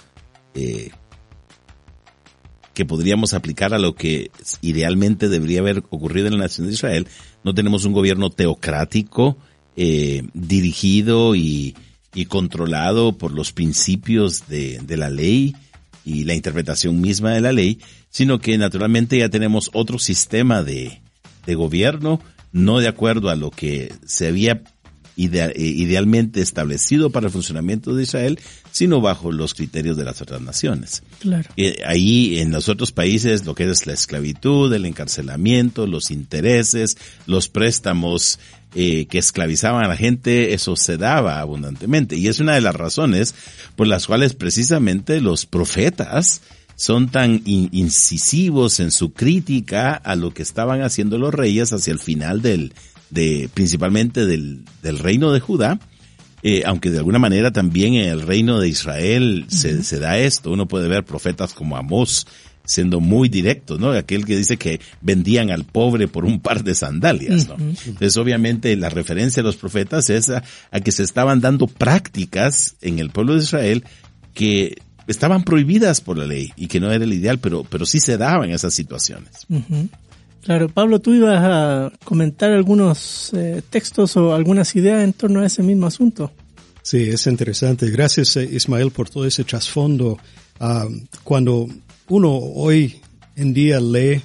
eh, 0.54 0.90
que 2.74 2.84
podríamos 2.84 3.34
aplicar 3.34 3.74
a 3.74 3.78
lo 3.78 3.94
que 3.94 4.30
idealmente 4.62 5.28
debería 5.28 5.60
haber 5.60 5.78
ocurrido 5.90 6.28
en 6.28 6.34
la 6.34 6.44
nación 6.44 6.66
de 6.66 6.72
Israel. 6.72 7.06
No 7.44 7.54
tenemos 7.54 7.84
un 7.84 7.92
gobierno 7.92 8.30
teocrático, 8.30 9.36
eh, 9.76 10.22
dirigido 10.32 11.34
y, 11.34 11.74
controlado 12.28 13.16
por 13.16 13.32
los 13.32 13.52
principios 13.52 14.46
de, 14.46 14.82
la 14.86 15.08
ley 15.08 15.56
y 16.04 16.24
la 16.24 16.34
interpretación 16.34 17.00
misma 17.00 17.32
de 17.32 17.40
la 17.40 17.52
ley, 17.52 17.78
sino 18.10 18.38
que 18.38 18.58
naturalmente 18.58 19.16
ya 19.16 19.30
tenemos 19.30 19.70
otro 19.72 19.98
sistema 19.98 20.62
de 20.62 21.00
gobierno, 21.46 22.20
no 22.52 22.78
de 22.78 22.88
acuerdo 22.88 23.30
a 23.30 23.36
lo 23.36 23.50
que 23.50 23.92
se 24.06 24.28
había 24.28 24.62
eh, 25.14 25.52
idealmente 25.56 26.40
establecido 26.40 27.10
para 27.10 27.26
el 27.26 27.32
funcionamiento 27.32 27.94
de 27.94 28.02
Israel, 28.04 28.40
sino 28.70 29.02
bajo 29.02 29.30
los 29.30 29.52
criterios 29.52 29.98
de 29.98 30.04
las 30.04 30.22
otras 30.22 30.40
naciones. 30.40 31.02
Claro. 31.20 31.50
Eh, 31.58 31.82
ahí 31.86 32.38
en 32.38 32.50
los 32.50 32.70
otros 32.70 32.92
países 32.92 33.44
lo 33.44 33.54
que 33.54 33.68
es 33.68 33.86
la 33.86 33.92
esclavitud, 33.92 34.72
el 34.72 34.86
encarcelamiento, 34.86 35.86
los 35.86 36.10
intereses, 36.10 36.96
los 37.26 37.48
préstamos 37.48 38.38
eh, 38.74 39.04
que 39.04 39.18
esclavizaban 39.18 39.84
a 39.84 39.88
la 39.88 39.98
gente, 39.98 40.54
eso 40.54 40.76
se 40.76 40.96
daba 40.96 41.40
abundantemente. 41.40 42.16
Y 42.16 42.28
es 42.28 42.40
una 42.40 42.54
de 42.54 42.62
las 42.62 42.74
razones 42.74 43.34
por 43.76 43.86
las 43.86 44.06
cuales 44.06 44.32
precisamente 44.32 45.20
los 45.20 45.44
profetas 45.44 46.40
son 46.82 47.08
tan 47.08 47.40
incisivos 47.44 48.80
en 48.80 48.90
su 48.90 49.12
crítica 49.12 49.94
a 49.94 50.16
lo 50.16 50.34
que 50.34 50.42
estaban 50.42 50.82
haciendo 50.82 51.16
los 51.16 51.32
reyes 51.32 51.72
hacia 51.72 51.92
el 51.92 52.00
final 52.00 52.42
del, 52.42 52.72
de 53.08 53.48
principalmente 53.54 54.26
del, 54.26 54.64
del 54.82 54.98
reino 54.98 55.30
de 55.30 55.38
Judá, 55.38 55.78
eh, 56.42 56.64
aunque 56.66 56.90
de 56.90 56.98
alguna 56.98 57.20
manera 57.20 57.52
también 57.52 57.94
en 57.94 58.08
el 58.08 58.22
reino 58.22 58.58
de 58.58 58.68
Israel 58.68 59.44
se, 59.46 59.84
se, 59.84 60.00
da 60.00 60.18
esto. 60.18 60.50
Uno 60.50 60.66
puede 60.66 60.88
ver 60.88 61.04
profetas 61.04 61.52
como 61.54 61.76
Amós 61.76 62.26
siendo 62.64 62.98
muy 62.98 63.28
directos, 63.28 63.78
¿no? 63.78 63.92
Aquel 63.92 64.24
que 64.24 64.36
dice 64.36 64.56
que 64.56 64.80
vendían 65.00 65.52
al 65.52 65.62
pobre 65.64 66.08
por 66.08 66.24
un 66.24 66.40
par 66.40 66.64
de 66.64 66.74
sandalias, 66.74 67.46
¿no? 67.46 67.54
Entonces, 67.54 68.16
obviamente, 68.16 68.74
la 68.76 68.88
referencia 68.88 69.40
de 69.40 69.46
los 69.46 69.56
profetas 69.56 70.10
es 70.10 70.30
a, 70.30 70.42
que 70.82 70.90
se 70.90 71.04
estaban 71.04 71.40
dando 71.40 71.68
prácticas 71.68 72.74
en 72.80 72.98
el 72.98 73.10
pueblo 73.10 73.34
de 73.36 73.44
Israel 73.44 73.84
que 74.34 74.78
estaban 75.06 75.42
prohibidas 75.42 76.00
por 76.00 76.18
la 76.18 76.26
ley 76.26 76.52
y 76.56 76.68
que 76.68 76.80
no 76.80 76.90
era 76.90 77.04
el 77.04 77.12
ideal, 77.12 77.38
pero, 77.38 77.64
pero 77.64 77.86
sí 77.86 78.00
se 78.00 78.16
daban 78.16 78.50
esas 78.50 78.74
situaciones. 78.74 79.46
Claro, 80.42 80.68
Pablo, 80.68 81.00
tú 81.00 81.14
ibas 81.14 81.40
a 81.42 81.92
comentar 82.04 82.50
algunos 82.50 83.32
eh, 83.34 83.62
textos 83.68 84.16
o 84.16 84.34
algunas 84.34 84.74
ideas 84.74 85.04
en 85.04 85.12
torno 85.12 85.40
a 85.40 85.46
ese 85.46 85.62
mismo 85.62 85.86
asunto. 85.86 86.32
Sí, 86.82 87.08
es 87.08 87.26
interesante. 87.28 87.88
Gracias, 87.90 88.36
eh, 88.36 88.48
Ismael, 88.50 88.90
por 88.90 89.08
todo 89.08 89.24
ese 89.24 89.44
trasfondo. 89.44 90.18
Ah, 90.58 90.88
cuando 91.22 91.68
uno 92.08 92.32
hoy 92.34 93.00
en 93.36 93.54
día 93.54 93.80
lee 93.80 94.20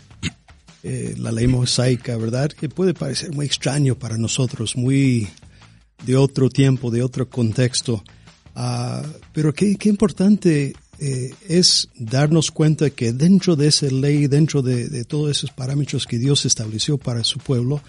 eh, 0.83 1.15
la 1.17 1.31
ley 1.31 1.47
mosaica, 1.47 2.17
¿verdad? 2.17 2.49
Que 2.49 2.67
puede 2.67 2.93
parecer 2.93 3.31
muy 3.31 3.45
extraño 3.45 3.95
para 3.95 4.17
nosotros, 4.17 4.75
muy 4.75 5.27
de 6.05 6.15
otro 6.15 6.49
tiempo, 6.49 6.89
de 6.89 7.03
otro 7.03 7.29
contexto. 7.29 8.03
Ah, 8.59 9.03
pero 9.33 9.53
qué, 9.53 9.75
qué 9.75 9.87
importante 9.87 10.73
eh, 10.97 11.31
es 11.47 11.89
darnos 11.95 12.49
cuenta 12.49 12.89
que 12.89 13.13
dentro 13.13 13.55
de 13.55 13.67
esa 13.67 13.85
ley, 13.85 14.25
dentro 14.25 14.63
de, 14.63 15.05
todos 15.05 15.29
esos 15.29 15.51
parámetros 15.51 16.07
que 16.07 16.17
Dios 16.17 16.43
estableció 16.43 16.97
para 16.97 17.23
su 17.23 17.37
pueblo, 17.37 17.83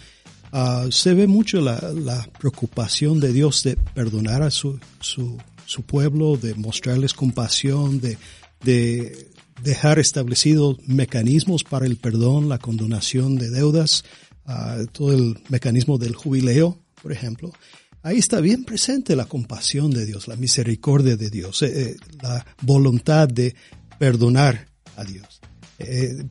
ah, 0.53 0.85
se 0.91 1.15
ve 1.15 1.27
mucho 1.27 1.63
la, 1.63 2.29
preocupación 2.39 3.19
de 3.19 3.33
Dios 3.33 3.63
de 3.63 3.79
perdonar 3.95 4.43
a 4.43 4.51
su, 4.51 4.79
su, 5.01 5.39
su 5.65 5.85
pueblo, 5.85 6.37
de 6.37 6.55
mostrarles 6.55 7.15
compasión, 7.15 7.99
de, 8.03 8.19
de 8.63 9.31
dejar 9.63 9.99
establecidos 9.99 10.77
mecanismos 10.87 11.65
para 11.65 11.87
el 11.87 11.97
perdón, 11.97 12.51
la 12.51 12.59
condonación 12.59 13.37
de 13.37 13.49
deudas, 13.49 14.05
ah, 14.45 14.77
todo 14.93 15.15
el 15.15 15.39
mecanismo 15.49 15.97
del 15.97 16.15
jubileo, 16.15 16.79
por 17.01 17.11
ejemplo 17.11 17.55
ahí 18.03 18.19
está 18.19 18.41
bien 18.41 18.65
presente 18.65 19.17
la 19.17 19.27
compasión 19.27 19.91
de 19.91 20.07
Dios, 20.07 20.29
la 20.29 20.37
misericordia 20.37 21.17
de 21.17 21.31
Dios, 21.31 21.63
eh, 21.63 21.91
eh, 21.91 21.97
la 22.23 22.45
voluntad 22.63 23.29
de 23.29 23.55
perdonar 23.99 24.69
a 24.97 25.05
Dios, 25.05 25.41
eh, 25.79 26.25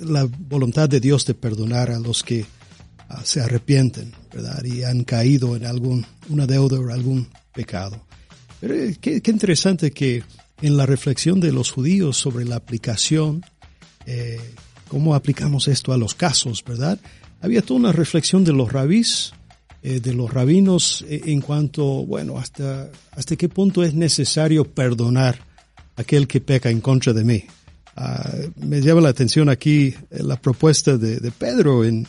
la 0.00 0.24
voluntad 0.24 0.88
de 0.88 1.00
Dios 1.00 1.24
de 1.26 1.34
perdonar 1.34 1.90
a 1.90 1.98
los 1.98 2.22
que 2.22 2.44
ah, 3.08 3.22
se 3.24 3.40
arrepienten, 3.40 4.12
¿verdad? 4.32 4.62
Y 4.64 4.84
han 4.84 5.04
caído 5.04 5.56
en 5.56 5.66
algún, 5.66 6.04
una 6.28 6.46
deuda 6.46 6.78
o 6.78 6.90
algún 6.90 7.28
pecado. 7.52 8.04
Pero 8.60 8.74
qué, 9.00 9.22
interesante 9.24 9.92
que 9.92 10.22
en 10.60 10.76
la 10.76 10.86
reflexión 10.86 11.38
de 11.40 11.52
los 11.52 11.70
judíos 11.70 12.16
sobre 12.16 12.44
la 12.44 12.56
aplicación, 12.56 13.44
cómo 14.88 15.14
aplicamos 15.14 15.68
esto 15.68 15.92
a 15.92 15.98
los 15.98 16.14
casos, 16.14 16.64
¿verdad? 16.64 16.98
Había 17.40 17.62
toda 17.62 17.78
una 17.78 17.92
reflexión 17.92 18.42
de 18.42 18.52
los 18.52 18.72
rabís 18.72 19.32
eh, 19.80 20.00
de 20.00 20.12
los 20.12 20.32
rabinos 20.32 21.04
eh, 21.08 21.22
en 21.26 21.40
cuanto, 21.40 21.84
bueno, 22.04 22.36
hasta, 22.36 22.90
hasta 23.12 23.36
qué 23.36 23.48
punto 23.48 23.84
es 23.84 23.94
necesario 23.94 24.64
perdonar 24.64 25.38
aquel 25.94 26.26
que 26.26 26.40
peca 26.40 26.68
en 26.68 26.80
contra 26.80 27.12
de 27.12 27.22
mí. 27.22 27.44
Ah, 27.94 28.28
me 28.56 28.80
llama 28.80 29.02
la 29.02 29.10
atención 29.10 29.48
aquí 29.48 29.94
eh, 30.10 30.22
la 30.24 30.40
propuesta 30.40 30.96
de, 30.96 31.18
de 31.18 31.30
Pedro 31.30 31.84
en 31.84 32.06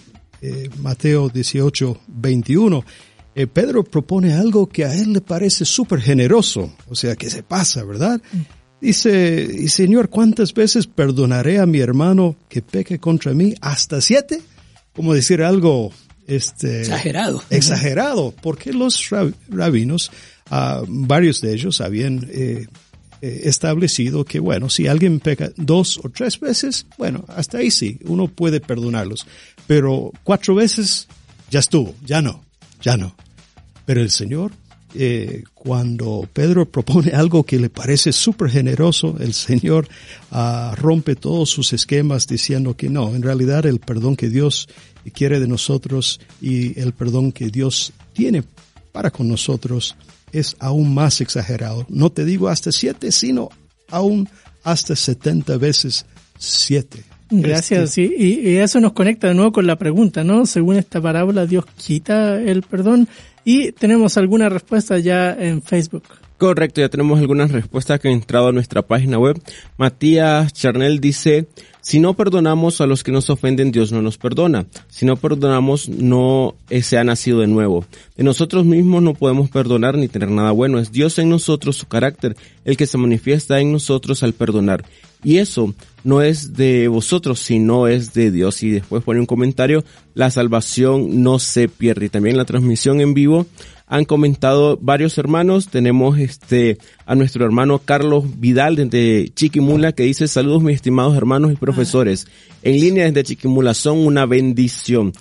Mateo 0.82 1.30
18, 1.30 2.00
21. 2.08 2.86
Pedro 3.54 3.84
propone 3.84 4.34
algo 4.34 4.68
que 4.68 4.86
a 4.86 4.96
él 4.96 5.14
le 5.14 5.22
parece 5.22 5.66
súper 5.66 6.00
generoso, 6.00 6.74
o 6.88 6.96
sea, 6.96 7.18
que 7.18 7.30
se 7.30 7.44
pasa, 7.44 7.84
¿verdad? 7.84 8.22
Dice, 8.80 9.46
y 9.54 9.68
Señor, 9.68 10.10
¿cuántas 10.10 10.54
veces 10.54 10.88
perdonaré 10.88 11.60
a 11.60 11.66
mi 11.66 11.80
hermano 11.80 12.38
que 12.48 12.62
peque 12.62 13.00
contra 13.00 13.34
mí? 13.34 13.54
¿Hasta 13.60 14.00
siete? 14.00 14.42
Como 14.94 15.14
decir 15.14 15.44
algo 15.44 15.92
este, 16.30 16.82
exagerado. 16.82 17.44
Exagerado, 17.50 18.34
porque 18.42 18.72
los 18.72 19.10
rabinos, 19.50 20.12
uh, 20.52 20.86
varios 20.88 21.42
de 21.42 21.54
ellos 21.54 21.82
habían 21.82 22.28
eh, 22.32 22.68
eh, 23.22 23.42
establecido 23.46 24.24
que, 24.24 24.40
bueno, 24.40 24.70
si 24.70 24.88
alguien 24.88 25.20
peca 25.20 25.52
dos 25.58 26.00
o 26.04 26.10
tres 26.10 26.40
veces, 26.40 26.86
bueno, 26.98 27.26
hasta 27.28 27.58
ahí 27.58 27.72
sí, 27.72 27.98
uno 28.06 28.28
puede 28.28 28.62
perdonarlos. 28.62 29.26
Pero 29.66 30.12
cuatro 30.24 30.54
veces, 30.56 31.08
ya 31.50 31.60
estuvo, 31.60 31.96
ya 32.06 32.22
no, 32.22 32.46
ya 32.82 32.96
no. 32.96 33.16
Pero 33.86 34.02
el 34.02 34.12
Señor 34.12 34.52
eh, 34.96 35.44
cuando 35.54 36.28
Pedro 36.32 36.66
propone 36.70 37.12
algo 37.12 37.44
que 37.44 37.60
le 37.60 37.70
parece 37.70 38.12
súper 38.12 38.50
generoso, 38.50 39.16
el 39.20 39.34
Señor 39.34 39.88
uh, 40.32 40.76
rompe 40.76 41.16
todos 41.16 41.50
sus 41.50 41.74
esquemas 41.74 42.28
diciendo 42.28 42.76
que 42.76 42.90
no, 42.90 43.16
en 43.16 43.22
realidad 43.22 43.66
el 43.66 43.80
perdón 43.80 44.16
que 44.16 44.30
Dios 44.30 44.68
quiere 45.14 45.40
de 45.40 45.48
nosotros 45.48 46.20
y 46.42 46.80
el 46.80 46.94
perdón 46.94 47.32
que 47.32 47.50
Dios 47.50 47.94
tiene 48.14 48.44
para 48.92 49.12
con 49.12 49.28
nosotros 49.28 49.96
es 50.32 50.56
aún 50.60 50.94
más 50.94 51.22
exagerado. 51.22 51.86
No 51.90 52.12
te 52.12 52.26
digo 52.26 52.50
hasta 52.50 52.72
siete, 52.72 53.12
sino 53.12 53.50
aún 53.90 54.30
hasta 54.64 54.96
setenta 54.96 55.58
veces 55.58 56.06
siete. 56.38 57.04
Gracias, 57.30 57.98
este, 57.98 58.08
sí. 58.08 58.16
Y, 58.18 58.50
y, 58.50 58.58
eso 58.58 58.80
nos 58.80 58.94
conecta 58.94 59.28
de 59.28 59.36
nuevo 59.36 59.52
con 59.52 59.68
la 59.68 59.76
pregunta, 59.76 60.24
¿no? 60.24 60.46
Según 60.46 60.78
esta 60.78 61.00
parábola, 61.00 61.46
Dios 61.46 61.66
quita 61.78 62.42
el 62.42 62.64
perdón. 62.64 63.08
Y 63.46 63.72
tenemos 63.72 64.18
alguna 64.18 64.50
respuesta 64.50 64.98
ya 65.00 65.32
en 65.32 65.62
Facebook. 65.62 66.04
Correcto, 66.40 66.80
ya 66.80 66.88
tenemos 66.88 67.20
algunas 67.20 67.52
respuestas 67.52 68.00
que 68.00 68.08
han 68.08 68.14
entrado 68.14 68.48
a 68.48 68.52
nuestra 68.54 68.82
página 68.82 69.20
web. 69.20 69.42
Matías 69.78 70.54
Charnel 70.54 71.02
dice, 71.02 71.50
si 71.82 72.00
no 72.00 72.14
perdonamos 72.14 72.80
a 72.80 72.86
los 72.86 73.04
que 73.04 73.12
nos 73.12 73.30
ofenden, 73.30 73.74
Dios 73.74 73.92
no 73.92 74.02
nos 74.02 74.18
perdona. 74.18 74.66
Si 74.88 75.06
no 75.06 75.18
perdonamos, 75.18 75.90
no 75.90 76.56
se 76.70 76.98
ha 76.98 77.04
nacido 77.04 77.42
de 77.42 77.48
nuevo. 77.48 77.86
De 78.16 78.24
nosotros 78.24 78.64
mismos 78.64 79.04
no 79.04 79.16
podemos 79.16 79.50
perdonar 79.50 79.98
ni 79.98 80.08
tener 80.08 80.30
nada 80.30 80.52
bueno. 80.52 80.80
Es 80.80 80.94
Dios 80.94 81.20
en 81.20 81.30
nosotros, 81.30 81.76
su 81.76 81.88
carácter, 81.88 82.38
el 82.64 82.78
que 82.78 82.86
se 82.86 82.98
manifiesta 82.98 83.60
en 83.60 83.74
nosotros 83.74 84.24
al 84.24 84.32
perdonar. 84.32 84.86
Y 85.24 85.38
eso 85.38 85.74
no 86.04 86.22
es 86.22 86.54
de 86.54 86.88
vosotros, 86.88 87.40
sino 87.40 87.88
es 87.88 88.14
de 88.14 88.32
Dios. 88.32 88.64
Y 88.64 88.72
después 88.72 89.04
pone 89.04 89.20
un 89.20 89.26
comentario, 89.26 89.84
la 90.14 90.32
salvación 90.32 91.24
no 91.24 91.40
se 91.40 91.68
pierde. 91.68 92.06
Y 92.06 92.10
también 92.10 92.38
la 92.38 92.46
transmisión 92.46 93.02
en 93.02 93.14
vivo 93.14 93.46
han 93.90 94.06
comentado 94.06 94.78
varios 94.82 95.18
hermanos. 95.18 95.68
Tenemos 95.68 96.18
este 96.20 96.78
a 97.06 97.16
nuestro 97.16 97.44
hermano 97.44 97.80
Carlos 97.80 98.40
Vidal 98.40 98.76
desde 98.76 99.30
Chiquimula 99.34 99.92
que 99.92 100.04
dice 100.04 100.28
saludos 100.28 100.64
mis 100.64 100.76
estimados 100.76 101.18
hermanos 101.18 101.52
y 101.52 101.56
profesores. 101.56 102.28
En 102.62 102.80
línea 102.80 103.06
desde 103.06 103.24
Chiquimula 103.24 103.74
son 103.74 103.98
una 103.98 104.26
bendición. 104.26 105.12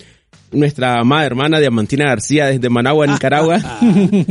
Nuestra 0.52 1.00
amada 1.00 1.26
hermana 1.26 1.60
Diamantina 1.60 2.06
García 2.06 2.46
desde 2.46 2.68
Managua, 2.68 3.06
Nicaragua, 3.06 3.60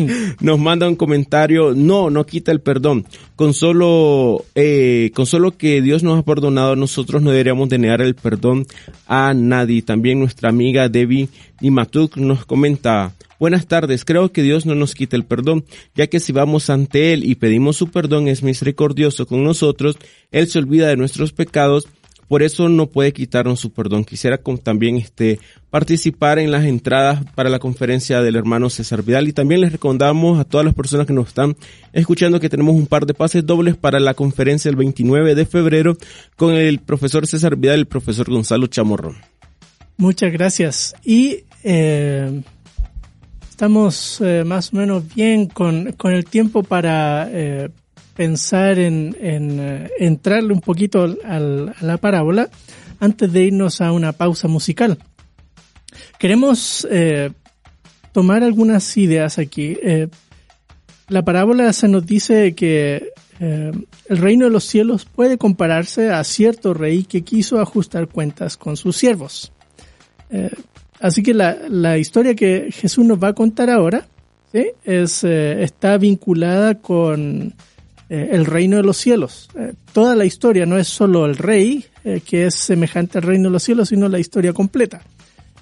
nos 0.39 0.59
manda 0.59 0.87
un 0.87 0.95
comentario, 0.95 1.73
no, 1.75 2.09
no 2.09 2.25
quita 2.25 2.51
el 2.51 2.61
perdón, 2.61 3.05
con 3.35 3.53
solo, 3.53 4.45
eh, 4.55 5.11
con 5.13 5.25
solo 5.25 5.57
que 5.57 5.81
Dios 5.81 6.03
nos 6.03 6.19
ha 6.19 6.23
perdonado, 6.23 6.75
nosotros 6.75 7.21
no 7.21 7.31
deberíamos 7.31 7.69
de 7.69 7.77
negar 7.77 8.01
el 8.01 8.15
perdón 8.15 8.65
a 9.07 9.33
nadie. 9.33 9.81
También 9.81 10.19
nuestra 10.19 10.49
amiga 10.49 10.89
Debbie 10.89 11.29
Nimatuk 11.61 12.17
nos 12.17 12.45
comenta, 12.45 13.13
Buenas 13.39 13.67
tardes, 13.67 14.03
creo 14.03 14.31
que 14.31 14.41
Dios 14.41 14.65
no 14.65 14.73
nos 14.73 14.95
quita 14.95 15.15
el 15.15 15.23
perdón, 15.23 15.63
ya 15.93 16.07
que 16.07 16.19
si 16.19 16.31
vamos 16.31 16.71
ante 16.71 17.13
Él 17.13 17.23
y 17.23 17.35
pedimos 17.35 17.77
su 17.77 17.91
perdón 17.91 18.27
es 18.27 18.41
misericordioso 18.41 19.27
con 19.27 19.43
nosotros, 19.43 19.99
Él 20.31 20.47
se 20.47 20.57
olvida 20.57 20.87
de 20.87 20.97
nuestros 20.97 21.33
pecados 21.33 21.87
por 22.27 22.43
eso 22.43 22.67
no 22.69 22.87
puede 22.87 23.13
quitarnos 23.13 23.59
su 23.59 23.71
perdón. 23.71 24.03
Quisiera 24.03 24.39
también 24.61 24.97
este, 24.97 25.39
participar 25.69 26.39
en 26.39 26.51
las 26.51 26.65
entradas 26.65 27.23
para 27.35 27.49
la 27.49 27.59
conferencia 27.59 28.21
del 28.21 28.35
hermano 28.35 28.69
César 28.69 29.03
Vidal 29.03 29.27
y 29.27 29.33
también 29.33 29.61
les 29.61 29.71
recomendamos 29.71 30.39
a 30.39 30.43
todas 30.43 30.65
las 30.65 30.75
personas 30.75 31.07
que 31.07 31.13
nos 31.13 31.29
están 31.29 31.55
escuchando 31.93 32.39
que 32.39 32.49
tenemos 32.49 32.75
un 32.75 32.87
par 32.87 33.05
de 33.05 33.13
pases 33.13 33.45
dobles 33.45 33.75
para 33.77 33.99
la 33.99 34.13
conferencia 34.13 34.69
el 34.69 34.75
29 34.75 35.35
de 35.35 35.45
febrero 35.45 35.97
con 36.35 36.53
el 36.53 36.79
profesor 36.79 37.27
César 37.27 37.55
Vidal 37.55 37.77
y 37.77 37.81
el 37.81 37.87
profesor 37.87 38.29
Gonzalo 38.29 38.67
Chamorro. 38.67 39.15
Muchas 39.97 40.31
gracias. 40.31 40.95
Y 41.03 41.43
eh, 41.63 42.41
estamos 43.49 44.21
eh, 44.21 44.43
más 44.45 44.73
o 44.73 44.77
menos 44.77 45.15
bien 45.15 45.47
con, 45.47 45.93
con 45.93 46.13
el 46.13 46.25
tiempo 46.25 46.63
para... 46.63 47.29
Eh, 47.31 47.69
pensar 48.17 48.79
en, 48.79 49.15
eh, 49.21 49.91
entrarle 49.99 50.51
un 50.51 50.59
poquito 50.59 51.05
a 51.23 51.39
la 51.39 51.97
parábola 51.97 52.49
antes 52.99 53.31
de 53.31 53.43
irnos 53.43 53.79
a 53.79 53.91
una 53.91 54.11
pausa 54.11 54.47
musical. 54.47 54.97
Queremos 56.17 56.85
eh, 56.89 57.29
tomar 58.11 58.43
algunas 58.43 58.97
ideas 58.97 59.37
aquí. 59.37 59.77
Eh, 59.83 60.07
la 61.09 61.23
parábola 61.23 61.71
se 61.73 61.87
nos 61.87 62.05
dice 62.05 62.53
que 62.55 63.13
el 63.39 64.17
reino 64.17 64.45
de 64.45 64.51
los 64.51 64.63
cielos 64.63 65.05
puede 65.05 65.37
compararse 65.37 66.09
a 66.09 66.23
cierto 66.23 66.73
rey 66.73 67.03
que 67.03 67.21
quiso 67.21 67.59
ajustar 67.59 68.07
cuentas 68.07 68.57
con 68.57 68.77
sus 68.77 68.97
siervos. 68.97 69.53
así 70.99 71.21
que 71.21 71.35
la, 71.35 71.99
historia 71.99 72.33
que 72.33 72.71
Jesús 72.71 73.05
nos 73.05 73.23
va 73.23 73.29
a 73.29 73.33
contar 73.33 73.69
ahora 73.69 74.07
es, 74.51 75.23
está 75.23 75.99
vinculada 75.99 76.81
con 76.81 77.53
eh, 78.09 78.29
el 78.31 78.45
reino 78.45 78.77
de 78.77 78.83
los 78.83 78.95
cielos. 78.95 79.49
Eh, 79.59 79.73
toda 79.91 80.15
la 80.15 80.23
historia 80.23 80.65
no 80.65 80.77
es 80.77 80.87
solo 80.87 81.25
el 81.25 81.35
rey, 81.35 81.85
eh, 82.05 82.21
que 82.25 82.45
es 82.45 82.55
semejante 82.55 83.17
al 83.17 83.25
reino 83.25 83.49
de 83.49 83.53
los 83.53 83.63
cielos, 83.63 83.89
sino 83.89 84.07
la 84.07 84.19
historia 84.19 84.53
completa. 84.53 85.01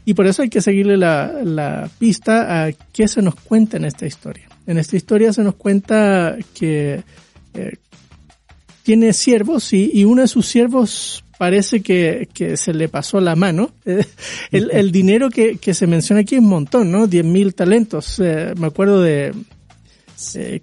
Y 0.05 0.13
por 0.13 0.27
eso 0.27 0.43
hay 0.43 0.49
que 0.49 0.61
seguirle 0.61 0.95
la, 0.95 1.89
pista 1.97 2.65
a 2.65 2.71
qué 2.71 3.07
se 3.07 3.23
nos 3.23 3.33
cuenta 3.33 3.77
en 3.77 3.85
esta 3.85 4.05
historia. 4.05 4.47
En 4.67 4.77
esta 4.77 4.95
historia 4.95 5.33
se 5.33 5.43
nos 5.43 5.55
cuenta 5.55 6.37
que 6.53 7.03
tiene 8.83 9.13
siervos 9.13 9.73
y, 9.73 10.05
uno 10.05 10.21
de 10.21 10.27
sus 10.27 10.45
siervos 10.45 11.23
parece 11.39 11.81
que, 11.81 12.27
se 12.57 12.73
le 12.75 12.87
pasó 12.87 13.19
la 13.19 13.35
mano. 13.35 13.71
el, 14.51 14.91
dinero 14.91 15.31
que, 15.31 15.73
se 15.73 15.87
menciona 15.87 16.21
aquí 16.21 16.35
es 16.35 16.41
un 16.41 16.49
montón, 16.49 16.91
¿no? 16.91 17.07
Diez 17.07 17.25
mil 17.25 17.55
talentos. 17.55 18.19
me 18.19 18.67
acuerdo 18.67 19.01
de... 19.01 19.33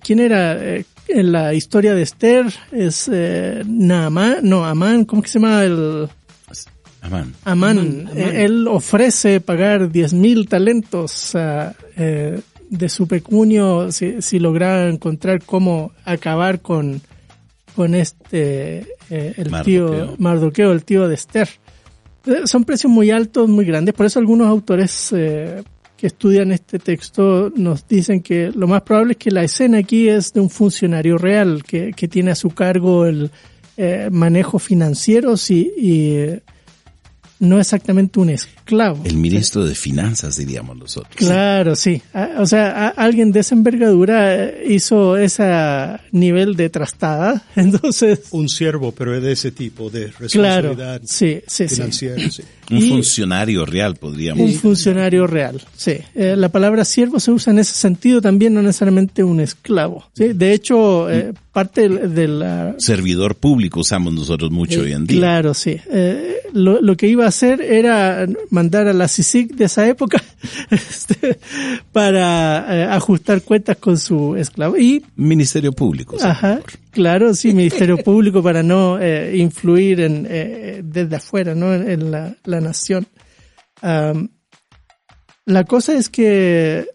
¿Quién 0.01 0.21
era? 0.21 0.85
En 1.09 1.33
la 1.33 1.55
historia 1.55 1.95
de 1.95 2.03
Esther 2.03 2.47
es 2.71 3.09
eh, 3.13 3.63
Naaman, 3.67 4.39
no, 4.43 4.65
Amán, 4.65 5.05
¿cómo 5.05 5.23
que 5.23 5.29
se 5.29 5.39
llama 5.39 5.65
el...? 5.65 6.09
Amán. 7.03 7.35
Amán. 7.45 8.09
Eh, 8.15 8.45
él 8.45 8.69
ofrece 8.69 9.41
pagar 9.41 9.91
diez 9.91 10.13
mil 10.13 10.49
talentos 10.49 11.33
eh, 11.35 12.41
de 12.71 12.89
su 12.89 13.09
pecunio 13.09 13.91
si, 13.91 14.23
si 14.23 14.39
logra 14.39 14.89
encontrar 14.89 15.43
cómo 15.45 15.91
acabar 16.05 16.61
con, 16.61 17.03
con 17.75 17.97
este, 17.97 18.87
eh, 19.11 19.35
el 19.37 19.53
tío 19.65 20.15
Mardoqueo, 20.19 20.71
el 20.71 20.85
tío 20.85 21.09
de 21.09 21.17
Esther. 21.17 21.49
Son 22.45 22.63
precios 22.63 22.93
muy 22.93 23.11
altos, 23.11 23.49
muy 23.49 23.65
grandes, 23.65 23.95
por 23.95 24.07
eso 24.07 24.21
algunos 24.21 24.47
autores 24.47 25.13
que 26.03 26.09
estudian 26.09 26.51
este 26.51 26.81
texto 26.81 27.53
nos 27.55 27.87
dicen 27.87 28.23
que 28.23 28.51
lo 28.51 28.67
más 28.67 28.83
probable 28.83 29.13
es 29.13 29.19
que 29.19 29.31
la 29.31 29.45
escena 29.45 29.79
aquí 29.79 30.09
es 30.09 30.33
de 30.33 30.41
un 30.41 30.51
funcionario 30.51 31.17
real 31.17 31.63
que, 31.63 31.93
que 31.93 32.09
tiene 32.09 32.33
a 32.33 32.35
su 32.35 32.51
cargo 32.51 33.07
el 33.07 33.31
eh, 33.77 34.09
manejo 34.11 34.59
financiero 34.59 35.35
y, 35.49 35.71
y 35.79 36.41
no 37.43 37.59
exactamente 37.59 38.21
un 38.21 38.31
esclavo. 38.31 39.03
El 39.05 39.17
ministro 39.17 39.65
de 39.65 39.75
Finanzas, 39.75 40.37
diríamos 40.37 40.77
nosotros. 40.77 41.17
Claro, 41.17 41.75
sí. 41.75 42.01
O 42.39 42.47
sea, 42.47 42.89
alguien 42.91 43.33
de 43.33 43.41
esa 43.41 43.57
envergadura 43.57 44.45
eh, 44.45 44.65
hizo 44.69 45.17
ese 45.17 45.45
nivel 46.13 46.55
de 46.55 46.71
trastada, 46.71 47.43
entonces... 47.57 48.21
Un 48.31 48.49
siervo, 48.49 48.93
pero 48.93 49.21
de 49.21 49.33
ese 49.33 49.51
tipo, 49.51 49.91
de 49.91 50.07
responsabilidad 50.07 51.03
sí, 51.05 51.41
sí, 51.49 51.67
financiera. 51.67 52.31
Sí. 52.31 52.45
Un 52.71 52.83
funcionario 52.83 53.67
real, 53.67 53.97
podríamos 53.97 54.49
Un 54.49 54.55
funcionario 54.55 55.27
real, 55.27 55.61
sí. 55.77 55.97
Eh, 56.15 56.37
la 56.37 56.49
palabra 56.49 56.85
siervo 56.85 57.19
se 57.19 57.33
usa 57.33 57.53
en 57.53 57.59
ese 57.59 57.75
sentido 57.75 58.21
también, 58.21 58.55
no 58.55 58.63
necesariamente 58.63 59.25
un 59.25 59.41
esclavo. 59.41 60.05
¿sí? 60.15 60.33
De 60.33 60.53
hecho, 60.53 61.11
eh, 61.11 61.33
parte 61.53 61.89
de 61.89 62.29
la... 62.29 62.75
Servidor 62.79 63.37
público 63.37 63.81
usamos 63.81 64.13
nosotros 64.13 64.51
mucho 64.51 64.81
hoy 64.81 64.93
en 64.93 65.07
día. 65.07 65.19
Claro, 65.19 65.55
sí. 65.55 65.81
lo, 66.53 66.81
lo 66.81 66.97
que 66.97 67.09
iba 67.09 67.25
a 67.25 67.29
hacer 67.29 67.61
era 67.61 68.27
mandar 68.51 68.89
a 68.89 68.93
la 68.93 69.09
CICIC 69.09 69.55
de 69.55 69.65
esa 69.67 69.87
época 69.87 70.23
este, 70.71 71.39
para 71.93 72.67
eh, 72.69 72.85
ajustar 72.85 73.43
cuentas 73.43 73.77
con 73.77 73.99
su 73.99 74.37
esclavo. 74.37 74.77
Y, 74.77 75.05
Ministerio 75.17 75.73
Público. 75.73 76.17
Ajá, 76.21 76.61
claro, 76.91 77.35
sí, 77.35 77.53
Ministerio 77.53 77.99
Público 77.99 78.43
para 78.43 78.63
no 78.63 78.99
eh, 78.99 79.37
influir 79.37 80.01
en, 80.01 80.27
eh, 80.29 80.81
desde 80.85 81.17
afuera, 81.17 81.55
¿no? 81.55 81.73
En, 81.75 82.11
la, 82.11 82.35
nación. 82.45 83.07
la 85.45 85.65
cosa 85.65 85.95
es 85.97 86.09
que 86.09 86.87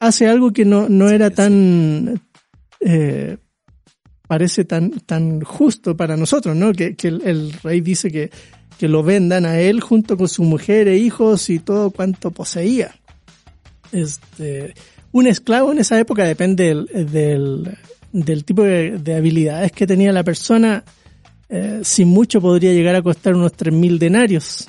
hace 0.00 0.28
algo 0.28 0.52
que 0.52 0.64
no, 0.64 0.88
no 0.88 1.08
era 1.08 1.30
tan... 1.30 2.20
parece 4.32 4.64
tan, 4.64 4.90
tan 5.00 5.42
justo 5.42 5.94
para 5.94 6.16
nosotros, 6.16 6.56
¿no? 6.56 6.72
Que, 6.72 6.96
el 7.02 7.52
rey 7.62 7.82
dice 7.82 8.10
que 8.10 8.30
que 8.78 8.88
lo 8.88 9.02
vendan 9.04 9.46
a 9.46 9.60
él 9.60 9.80
junto 9.80 10.16
con 10.16 10.28
su 10.28 10.42
mujer 10.42 10.88
e 10.88 10.96
hijos 10.96 11.50
y 11.50 11.60
todo 11.60 11.92
cuanto 11.92 12.32
poseía. 12.32 12.92
Este, 13.92 14.74
un 15.12 15.28
esclavo 15.28 15.70
en 15.70 15.78
esa 15.78 16.00
época 16.00 16.24
depende 16.24 16.74
del, 16.92 17.78
del, 18.12 18.44
tipo 18.44 18.62
de, 18.62 19.14
habilidades 19.14 19.70
que 19.70 19.86
tenía 19.86 20.10
la 20.10 20.24
persona. 20.24 20.82
Eh, 21.48 21.82
sin 21.84 22.08
mucho 22.08 22.40
podría 22.40 22.72
llegar 22.72 22.96
a 22.96 23.02
costar 23.02 23.36
unos 23.36 23.52
3.000 23.52 23.98
denarios. 23.98 24.68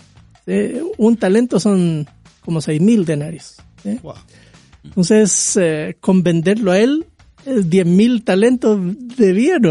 Un 0.97 1.17
talento 1.17 1.59
son 1.59 2.05
como 2.41 2.59
6.000 2.59 3.05
denarios. 3.05 3.55
Entonces, 4.83 5.57
eh, 5.57 5.95
con 5.99 6.21
venderlo 6.21 6.71
a 6.71 6.79
él, 6.79 7.07
10.000 7.45 8.23
talentos 8.23 8.79
de 9.17 9.33
bien 9.33 9.61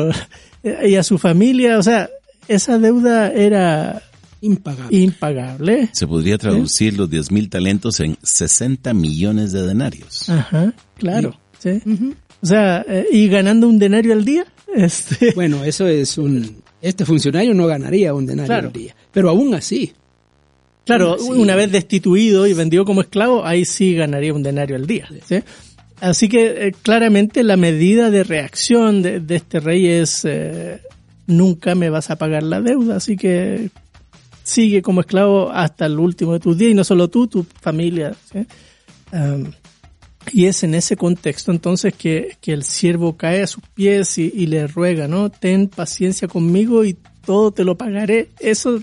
y 0.85 0.95
a 0.95 1.03
su 1.03 1.19
familia, 1.19 1.79
o 1.79 1.83
sea, 1.83 2.09
esa 2.49 2.79
deuda 2.79 3.33
era 3.33 4.03
Impagable. 4.43 4.99
Impagable. 4.99 5.89
Se 5.93 6.05
podría 6.05 6.37
traducir 6.37 6.99
los 6.99 7.09
10 7.09 7.31
mil 7.31 7.49
talentos 7.49 8.01
en 8.01 8.19
60 8.23 8.93
millones 8.93 9.53
de 9.53 9.63
denarios. 9.65 10.29
Ajá, 10.29 10.75
claro. 10.99 11.39
Sí. 11.61 11.81
O 12.43 12.47
sea, 12.47 12.85
eh, 12.89 13.07
y 13.13 13.29
ganando 13.29 13.69
un 13.69 13.79
denario 13.79 14.13
al 14.13 14.25
día. 14.25 14.45
Este... 14.75 15.33
Bueno, 15.35 15.65
eso 15.65 15.87
es 15.87 16.17
un... 16.17 16.63
Este 16.81 17.05
funcionario 17.05 17.53
no 17.53 17.67
ganaría 17.67 18.15
un 18.15 18.25
denario 18.25 18.57
al 18.57 18.73
día. 18.73 18.97
Pero 19.13 19.29
aún 19.29 19.55
así. 19.55 19.93
Claro, 20.87 21.17
una 21.19 21.55
vez 21.55 21.71
destituido 21.71 22.47
y 22.47 22.55
vendido 22.55 22.87
como 22.87 23.03
esclavo, 23.03 23.45
ahí 23.45 23.67
sí 23.67 23.95
ganaría 23.95 24.33
un 24.33 24.43
denario 24.43 24.75
al 24.77 24.87
día. 24.87 25.09
¿sí? 25.29 25.43
Así 26.03 26.29
que 26.29 26.67
eh, 26.67 26.73
claramente 26.73 27.45
la 27.45 27.57
medida 27.57 28.11
de 28.11 28.25
reacción 28.25 29.03
de, 29.03 29.23
este 29.29 29.61
rey 29.61 29.87
es 29.87 30.25
eh, 30.25 30.81
nunca 31.29 31.77
me 31.77 31.91
vas 31.91 32.11
a 32.11 32.17
pagar 32.17 32.43
la 32.43 32.61
deuda, 32.61 32.97
así 32.97 33.17
que 33.17 33.71
sigue 34.43 34.83
como 34.83 35.03
esclavo 35.03 35.53
hasta 35.53 35.87
el 35.87 36.01
último 36.01 36.33
de 36.33 36.41
tus 36.41 36.59
días 36.59 36.73
y 36.73 36.75
no 36.75 36.83
solo 36.83 37.07
tú, 37.07 37.29
tu 37.29 37.45
familia. 37.45 38.17
y 40.33 40.47
es 40.47 40.65
en 40.65 40.75
ese 40.75 40.97
contexto 40.97 41.53
entonces 41.53 41.95
que, 41.95 42.37
el 42.47 42.65
siervo 42.65 43.17
cae 43.17 43.43
a 43.43 43.47
sus 43.47 43.63
pies 43.73 44.19
y, 44.19 44.47
le 44.49 44.67
ruega, 44.67 45.07
¿no? 45.07 45.31
Ten 45.31 45.69
paciencia 45.69 46.27
conmigo 46.27 46.85
y 46.85 46.97
todo 47.25 47.53
te 47.53 47.63
lo 47.63 47.77
pagaré. 47.77 48.31
Eso 48.41 48.83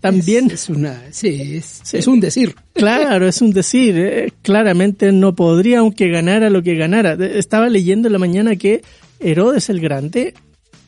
también 0.00 0.50
es, 0.50 0.68
una, 0.68 1.02
sí, 1.10 1.60
es, 1.92 2.06
un 2.06 2.20
decir. 2.20 2.54
Claro, 2.72 3.28
es 3.28 3.40
un 3.42 3.52
decir. 3.52 3.94
Eh, 3.98 4.32
claramente 4.42 5.12
no 5.12 5.34
podría, 5.34 5.80
aunque 5.80 6.08
ganara 6.08 6.50
lo 6.50 6.62
que 6.62 6.74
ganara. 6.74 7.12
Estaba 7.12 7.68
leyendo 7.68 8.08
en 8.08 8.12
la 8.12 8.18
mañana 8.18 8.56
que 8.56 8.82
Herodes 9.20 9.68
el 9.68 9.80
Grande 9.80 10.34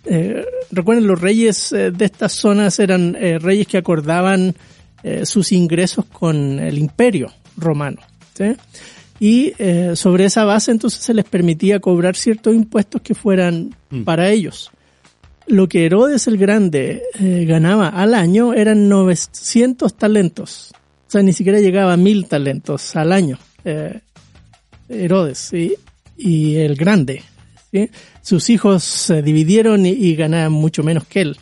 eh, 0.05 0.45
recuerden, 0.71 1.07
los 1.07 1.21
reyes 1.21 1.73
eh, 1.73 1.91
de 1.91 2.05
estas 2.05 2.33
zonas 2.33 2.79
eran 2.79 3.17
eh, 3.17 3.39
reyes 3.39 3.67
que 3.67 3.79
acordaban 3.79 4.55
sus 5.25 5.51
ingresos 5.51 6.05
con 6.05 6.61
el 6.61 6.79
imperio. 6.79 7.33
romano. 7.57 8.01
¿sí? 8.35 8.55
Y 9.19 9.53
eh, 9.59 9.97
sobre 9.97 10.27
esa 10.27 10.45
base 10.45 10.71
entonces 10.71 11.03
se 11.03 11.13
les 11.13 11.25
permitía 11.25 11.81
cobrar 11.81 12.15
ciertos 12.15 12.55
impuestos 12.55 13.03
que 13.03 13.15
fueran 13.15 13.75
para 14.05 14.31
ellos. 14.31 14.71
Lo 15.49 15.69
que 15.69 15.87
Herodes 15.87 16.27
el 16.29 16.39
Grande 16.39 17.03
eh, 17.19 17.45
ganaba 17.47 17.89
al 17.89 18.15
año 18.15 18.55
eran 18.55 18.89
900 18.89 19.95
talentos. 19.97 20.73
O 21.09 21.11
sea, 21.11 21.23
ni 21.23 21.33
siquiera 21.33 21.61
llegaba 21.61 21.93
a 21.93 21.97
mil 21.97 22.27
talentos 22.27 22.95
al 22.97 23.13
año. 23.13 23.39
eh, 23.65 24.01
Herodes 24.89 25.39
¿sí? 25.39 25.75
y 26.17 26.57
el 26.57 26.77
Grande. 26.77 27.23
¿sí? 27.71 27.89
Sus 28.23 28.51
hijos 28.51 28.85
se 28.85 29.23
dividieron 29.23 29.87
y, 29.87 29.91
y 29.91 30.15
ganaban 30.17 30.53
mucho 30.53 30.83
menos 30.83 31.07
que 31.07 31.23
él. 31.23 31.37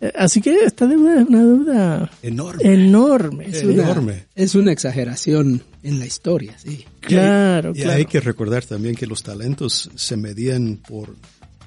Eh, 0.00 0.12
Así 0.16 0.40
que 0.40 0.54
esta 0.64 0.86
deuda 0.86 1.20
es 1.22 1.28
una 1.28 1.38
deuda 1.44 2.10
Enorme. 2.22 2.62
enorme. 2.72 3.46
Es 3.48 3.62
una, 3.64 3.82
Enorme. 3.82 4.24
es 4.34 4.54
una 4.54 4.72
exageración 4.72 5.62
en 5.82 5.98
la 5.98 6.06
historia, 6.06 6.56
sí. 6.58 6.84
Claro, 7.00 7.70
Y 7.74 7.80
claro. 7.82 7.98
hay 7.98 8.04
que 8.06 8.20
recordar 8.20 8.64
también 8.64 8.94
que 8.94 9.06
los 9.06 9.22
talentos 9.22 9.90
se 9.94 10.16
medían 10.16 10.76
por 10.86 11.16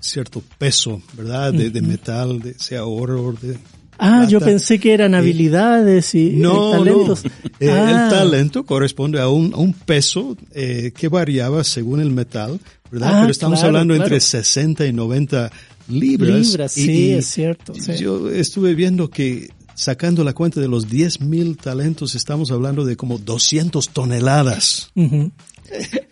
cierto 0.03 0.41
peso, 0.57 1.01
¿verdad? 1.13 1.53
De, 1.53 1.69
de 1.69 1.81
metal, 1.81 2.39
de, 2.39 2.53
sea 2.59 2.85
oro, 2.85 3.33
de... 3.41 3.57
Ah, 3.99 4.25
yo 4.27 4.39
plata. 4.39 4.51
pensé 4.51 4.79
que 4.79 4.91
eran 4.93 5.13
habilidades 5.15 6.15
y 6.15 6.31
No, 6.31 6.71
talentos. 6.71 7.23
no. 7.23 7.31
Eh, 7.59 7.69
Ah, 7.69 8.09
El 8.09 8.09
talento 8.17 8.65
corresponde 8.65 9.21
a 9.21 9.29
un, 9.29 9.53
a 9.53 9.57
un 9.57 9.71
peso 9.73 10.35
eh, 10.53 10.91
que 10.95 11.07
variaba 11.07 11.63
según 11.63 12.01
el 12.01 12.09
metal, 12.09 12.59
¿verdad? 12.91 13.09
Ah, 13.13 13.19
Pero 13.21 13.31
estamos 13.31 13.59
claro, 13.59 13.67
hablando 13.77 13.93
claro. 13.93 14.05
entre 14.05 14.19
60 14.19 14.85
y 14.87 14.93
90 14.93 15.51
libras. 15.89 16.47
Libras, 16.47 16.77
Y- 16.77 16.85
sí, 16.85 16.91
y 16.91 17.11
es 17.11 17.25
cierto. 17.27 17.73
sí. 17.75 17.93
Yo 17.97 18.29
estuve 18.29 18.73
viendo 18.73 19.09
que 19.09 19.49
sacando 19.75 20.23
la 20.23 20.33
cuenta 20.33 20.59
de 20.59 20.67
los 20.67 20.89
10 20.89 21.21
mil 21.21 21.55
talentos, 21.57 22.15
estamos 22.15 22.51
hablando 22.51 22.85
de 22.85 22.95
como 22.97 23.19
200 23.19 23.89
toneladas. 23.89 24.91
Ujú. 24.95 25.31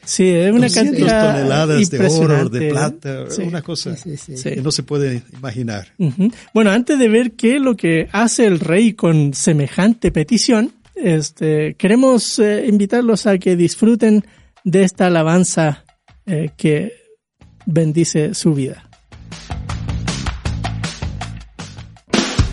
Sí, 0.04 0.28
es 0.30 0.52
una 0.52 0.68
200 0.68 0.74
cantidad 0.74 1.34
toneladas 1.36 1.90
de 1.90 2.08
oro, 2.08 2.50
de 2.50 2.70
plata, 2.72 3.30
Sí. 3.30 3.44
una 3.44 3.62
cosa 3.62 3.96
Sí, 3.96 4.18
sí, 4.18 4.34
que 4.42 4.62
no 4.62 4.72
se 4.72 4.84
puede 4.84 5.24
imaginar. 5.34 5.90
Bueno, 6.54 6.72
antes 6.72 6.98
de 6.98 7.08
ver 7.10 7.34
qué 7.34 7.58
es 7.58 7.62
lo 7.62 7.76
que 7.76 8.08
hace 8.12 8.46
el 8.46 8.60
rey 8.60 8.94
con 8.94 9.34
semejante 9.34 10.12
petición, 10.12 10.74
este, 10.96 11.76
queremos 11.76 12.40
eh, 12.40 12.66
invitarlos 12.68 13.26
a 13.28 13.38
que 13.38 13.56
disfruten 13.56 14.26
de 14.64 14.84
esta 14.84 15.08
alabanza 15.08 15.86
eh, 16.26 16.50
que 16.58 16.94
bendice 17.66 18.34
su 18.34 18.54
vida. 18.54 18.88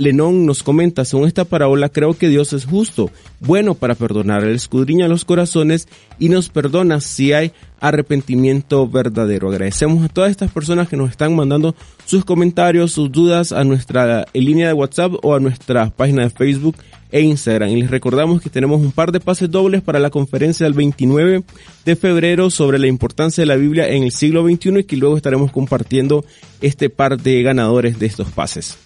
Lenón 0.01 0.47
nos 0.47 0.63
comenta, 0.63 1.05
según 1.05 1.29
esta 1.29 1.45
parábola, 1.45 1.91
creo 1.91 2.15
que 2.15 2.31
Dios 2.31 2.55
es 2.55 2.65
justo, 2.65 3.11
bueno 3.39 3.75
para 3.75 3.95
perdonar, 3.95 4.45
Él 4.45 4.55
escudriña 4.55 5.09
los 5.09 5.27
corazones 5.27 5.89
y 6.19 6.31
nos 6.31 6.49
perdona 6.49 7.03
si 7.03 7.35
hay 7.35 7.53
arrepentimiento 7.81 8.89
verdadero. 8.89 9.51
Agradecemos 9.51 10.03
a 10.03 10.09
todas 10.09 10.31
estas 10.31 10.51
personas 10.51 10.89
que 10.89 10.97
nos 10.97 11.11
están 11.11 11.37
mandando 11.37 11.75
sus 12.07 12.25
comentarios, 12.25 12.93
sus 12.93 13.13
dudas 13.13 13.53
a 13.53 13.63
nuestra 13.63 14.25
línea 14.33 14.69
de 14.69 14.73
WhatsApp 14.73 15.13
o 15.23 15.35
a 15.35 15.41
nuestra 15.41 15.91
página 15.91 16.23
de 16.23 16.31
Facebook 16.31 16.77
e 17.13 17.21
Instagram. 17.21 17.69
Y 17.69 17.83
les 17.83 17.91
recordamos 17.91 18.41
que 18.41 18.49
tenemos 18.49 18.81
un 18.81 18.93
par 18.93 19.13
de 19.13 19.21
pases 19.21 19.51
dobles 19.51 19.83
para 19.83 19.99
la 19.99 20.09
conferencia 20.09 20.65
del 20.65 20.73
29 20.73 21.45
de 21.85 21.97
febrero 21.97 22.49
sobre 22.49 22.79
la 22.79 22.87
importancia 22.87 23.43
de 23.43 23.47
la 23.47 23.57
Biblia 23.57 23.87
en 23.91 24.05
el 24.05 24.13
siglo 24.13 24.49
XXI 24.49 24.79
y 24.79 24.85
que 24.85 24.97
luego 24.97 25.19
estaremos 25.19 25.53
compartiendo 25.53 26.25
este 26.63 26.89
par 26.89 27.21
de 27.21 27.43
ganadores 27.43 27.99
de 27.99 28.07
estos 28.07 28.31
pases. 28.31 28.79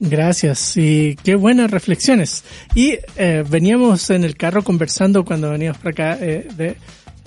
Gracias 0.00 0.76
y 0.76 1.16
qué 1.24 1.34
buenas 1.34 1.70
reflexiones. 1.70 2.44
Y 2.74 2.98
eh, 3.16 3.44
veníamos 3.48 4.10
en 4.10 4.24
el 4.24 4.36
carro 4.36 4.62
conversando 4.62 5.24
cuando 5.24 5.50
veníamos 5.50 5.78
para 5.78 5.90
acá. 5.90 6.24
eh, 6.24 6.48
de, 6.56 6.76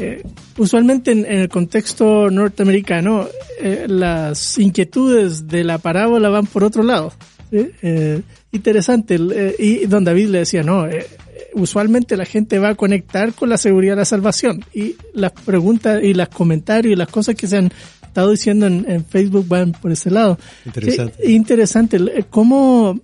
eh, 0.01 0.23
usualmente 0.57 1.12
en, 1.12 1.25
el 1.25 1.47
contexto 1.47 2.31
norteamericano, 2.31 3.27
eh, 3.60 3.86
las 3.88 4.57
inquietudes 4.57 5.47
de 5.47 5.63
la 5.63 5.77
parábola 5.77 6.29
van 6.29 6.47
por 6.47 6.63
otro 6.63 6.81
lado. 6.81 7.13
Eh, 7.51 8.21
interesante. 8.51 9.19
y 9.60 9.86
don 9.86 10.03
David 10.03 10.29
le 10.29 10.39
decía, 10.39 10.63
no, 10.63 10.88
usualmente 11.53 12.17
la 12.17 12.25
gente 12.25 12.57
va 12.57 12.69
a 12.69 12.75
conectar 12.75 13.34
con 13.34 13.49
la 13.49 13.57
seguridad 13.57 13.93
de 13.93 14.01
la 14.01 14.05
salvación. 14.05 14.65
Y 14.73 14.95
las 15.13 15.34
preguntas 15.34 16.01
y 16.03 16.15
los 16.15 16.29
comentarios 16.29 16.93
y 16.93 16.95
las 16.95 17.10
cosas 17.10 17.36
que 17.36 17.45
se 17.45 17.57
han 17.57 17.71
estado 18.12 18.32
diciendo 18.32 18.67
en, 18.67 18.86
en 18.88 19.06
Facebook 19.06 19.47
van 19.47 19.71
por 19.71 19.91
ese 19.91 20.12
lado. 20.12 20.38
Interesante. 20.65 21.15
Sí, 21.26 21.34
interesante. 21.34 21.97
el- 21.97 22.26
Cómo 22.30 23.00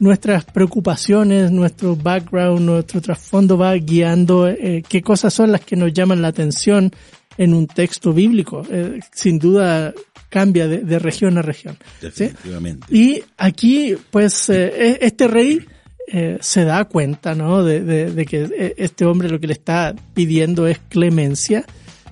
nuestras 0.00 0.44
preocupaciones, 0.44 1.50
nuestro 1.50 1.96
background, 1.96 2.60
nuestro 2.64 3.00
trasfondo 3.00 3.58
va 3.58 3.74
guiando 3.74 4.48
eh, 4.48 4.82
qué 4.88 5.02
cosas 5.02 5.34
son 5.34 5.50
las 5.52 5.60
que 5.62 5.76
nos 5.76 5.92
llaman 5.92 6.22
la 6.22 6.28
atención 6.28 6.90
en 7.36 7.52
un 7.54 7.66
texto 7.66 8.12
bíblico. 8.12 8.62
Eh, 8.70 9.00
sin 9.12 9.38
duda 9.38 9.92
cambia 10.28 10.68
de, 10.68 10.78
de 10.78 10.98
región 10.98 11.36
a 11.38 11.42
región. 11.42 11.76
¿sí? 12.00 12.06
Definitivamente. 12.06 12.86
Y 12.94 13.22
aquí, 13.36 13.94
pues, 14.10 14.48
eh, 14.50 14.72
e- 14.76 14.98
este 15.02 15.26
rey 15.26 15.60
eh, 16.06 16.38
se 16.40 16.64
da 16.64 16.84
cuenta, 16.84 17.34
¿no? 17.34 17.62
De, 17.64 17.80
de- 17.82 18.10
de 18.12 18.24
que 18.26 18.42
eh, 18.56 18.74
este 18.78 19.04
hombre 19.04 19.28
lo 19.28 19.40
que 19.40 19.46
le 19.48 19.52
está 19.54 19.94
pidiendo 20.14 20.66
es 20.66 20.78
clemencia 20.88 21.64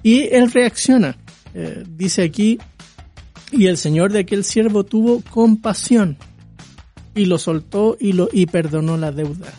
y 0.03 0.29
él 0.33 0.51
reacciona. 0.51 1.17
Eh, 1.59 1.85
dice 1.89 2.23
aquí, 2.23 2.59
y 3.51 3.67
el 3.67 3.79
señor 3.79 4.13
de 4.13 4.19
aquel 4.19 4.45
siervo 4.45 4.85
tuvo 4.85 5.23
compasión 5.23 6.19
y 7.15 7.25
lo 7.25 7.39
soltó 7.39 7.97
y 7.99 8.13
lo 8.13 8.29
y 8.31 8.45
perdonó 8.45 8.99
la 8.99 9.11
deuda. 9.11 9.55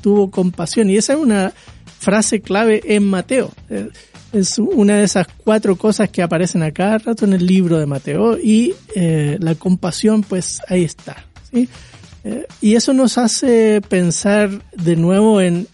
Tuvo 0.00 0.30
compasión 0.30 0.88
y 0.88 0.96
esa 0.96 1.12
es 1.12 1.18
una 1.18 1.52
frase 1.98 2.40
clave 2.40 2.80
en 2.96 3.04
Mateo. 3.04 3.50
Eh, 3.68 3.90
es 4.32 4.58
una 4.58 4.96
de 4.96 5.04
esas 5.04 5.26
cuatro 5.44 5.76
cosas 5.76 6.08
que 6.08 6.22
aparecen 6.22 6.62
a 6.62 6.70
cada 6.70 6.96
rato 6.96 7.26
en 7.26 7.34
el 7.34 7.44
libro 7.44 7.78
de 7.78 7.84
Mateo 7.84 8.38
y 8.38 8.72
eh, 8.94 9.36
la 9.38 9.54
compasión 9.54 10.22
pues 10.22 10.62
ahí 10.68 10.84
está. 10.84 11.26
y 12.62 12.76
eso 12.76 12.94
nos 12.94 13.18
hace 13.18 13.82
pensar 13.82 14.62
de 14.74 14.96
nuevo 14.96 15.42
en 15.42 15.66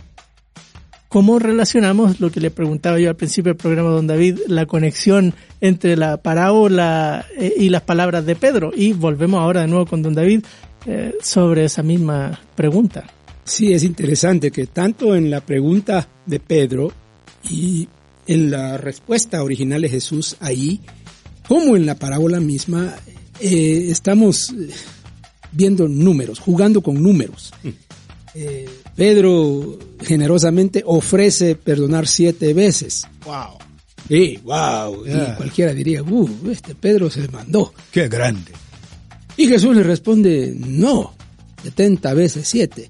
cómo 1.08 1.38
relacionamos 1.38 2.20
lo 2.20 2.30
que 2.30 2.40
le 2.40 2.50
preguntaba 2.50 2.98
yo 2.98 3.08
al 3.08 3.16
principio 3.16 3.52
del 3.52 3.56
programa, 3.56 3.90
don 3.90 4.06
David, 4.06 4.40
la 4.46 4.66
conexión 4.66 5.34
entre 5.60 5.96
la 5.96 6.18
parábola 6.18 7.26
eh, 7.36 7.54
y 7.56 7.70
las 7.70 7.82
palabras 7.82 8.26
de 8.26 8.36
Pedro. 8.36 8.70
Y 8.74 8.92
volvemos 8.92 9.40
ahora 9.40 9.62
de 9.62 9.68
nuevo 9.68 9.86
con 9.86 10.02
don 10.02 10.14
David 10.14 10.44
eh, 10.86 11.14
sobre 11.22 11.64
esa 11.64 11.82
misma 11.82 12.40
pregunta. 12.54 13.06
Sí, 13.44 13.72
es 13.72 13.82
interesante 13.82 14.50
que 14.50 14.66
tanto 14.66 15.16
en 15.16 15.30
la 15.30 15.40
pregunta 15.40 16.06
de 16.26 16.38
Pedro 16.38 16.92
y 17.48 17.88
en 18.26 18.50
la 18.50 18.76
respuesta 18.76 19.42
original 19.42 19.80
de 19.80 19.88
Jesús 19.88 20.36
ahí, 20.40 20.80
como 21.48 21.76
en 21.76 21.86
la 21.86 21.94
parábola 21.94 22.40
misma, 22.40 22.94
eh, 23.40 23.86
estamos 23.88 24.54
viendo 25.50 25.88
números, 25.88 26.38
jugando 26.38 26.82
con 26.82 27.02
números. 27.02 27.54
Eh, 28.40 28.68
Pedro 28.94 29.78
generosamente 30.00 30.84
ofrece 30.86 31.56
perdonar 31.56 32.06
siete 32.06 32.54
veces. 32.54 33.04
Wow. 33.24 33.58
Sí, 34.06 34.38
wow. 34.44 35.04
Yeah. 35.04 35.32
Y 35.32 35.36
cualquiera 35.36 35.74
diría, 35.74 36.04
uh, 36.04 36.30
este 36.48 36.76
Pedro 36.76 37.10
se 37.10 37.26
mandó. 37.28 37.74
Qué 37.90 38.08
grande. 38.08 38.52
Y 39.36 39.48
Jesús 39.48 39.74
le 39.74 39.82
responde, 39.82 40.54
no, 40.56 41.14
70 41.64 42.14
veces 42.14 42.46
7. 42.48 42.88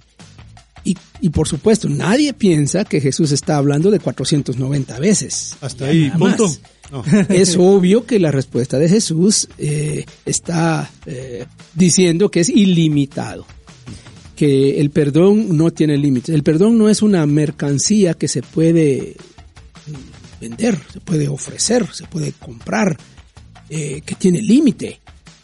Y, 0.85 0.97
y 1.23 1.31
por 1.31 1.49
supuesto, 1.49 1.89
nadie 1.89 2.35
piensa 2.35 2.85
que 2.85 3.01
Jesús 3.01 3.33
está 3.33 3.57
hablando 3.57 3.91
de 3.91 4.01
490 4.01 4.99
veces. 4.99 5.57
Hasta 5.63 5.87
Ya 5.87 5.91
ahí, 5.91 6.11
punto. 6.11 6.47
No. 6.91 7.05
Es 7.29 7.57
obvio 7.59 8.05
que 8.07 8.19
la 8.19 8.31
respuesta 8.31 8.79
de 8.79 8.89
Jesús 8.89 9.49
eh, 9.59 10.05
está 10.25 10.91
eh, 11.07 11.47
diciendo 11.75 12.31
que 12.31 12.41
es 12.41 12.49
ilimitado, 12.49 13.47
que 14.39 14.79
el 14.79 14.91
perdón 14.91 15.57
no 15.57 15.73
tiene 15.73 15.99
límites. 15.99 16.33
El 16.33 16.45
perdón 16.45 16.79
no 16.79 16.89
es 16.89 17.03
una 17.03 17.27
mercancía 17.27 18.15
que 18.15 18.29
se 18.29 18.41
puede 18.41 19.17
mm, 19.89 20.41
vender, 20.41 20.79
se 20.93 21.01
puede 21.01 21.27
ofrecer, 21.27 21.93
se 21.93 22.07
puede 22.07 22.31
comprar, 22.31 22.97
eh, 23.69 24.01
que 24.03 24.15
tiene 24.15 24.41
límite. 24.41 25.01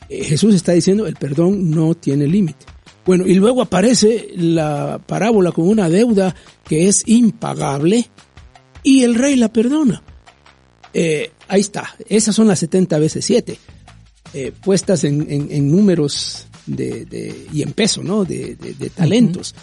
Eh, 0.08 0.22
Jesús 0.22 0.54
está 0.54 0.70
diciendo 0.70 1.08
el 1.08 1.16
perdón 1.16 1.72
no 1.72 1.96
tiene 1.96 2.28
límite. 2.28 2.66
Bueno, 3.04 3.26
y 3.26 3.34
luego 3.34 3.62
aparece 3.62 4.28
la 4.36 5.00
parábola 5.04 5.50
con 5.50 5.66
una 5.66 5.88
deuda 5.88 6.32
que 6.62 6.86
es 6.86 7.02
impagable 7.06 8.08
y 8.84 9.02
el 9.02 9.16
rey 9.16 9.34
la 9.34 9.52
perdona. 9.52 10.04
Eh, 10.92 11.32
ahí 11.48 11.62
está, 11.62 11.96
esas 12.08 12.36
son 12.36 12.46
las 12.46 12.60
70 12.60 12.96
veces 13.00 13.24
7, 13.24 13.58
eh, 14.34 14.52
puestas 14.62 15.02
en 15.02 15.68
números 15.68 16.46
de, 16.66 17.04
de- 17.04 17.46
y 17.52 17.62
en 17.62 17.72
peso, 17.72 18.02
¿no? 18.02 18.24
De, 18.24 18.56
de- 18.56 18.74
de 18.74 18.90
talentos. 18.90 19.54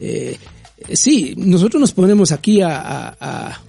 Eh, 0.00 0.36
eh, 0.88 0.96
sí, 0.96 1.34
nosotros 1.36 1.80
nos 1.80 1.92
ponemos 1.92 2.32
aquí 2.32 2.60
a, 2.62 2.78
a- 2.78 3.16
a, 3.20 3.62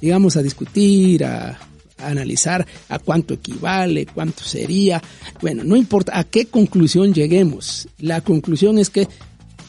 digamos, 0.00 0.36
a 0.36 0.42
discutir, 0.42 1.24
a, 1.24 1.50
a 1.98 2.06
analizar 2.08 2.66
a 2.88 2.98
cuánto 2.98 3.34
equivale, 3.34 4.06
cuánto 4.06 4.42
sería. 4.44 5.00
Bueno, 5.40 5.62
no 5.64 5.76
importa 5.76 6.18
a 6.18 6.24
qué 6.24 6.46
conclusión 6.46 7.14
lleguemos. 7.14 7.88
La 7.98 8.20
conclusión 8.20 8.78
es 8.78 8.90
que 8.90 9.06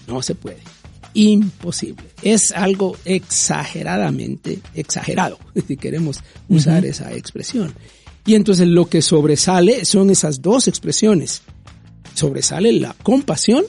no 0.08 0.22
se 0.22 0.36
puede. 0.36 0.58
Imposible. 1.16 2.06
Es 2.24 2.51
algo 2.54 2.97
exageradamente 3.06 4.60
exagerado, 4.74 5.38
si 5.68 5.78
queremos 5.78 6.20
usar 6.49 6.86
esa 6.86 7.14
expresión. 7.14 7.74
Y 8.26 8.36
entonces 8.36 8.68
lo 8.68 8.88
que 8.88 9.01
sobresale 9.01 9.86
son 9.86 10.10
esas 10.10 10.41
dos 10.41 10.68
expresiones. 10.68 11.41
Sobresale 12.14 12.72
la 12.74 12.95
compasión 13.03 13.64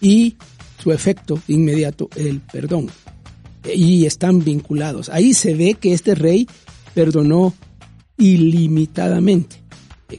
y 0.00 0.36
su 0.82 0.92
efecto 0.92 1.40
inmediato, 1.48 2.08
el 2.16 2.40
perdón. 2.40 2.90
Y 3.72 4.04
están 4.04 4.44
vinculados. 4.44 5.08
Ahí 5.08 5.32
se 5.32 5.54
ve 5.54 5.74
que 5.74 5.94
este 5.94 6.14
rey 6.14 6.46
perdonó 6.92 7.54
ilimitadamente, 8.18 9.56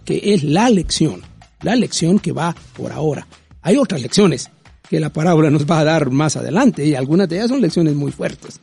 que 0.04 0.34
es 0.34 0.43
la 0.43 0.70
lección, 0.70 1.22
la 1.62 1.76
lección 1.76 2.20
que 2.20 2.32
va 2.32 2.56
por 2.76 2.91
ahora. 2.91 3.28
Hay 3.62 3.78
otras 3.78 4.02
lecciones 4.02 4.50
que 4.90 5.00
la 5.00 5.10
parábola 5.10 5.50
nos 5.50 5.66
va 5.66 5.80
a 5.80 5.84
dar 5.84 6.12
más 6.12 6.36
adelante 6.36 6.86
y 6.86 6.94
algunas 6.96 7.28
de 7.28 7.38
ellas 7.38 7.50
son 7.50 7.62
lecciones 7.62 7.96
muy 7.96 8.12
fuertes. 8.12 8.60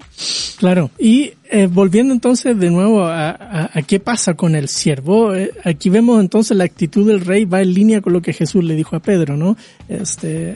Claro. 0.58 0.90
Y 0.98 1.32
eh, 1.50 1.66
volviendo 1.70 2.14
entonces 2.14 2.56
de 2.58 2.70
nuevo 2.70 3.04
a, 3.04 3.30
a- 3.30 3.70
a 3.74 3.82
qué 3.82 3.98
pasa 3.98 4.34
con 4.34 4.54
el 4.54 4.68
siervo, 4.68 5.34
eh, 5.34 5.50
aquí 5.64 5.90
vemos 5.90 6.20
entonces 6.20 6.56
la 6.56 6.64
actitud 6.64 7.06
del 7.06 7.20
rey 7.22 7.44
va 7.44 7.60
en 7.62 7.74
línea 7.74 8.00
con 8.00 8.12
lo 8.12 8.22
que 8.22 8.32
Jesús 8.32 8.62
le 8.62 8.76
dijo 8.76 8.94
a 8.94 9.00
Pedro, 9.00 9.36
¿no? 9.36 9.56
Este, 9.88 10.54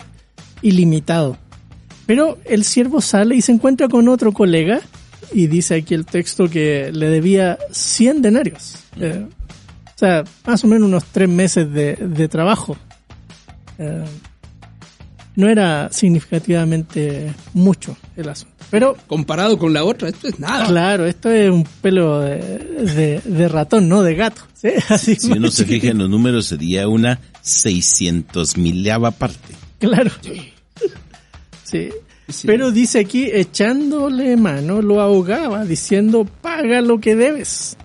ilimitado. 0.63 1.37
Pero 2.07 2.39
el 2.45 2.63
siervo 2.65 3.01
sale 3.01 3.35
y 3.35 3.43
se 3.43 3.51
encuentra 3.51 3.89
con 3.89 4.09
otro 4.09 4.31
colega 4.33 4.81
y 5.33 5.49
dice 5.49 5.75
aquí 5.75 5.95
el 5.95 6.07
texto 6.07 6.49
que 6.49 6.93
le 6.93 7.09
debía 7.11 7.59
100 7.73 8.23
denarios. 8.23 8.77
Eh, 9.01 9.27
o 9.29 9.99
sea, 9.99 10.23
más 10.47 10.63
o 10.63 10.69
menos 10.69 10.87
unos 10.89 11.05
tres 11.07 11.29
meses 11.29 11.73
de, 11.73 11.97
de 11.97 12.29
trabajo. 12.29 12.77
No 15.37 15.49
era 15.49 15.91
significativamente 15.93 17.33
mucho 17.55 17.97
el 18.17 18.29
asunto. 18.29 18.55
Pero 18.71 18.97
Comparado 19.07 19.59
con 19.59 19.73
la 19.73 19.85
otra, 19.85 20.09
esto 20.09 20.29
es 20.29 20.41
nada. 20.41 20.67
Claro, 20.67 21.07
esto 21.07 21.31
es 21.31 21.51
un 21.51 21.63
pelo 21.83 22.21
de, 22.21 22.39
de- 22.39 23.21
de 23.25 23.49
ratón, 23.49 23.89
no 23.89 24.03
de 24.03 24.15
gato. 24.17 24.43
¿sí? 24.55 24.71
Así 24.89 25.15
Si 25.17 25.33
uno 25.33 25.51
se 25.51 25.65
fija 25.67 25.89
en 25.89 25.99
los 25.99 26.09
números, 26.11 26.47
sería 26.47 26.89
una 26.89 27.21
600 27.43 28.57
milava 28.57 29.11
parte. 29.13 29.55
Claro. 29.79 30.11
Sí. 31.65 31.91
Pero 32.45 32.73
dice 32.73 32.99
aquí, 33.01 33.29
echándole 33.33 34.37
mano, 34.37 34.83
lo 34.83 35.01
ahogaba, 35.01 35.65
diciendo, 35.65 36.25
paga 36.43 36.81
lo 36.81 36.99
que 36.99 37.15
debes. 37.15 37.77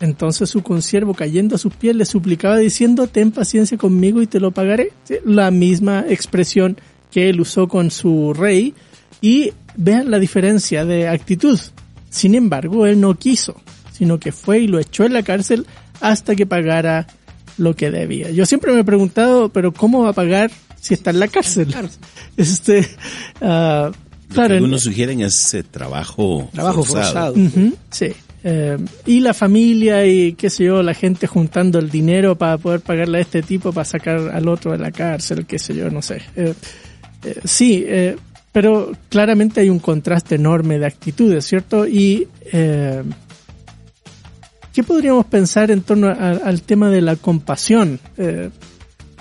Entonces 0.00 0.48
su 0.48 0.62
consiervo, 0.62 1.12
cayendo 1.14 1.54
a 1.56 1.58
sus 1.58 1.74
pies, 1.74 1.94
le 1.94 2.04
suplicaba 2.06 2.56
diciendo, 2.56 3.06
ten 3.06 3.30
paciencia 3.32 3.76
conmigo 3.76 4.22
y 4.22 4.26
te 4.26 4.40
lo 4.40 4.50
pagaré. 4.50 4.92
Sí, 5.04 5.14
La 5.24 5.50
misma 5.50 6.04
expresión 6.08 6.78
que 7.10 7.28
él 7.28 7.40
usó 7.40 7.68
con 7.68 7.90
su 7.90 8.32
rey. 8.32 8.74
Y 9.20 9.52
vean 9.76 10.10
la 10.10 10.18
diferencia 10.18 10.84
de 10.86 11.06
actitud. 11.08 11.58
Sin 12.08 12.34
embargo, 12.34 12.86
él 12.86 13.00
no 13.00 13.14
quiso, 13.16 13.60
sino 13.92 14.18
que 14.18 14.32
fue 14.32 14.60
y 14.60 14.66
lo 14.66 14.78
echó 14.78 15.04
en 15.04 15.12
la 15.12 15.22
cárcel 15.22 15.66
hasta 16.00 16.34
que 16.34 16.46
pagara 16.46 17.06
lo 17.58 17.76
que 17.76 17.90
debía. 17.90 18.30
Yo 18.30 18.46
siempre 18.46 18.72
me 18.72 18.80
he 18.80 18.84
preguntado, 18.84 19.50
pero 19.50 19.72
¿cómo 19.72 20.02
va 20.04 20.10
a 20.10 20.12
pagar 20.14 20.50
si 20.80 20.94
está 20.94 21.10
en 21.10 21.20
la 21.20 21.28
cárcel? 21.28 21.74
Este, 22.38 22.88
ah, 23.42 23.90
Lo 23.92 24.28
que 24.28 24.34
claro, 24.34 24.54
en- 24.54 24.62
algunos 24.62 24.82
sugieren 24.84 25.20
es 25.20 25.54
trabajo, 25.70 26.48
Trabajo 26.54 26.82
forzado. 26.84 27.34
Sí. 27.90 28.12
Eh, 28.42 28.78
y 29.04 29.20
la 29.20 29.34
familia 29.34 30.06
y 30.06 30.32
qué 30.32 30.48
sé 30.48 30.64
yo, 30.64 30.82
la 30.82 30.94
gente 30.94 31.26
juntando 31.26 31.78
el 31.78 31.90
dinero 31.90 32.36
para 32.36 32.56
poder 32.56 32.80
pagarle 32.80 33.18
a 33.18 33.20
este 33.20 33.42
tipo 33.42 33.70
para 33.72 33.84
sacar 33.84 34.30
al 34.32 34.48
otro 34.48 34.72
de 34.72 34.78
la 34.78 34.90
cárcel, 34.90 35.44
qué 35.46 35.58
sé 35.58 35.74
yo, 35.74 35.90
no 35.90 36.00
sé. 36.00 36.22
Eh, 36.36 36.54
eh, 37.24 37.40
sí, 37.44 37.86
pero 38.52 38.92
claramente 39.10 39.60
hay 39.60 39.68
un 39.68 39.78
contraste 39.78 40.36
enorme 40.36 40.78
de 40.78 40.86
actitudes, 40.86 41.44
¿cierto? 41.44 41.86
Y 41.86 42.28
¿qué 42.50 43.04
podríamos 44.86 45.26
pensar 45.26 45.70
en 45.70 45.82
torno 45.82 46.08
al 46.08 46.62
tema 46.62 46.88
de 46.88 47.02
la 47.02 47.16
compasión? 47.16 48.00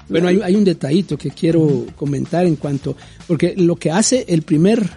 Bueno, 0.08 0.28
hay, 0.30 0.56
un 0.56 0.64
detallito 0.64 1.18
que 1.18 1.32
quiero 1.32 1.86
comentar 1.96 2.46
en 2.46 2.56
cuanto, 2.56 2.96
porque 3.28 3.54
lo 3.58 3.76
que 3.76 3.92
hace 3.92 4.26
el 4.30 4.44
primer 4.44 4.90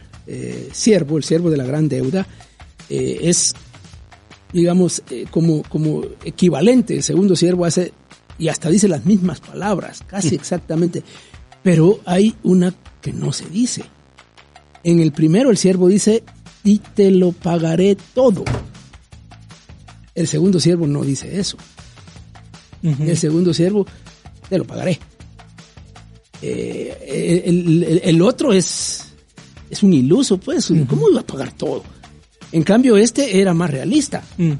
siervo, 0.70 1.18
el 1.18 1.24
siervo 1.24 1.50
de 1.50 1.56
la 1.56 1.64
gran 1.64 1.88
deuda, 1.88 2.24
es, 2.88 3.52
digamos, 4.52 5.02
eh, 5.10 5.26
como, 5.30 5.62
como 5.64 6.02
equivalente. 6.24 6.96
El 6.96 7.02
segundo 7.02 7.36
siervo 7.36 7.64
hace, 7.64 7.92
y 8.38 8.48
hasta 8.48 8.68
dice 8.70 8.88
las 8.88 9.04
mismas 9.04 9.40
palabras, 9.40 10.02
casi 10.06 10.34
exactamente, 10.34 11.02
pero 11.62 12.00
hay 12.04 12.34
una 12.42 12.74
que 13.00 13.12
no 13.12 13.32
se 13.32 13.46
dice. 13.48 13.84
En 14.84 15.00
el 15.00 15.12
primero 15.12 15.50
el 15.50 15.56
siervo 15.56 15.88
dice, 15.88 16.22
y 16.64 16.78
te 16.78 17.10
lo 17.10 17.32
pagaré 17.32 17.96
todo. 18.14 18.44
El 20.14 20.26
segundo 20.28 20.60
siervo 20.60 20.86
no 20.86 21.02
dice 21.02 21.38
eso. 21.40 21.56
El 22.82 23.16
segundo 23.16 23.54
siervo, 23.54 23.86
te 24.48 24.58
lo 24.58 24.64
pagaré. 24.64 24.98
Eh, 26.42 27.42
el, 27.46 27.84
el- 27.84 28.00
el 28.04 28.22
otro 28.22 28.52
es, 28.52 29.04
es 29.70 29.82
un 29.82 29.92
iluso, 29.92 30.38
pues. 30.38 30.70
¿Cómo 30.88 31.08
iba 31.10 31.20
a 31.20 31.26
pagar 31.26 31.52
todo? 31.52 31.84
En 32.52 32.62
cambio, 32.62 32.96
este 32.96 33.40
era 33.40 33.54
más 33.54 33.70
realista. 33.70 34.22
mm, 34.38 34.52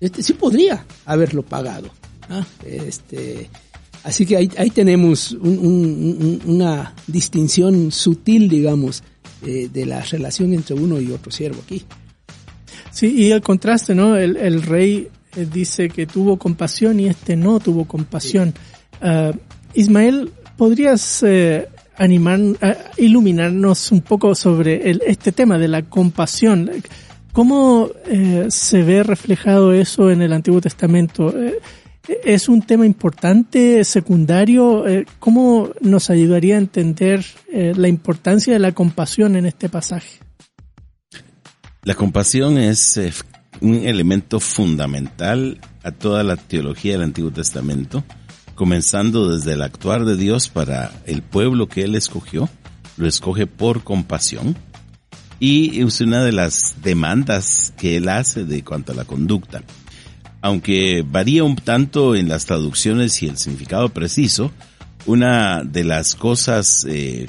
Este 0.00 0.22
sí 0.22 0.32
podría 0.32 0.84
haberlo 1.04 1.42
pagado. 1.42 1.90
¿ah? 2.30 2.42
Este, 2.64 3.50
así 4.02 4.24
que 4.24 4.36
ahí, 4.38 4.50
ahí 4.56 4.70
tenemos 4.70 5.32
un- 5.32 5.58
un- 5.58 6.40
un- 6.46 6.54
una 6.56 6.94
distinción 7.06 7.92
sutil, 7.92 8.48
digamos, 8.48 9.02
eh, 9.46 9.68
de 9.72 9.84
la 9.86 10.00
relación 10.02 10.54
entre 10.54 10.74
uno 10.74 10.98
y 11.00 11.10
otro 11.12 11.30
siervo 11.30 11.60
aquí. 11.62 11.84
Sí, 12.92 13.12
y 13.14 13.30
el 13.30 13.42
contraste, 13.42 13.94
¿no? 13.94 14.16
El, 14.16 14.36
el 14.38 14.62
rey 14.62 15.08
eh, 15.36 15.46
dice 15.52 15.88
que 15.90 16.06
tuvo 16.06 16.38
compasión 16.38 16.98
y 16.98 17.06
este 17.06 17.36
no 17.36 17.60
tuvo 17.60 17.84
compasión. 17.84 18.54
Ah, 19.02 19.32
Ismael, 19.74 20.30
¿podrías 20.56 21.22
eh, 21.22 21.68
animar, 21.98 22.40
a 22.62 22.76
iluminarnos 22.96 23.92
un 23.92 24.00
poco 24.00 24.34
sobre 24.34 24.90
el, 24.90 25.02
este 25.06 25.30
tema 25.32 25.58
de 25.58 25.68
la 25.68 25.82
compasión. 25.82 26.70
¿Cómo 27.32 27.88
eh, 28.06 28.46
se 28.48 28.82
ve 28.82 29.02
reflejado 29.02 29.72
eso 29.72 30.10
en 30.10 30.22
el 30.22 30.32
Antiguo 30.32 30.60
Testamento? 30.60 31.32
Eh, 31.36 31.60
¿Es 32.24 32.48
un 32.48 32.62
tema 32.62 32.86
importante, 32.86 33.84
secundario? 33.84 34.88
Eh, 34.88 35.06
¿Cómo 35.20 35.70
nos 35.80 36.10
ayudaría 36.10 36.56
a 36.56 36.58
entender 36.58 37.24
la 37.52 37.86
importancia 37.86 38.52
de 38.52 38.58
la 38.58 38.72
compasión 38.72 39.36
en 39.36 39.46
este 39.46 39.68
pasaje? 39.68 40.18
La 41.84 41.94
compasión 41.94 42.58
es 42.58 42.98
un 43.60 43.74
elemento 43.74 44.40
fundamental 44.40 45.60
a 45.84 45.92
toda 45.92 46.24
la 46.24 46.36
teología 46.36 46.92
del 46.92 47.02
Antiguo 47.02 47.30
Testamento, 47.30 48.02
comenzando 48.54 49.34
desde 49.34 49.52
el 49.52 49.62
actuar 49.62 50.04
de 50.04 50.16
Dios 50.16 50.48
para 50.48 50.90
el 51.06 51.22
pueblo 51.22 51.68
que 51.68 51.82
Él 51.82 51.94
escogió, 51.94 52.48
lo 52.96 53.06
escoge 53.06 53.46
por 53.46 53.84
compasión, 53.84 54.56
y 55.40 55.82
es 55.82 56.00
una 56.00 56.22
de 56.22 56.32
las 56.32 56.76
demandas 56.82 57.72
que 57.76 57.96
Él 57.96 58.08
hace 58.08 58.44
de 58.44 58.62
cuanto 58.62 58.92
a 58.92 58.94
la 58.94 59.04
conducta 59.04 59.62
aunque 60.42 61.04
varía 61.06 61.44
un 61.44 61.56
tanto 61.56 62.14
en 62.14 62.28
las 62.28 62.46
traducciones 62.46 63.22
y 63.22 63.26
el 63.26 63.36
significado 63.36 63.88
preciso, 63.90 64.50
una 65.06 65.62
de 65.64 65.84
las 65.84 66.14
cosas 66.14 66.86
eh, 66.88 67.26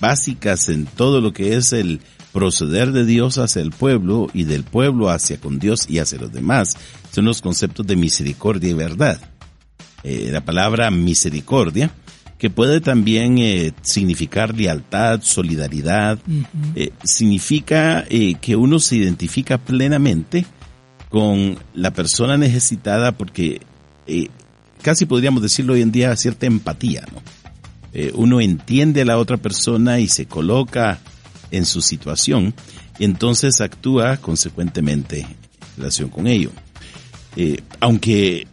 básicas 0.00 0.68
en 0.68 0.86
todo 0.86 1.20
lo 1.20 1.32
que 1.32 1.56
es 1.56 1.72
el 1.72 2.00
proceder 2.32 2.92
de 2.92 3.04
Dios 3.04 3.38
hacia 3.38 3.62
el 3.62 3.70
pueblo 3.70 4.28
y 4.34 4.44
del 4.44 4.62
pueblo 4.62 5.08
hacia 5.08 5.40
con 5.40 5.58
Dios 5.58 5.86
y 5.88 5.98
hacia 5.98 6.18
los 6.18 6.32
demás 6.32 6.76
son 7.10 7.24
los 7.24 7.40
conceptos 7.40 7.86
de 7.86 7.96
misericordia 7.96 8.70
y 8.70 8.74
verdad. 8.74 9.18
Eh, 10.04 10.28
la 10.30 10.44
palabra 10.44 10.90
misericordia, 10.90 11.90
que 12.38 12.50
puede 12.50 12.80
también 12.80 13.38
eh, 13.38 13.72
significar 13.82 14.56
lealtad, 14.56 15.20
solidaridad, 15.22 16.18
significa 17.04 18.04
que 18.40 18.56
uno 18.56 18.78
se 18.78 18.96
identifica 18.96 19.58
plenamente 19.58 20.46
con 21.08 21.58
la 21.74 21.90
persona 21.90 22.36
necesitada 22.36 23.12
porque 23.12 23.60
eh, 24.06 24.28
casi 24.82 25.06
podríamos 25.06 25.42
decirlo 25.42 25.74
hoy 25.74 25.82
en 25.82 25.92
día 25.92 26.16
cierta 26.16 26.46
empatía, 26.46 27.04
¿no? 27.12 27.22
Eh, 27.94 28.12
uno 28.14 28.40
entiende 28.40 29.02
a 29.02 29.06
la 29.06 29.18
otra 29.18 29.38
persona 29.38 29.98
y 29.98 30.08
se 30.08 30.26
coloca 30.26 30.98
en 31.50 31.64
su 31.64 31.80
situación 31.80 32.54
y 32.98 33.04
entonces 33.04 33.60
actúa 33.62 34.18
consecuentemente 34.18 35.20
en 35.20 35.36
relación 35.78 36.10
con 36.10 36.26
ello. 36.26 36.50
Eh, 37.36 37.62
aunque 37.80 38.46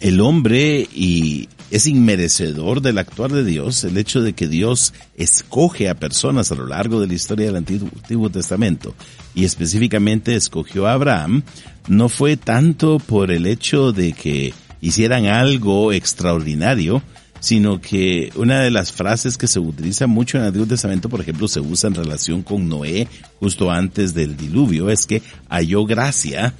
el 0.00 0.20
hombre 0.20 0.88
y 0.92 1.48
es 1.70 1.86
inmerecedor 1.86 2.80
del 2.80 2.98
actuar 2.98 3.30
de 3.30 3.44
Dios, 3.44 3.84
el 3.84 3.98
hecho 3.98 4.22
de 4.22 4.32
que 4.32 4.48
Dios 4.48 4.94
escoge 5.16 5.88
a 5.88 5.94
personas 5.94 6.50
a 6.50 6.54
lo 6.54 6.66
largo 6.66 7.00
de 7.00 7.06
la 7.06 7.14
historia 7.14 7.46
del 7.46 7.56
Antiguo, 7.56 8.30
Testamento. 8.30 8.94
Y 9.34 9.44
específicamente 9.44 10.34
escogió 10.34 10.86
a 10.86 10.94
Abraham, 10.94 11.42
no 11.86 12.08
fue 12.08 12.36
tanto 12.36 12.98
por 12.98 13.30
el 13.30 13.46
hecho 13.46 13.92
de 13.92 14.12
que 14.12 14.54
hicieran 14.80 15.26
algo 15.26 15.92
extraordinario, 15.92 17.02
sino 17.40 17.80
que 17.80 18.32
una 18.34 18.60
de 18.60 18.70
las 18.70 18.92
frases 18.92 19.36
que 19.36 19.46
se 19.46 19.60
utiliza 19.60 20.06
mucho 20.06 20.36
en 20.36 20.42
el 20.42 20.48
Antiguo 20.48 20.66
Testamento, 20.66 21.08
por 21.08 21.20
ejemplo, 21.20 21.46
se 21.46 21.60
usa 21.60 21.88
en 21.88 21.94
relación 21.94 22.42
con 22.42 22.68
Noé 22.68 23.06
justo 23.38 23.70
antes 23.70 24.14
del 24.14 24.36
diluvio, 24.36 24.90
es 24.90 25.06
que 25.06 25.22
halló 25.48 25.84
gracia 25.84 26.54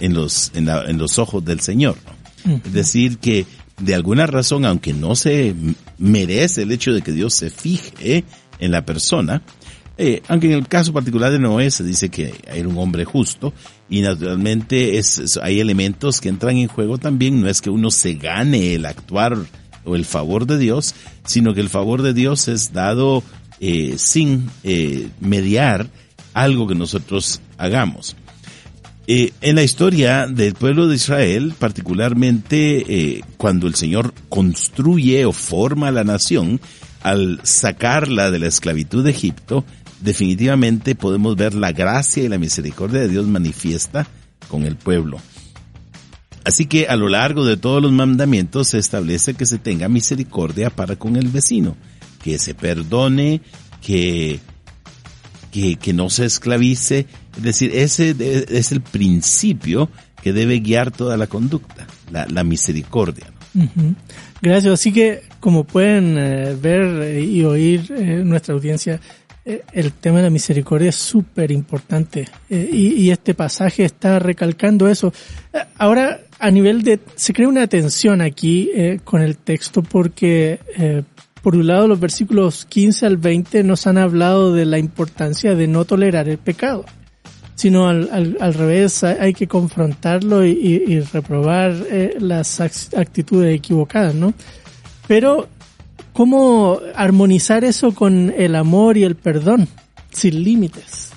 en 0.00 0.14
los, 0.14 0.50
en, 0.54 0.68
en 0.68 0.98
los 0.98 1.18
ojos 1.18 1.44
del 1.44 1.60
Señor. 1.60 1.96
Es 2.44 2.72
decir, 2.72 3.18
que 3.18 3.46
de 3.82 3.94
alguna 3.94 4.26
razón, 4.26 4.64
aunque 4.64 4.92
no 4.92 5.16
se 5.16 5.54
merece 5.98 6.62
el 6.62 6.72
hecho 6.72 6.92
de 6.92 7.02
que 7.02 7.12
Dios 7.12 7.34
se 7.34 7.50
fije 7.50 8.24
en 8.58 8.70
la 8.70 8.84
persona, 8.84 9.42
eh, 9.98 10.22
aunque 10.28 10.46
en 10.46 10.54
el 10.54 10.68
caso 10.68 10.92
particular 10.92 11.32
de 11.32 11.38
Noé 11.38 11.70
se 11.70 11.84
dice 11.84 12.08
que 12.08 12.34
era 12.46 12.68
un 12.68 12.78
hombre 12.78 13.04
justo 13.04 13.52
y 13.90 14.00
naturalmente 14.00 15.00
hay 15.42 15.60
elementos 15.60 16.20
que 16.20 16.28
entran 16.28 16.56
en 16.56 16.68
juego 16.68 16.98
también, 16.98 17.40
no 17.40 17.48
es 17.48 17.60
que 17.60 17.70
uno 17.70 17.90
se 17.90 18.14
gane 18.14 18.74
el 18.74 18.86
actuar 18.86 19.36
o 19.84 19.96
el 19.96 20.04
favor 20.04 20.46
de 20.46 20.58
Dios, 20.58 20.94
sino 21.24 21.54
que 21.54 21.60
el 21.60 21.68
favor 21.68 22.02
de 22.02 22.14
Dios 22.14 22.48
es 22.48 22.72
dado 22.72 23.22
eh, 23.60 23.96
sin 23.98 24.48
eh, 24.62 25.08
mediar 25.20 25.88
algo 26.34 26.66
que 26.66 26.74
nosotros 26.74 27.40
hagamos. 27.58 28.16
Eh, 29.06 29.32
en 29.40 29.56
la 29.56 29.64
historia 29.64 30.26
del 30.28 30.54
pueblo 30.54 30.86
de 30.86 30.94
Israel, 30.94 31.54
particularmente 31.58 32.84
eh, 32.88 33.24
cuando 33.36 33.66
el 33.66 33.74
Señor 33.74 34.14
construye 34.28 35.24
o 35.24 35.32
forma 35.32 35.90
la 35.90 36.04
nación, 36.04 36.60
al 37.02 37.40
sacarla 37.42 38.30
de 38.30 38.38
la 38.38 38.46
esclavitud 38.46 39.02
de 39.02 39.10
Egipto, 39.10 39.64
definitivamente 40.00 40.94
podemos 40.94 41.34
ver 41.34 41.54
la 41.54 41.72
gracia 41.72 42.22
y 42.22 42.28
la 42.28 42.38
misericordia 42.38 43.00
de 43.00 43.08
Dios 43.08 43.26
manifiesta 43.26 44.06
con 44.46 44.64
el 44.64 44.76
pueblo. 44.76 45.18
Así 46.44 46.66
que 46.66 46.86
a 46.86 46.96
lo 46.96 47.08
largo 47.08 47.44
de 47.44 47.56
todos 47.56 47.82
los 47.82 47.92
mandamientos 47.92 48.68
se 48.68 48.78
establece 48.78 49.34
que 49.34 49.46
se 49.46 49.58
tenga 49.58 49.88
misericordia 49.88 50.70
para 50.70 50.94
con 50.94 51.16
el 51.16 51.28
vecino, 51.28 51.76
que 52.22 52.38
se 52.38 52.54
perdone, 52.54 53.40
que 53.80 54.40
que, 55.52 55.92
no 55.92 56.10
se 56.10 56.24
esclavice. 56.24 57.06
Es 57.36 57.42
decir, 57.42 57.70
ese 57.74 58.14
es 58.48 58.72
el 58.72 58.80
principio 58.80 59.88
que 60.22 60.32
debe 60.32 60.60
guiar 60.60 60.90
toda 60.90 61.16
la 61.16 61.26
conducta, 61.26 61.86
la, 62.10 62.44
misericordia. 62.44 63.26
Gracias. 64.40 64.72
Así 64.72 64.92
que, 64.92 65.22
como 65.40 65.64
pueden 65.64 66.16
eh, 66.16 66.56
ver 66.60 67.18
y 67.20 67.44
oír 67.44 67.92
eh, 67.96 68.22
nuestra 68.24 68.54
audiencia, 68.54 69.00
eh, 69.44 69.62
el 69.72 69.92
tema 69.92 70.18
de 70.18 70.24
la 70.24 70.30
misericordia 70.30 70.90
es 70.90 70.96
súper 70.96 71.50
importante 71.50 72.28
y, 72.48 72.94
y, 73.02 73.10
este 73.10 73.34
pasaje 73.34 73.84
está 73.84 74.20
recalcando 74.20 74.88
eso. 74.88 75.12
ahora, 75.78 76.20
a 76.38 76.50
nivel 76.50 76.82
de, 76.82 77.00
se 77.16 77.32
crea 77.32 77.48
una 77.48 77.66
tensión 77.66 78.20
aquí 78.20 78.70
con 79.04 79.20
el 79.20 79.36
texto 79.38 79.82
porque 79.82 80.60
por 81.42 81.56
un 81.56 81.66
lado, 81.66 81.88
los 81.88 81.98
versículos 81.98 82.64
15 82.66 83.04
al 83.04 83.16
20 83.16 83.64
nos 83.64 83.88
han 83.88 83.98
hablado 83.98 84.54
de 84.54 84.64
la 84.64 84.78
importancia 84.78 85.56
de 85.56 85.66
no 85.66 85.84
tolerar 85.84 86.28
el 86.28 86.38
pecado, 86.38 86.84
sino 87.54 87.88
al, 87.88 88.36
al, 88.40 88.54
revés, 88.54 89.04
hay 89.04 89.34
que 89.34 89.46
confrontarlo 89.46 90.44
y, 90.44 91.00
reprobar 91.12 91.74
eh, 91.90 92.16
las 92.18 92.60
actitudes 92.60 93.54
equivocadas, 93.54 94.14
¿no? 94.14 94.34
Pero, 95.06 95.48
¿cómo 96.12 96.80
armonizar 96.94 97.64
eso 97.64 97.94
con 97.94 98.32
el 98.36 98.54
amor 98.54 98.96
y 98.96 99.04
el 99.04 99.16
perdón 99.16 99.68
sin 100.10 100.42
límites? 100.42 101.10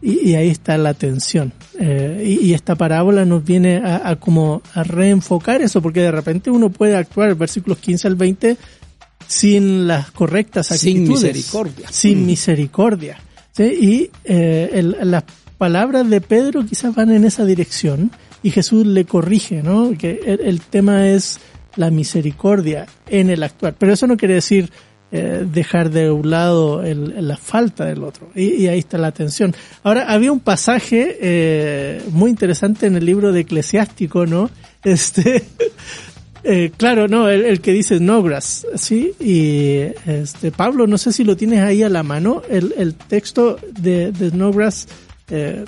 Y, 0.00 0.34
ahí 0.34 0.48
está 0.48 0.76
la 0.78 0.94
tensión. 0.94 1.52
Eh, 1.78 2.38
y, 2.42 2.52
esta 2.52 2.74
parábola 2.74 3.24
nos 3.24 3.44
viene 3.44 3.76
a, 3.76 4.08
a, 4.08 4.16
como 4.16 4.62
a 4.74 4.82
reenfocar 4.82 5.62
eso, 5.62 5.80
porque 5.80 6.00
de 6.00 6.10
repente 6.10 6.50
uno 6.50 6.70
puede 6.70 6.96
actuar, 6.96 7.34
versículos 7.36 7.78
15 7.78 8.08
al 8.08 8.16
20, 8.16 8.56
sin 9.32 9.86
las 9.86 10.10
correctas 10.10 10.72
actitudes. 10.72 11.04
Sin 11.04 11.08
misericordia. 11.08 11.88
Sin 11.90 12.22
mm. 12.22 12.26
misericordia. 12.26 13.18
Y 13.58 14.10
eh, 14.24 14.94
las 15.02 15.24
palabras 15.62 16.10
de 16.10 16.20
Pedro 16.20 16.66
quizás 16.66 16.92
van 16.92 17.12
en 17.12 17.24
esa 17.24 17.44
dirección 17.44 18.10
y 18.42 18.50
Jesús 18.50 18.84
le 18.84 19.04
corrige, 19.04 19.62
¿no? 19.62 19.96
Que 19.96 20.18
el, 20.42 20.60
tema 20.60 21.06
es 21.06 21.38
la 21.76 21.92
misericordia 21.92 22.86
en 23.06 23.30
el 23.30 23.44
actuar. 23.44 23.76
Pero 23.78 23.92
eso 23.92 24.08
no 24.08 24.16
quiere 24.16 24.34
decir 24.34 24.72
eh, 25.12 25.46
dejar 25.48 25.90
de 25.90 26.10
un 26.10 26.28
lado 26.28 26.82
la 26.82 27.36
falta 27.36 27.84
del 27.84 28.02
otro. 28.02 28.28
Y, 28.34 28.66
ahí 28.66 28.80
está 28.80 28.98
la 28.98 29.12
tensión. 29.12 29.54
Ahora, 29.84 30.12
había 30.12 30.32
un 30.32 30.40
pasaje 30.40 31.16
eh, 31.20 32.02
muy 32.10 32.30
interesante 32.30 32.86
en 32.86 32.96
el 32.96 33.06
libro 33.06 33.30
de 33.30 33.42
Eclesiástico, 33.42 34.26
¿no? 34.26 34.50
Este, 34.82 35.44
eh, 36.42 36.72
claro, 36.76 37.06
no, 37.06 37.28
el, 37.28 37.60
que 37.60 37.70
dice 37.70 37.98
Snowgrass, 37.98 38.66
sí, 38.74 39.12
y 39.20 39.76
este 40.10 40.50
Pablo, 40.50 40.88
no 40.88 40.98
sé 40.98 41.12
si 41.12 41.22
lo 41.22 41.36
tienes 41.36 41.60
ahí 41.60 41.84
a 41.84 41.88
la 41.88 42.02
mano, 42.02 42.42
el, 42.50 42.74
el 42.76 42.94
texto 42.96 43.60
de, 43.78 44.10
de 44.10 44.30
Snowgrass, 44.30 44.88
eh, 45.32 45.64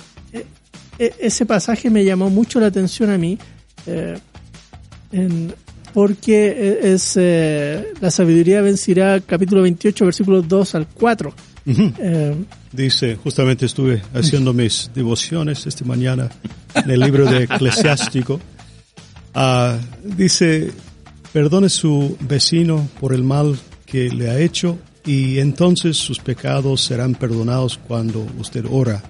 eh, 0.99 1.15
ese 1.19 1.47
pasaje 1.47 1.91
me 1.91 2.05
llamó 2.05 2.31
mucho 2.31 2.61
la 2.61 2.67
atención 2.67 3.11
a 3.11 3.19
mí, 3.19 3.39
porque 5.93 6.79
es 6.83 7.17
la 8.01 8.11
sabiduría 8.11 8.61
vencirá, 8.63 9.21
capítulo 9.21 9.63
28, 9.63 10.05
versículos 10.05 10.49
2 10.49 10.75
al 10.75 10.87
4. 10.89 11.35
Dice, 12.73 13.17
justamente 13.17 13.67
estuve 13.67 14.03
haciendo 14.13 14.53
mis 14.53 14.91
devociones 14.95 15.67
esta 15.67 15.85
mañana 15.85 16.29
en 16.75 16.91
el 16.91 17.01
libro 17.01 17.25
de 17.25 17.45
Eclesiástico. 17.45 18.41
Ah, 19.33 19.79
dice, 20.03 20.73
perdone 21.33 21.69
su 21.69 22.17
vecino 22.21 22.89
por 23.01 23.13
el 23.13 23.25
mal 23.25 23.59
que 23.85 24.09
le 24.09 24.31
ha 24.31 24.39
hecho 24.39 24.79
y 25.05 25.39
entonces 25.39 25.97
sus 25.97 26.19
pecados 26.19 26.81
serán 26.83 27.15
perdonados 27.15 27.79
cuando 27.79 28.27
usted 28.39 28.65
ora. 28.71 29.03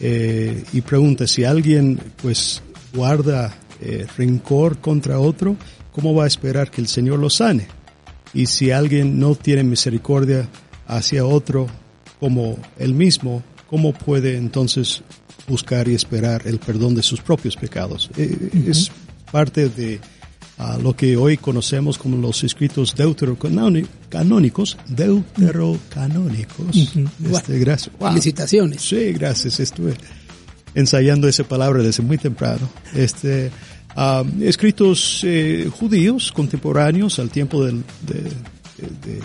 Eh, 0.00 0.64
y 0.72 0.80
pregunta 0.80 1.26
si 1.26 1.44
alguien 1.44 2.00
pues 2.20 2.62
guarda 2.92 3.54
eh, 3.80 4.06
rencor 4.16 4.78
contra 4.78 5.18
otro, 5.18 5.56
¿cómo 5.92 6.14
va 6.14 6.24
a 6.24 6.26
esperar 6.26 6.70
que 6.70 6.80
el 6.80 6.88
Señor 6.88 7.18
lo 7.18 7.30
sane? 7.30 7.68
Y 8.32 8.46
si 8.46 8.70
alguien 8.70 9.18
no 9.18 9.34
tiene 9.34 9.62
misericordia 9.62 10.48
hacia 10.86 11.24
otro 11.24 11.68
como 12.18 12.58
él 12.78 12.94
mismo, 12.94 13.42
¿cómo 13.70 13.92
puede 13.92 14.36
entonces 14.36 15.02
buscar 15.46 15.88
y 15.88 15.94
esperar 15.94 16.42
el 16.46 16.58
perdón 16.58 16.94
de 16.94 17.02
sus 17.02 17.20
propios 17.20 17.56
pecados? 17.56 18.10
Eh, 18.16 18.50
Es 18.66 18.90
parte 19.30 19.68
de 19.68 20.00
ah, 20.58 20.78
lo 20.82 20.94
que 20.94 21.16
hoy 21.16 21.36
conocemos 21.36 21.98
como 21.98 22.16
los 22.16 22.44
escritos 22.44 22.94
deuterocanónicos, 22.94 24.76
deuterocanónicos. 24.88 26.76
Este, 27.32 27.58
gracias. 27.58 27.90
Wow. 27.98 28.08
Felicitaciones. 28.10 28.82
Sí, 28.82 29.12
gracias. 29.12 29.60
Estuve 29.60 29.94
ensayando 30.74 31.28
esa 31.28 31.44
palabra 31.44 31.82
desde 31.82 32.02
muy 32.02 32.18
temprano. 32.18 32.68
Este, 32.94 33.50
ah, 33.96 34.24
escritos 34.40 35.20
eh, 35.24 35.70
judíos 35.72 36.32
contemporáneos 36.32 37.18
al 37.18 37.30
tiempo 37.30 37.64
del- 37.64 37.84
de, 38.06 38.22
de- 39.10 39.22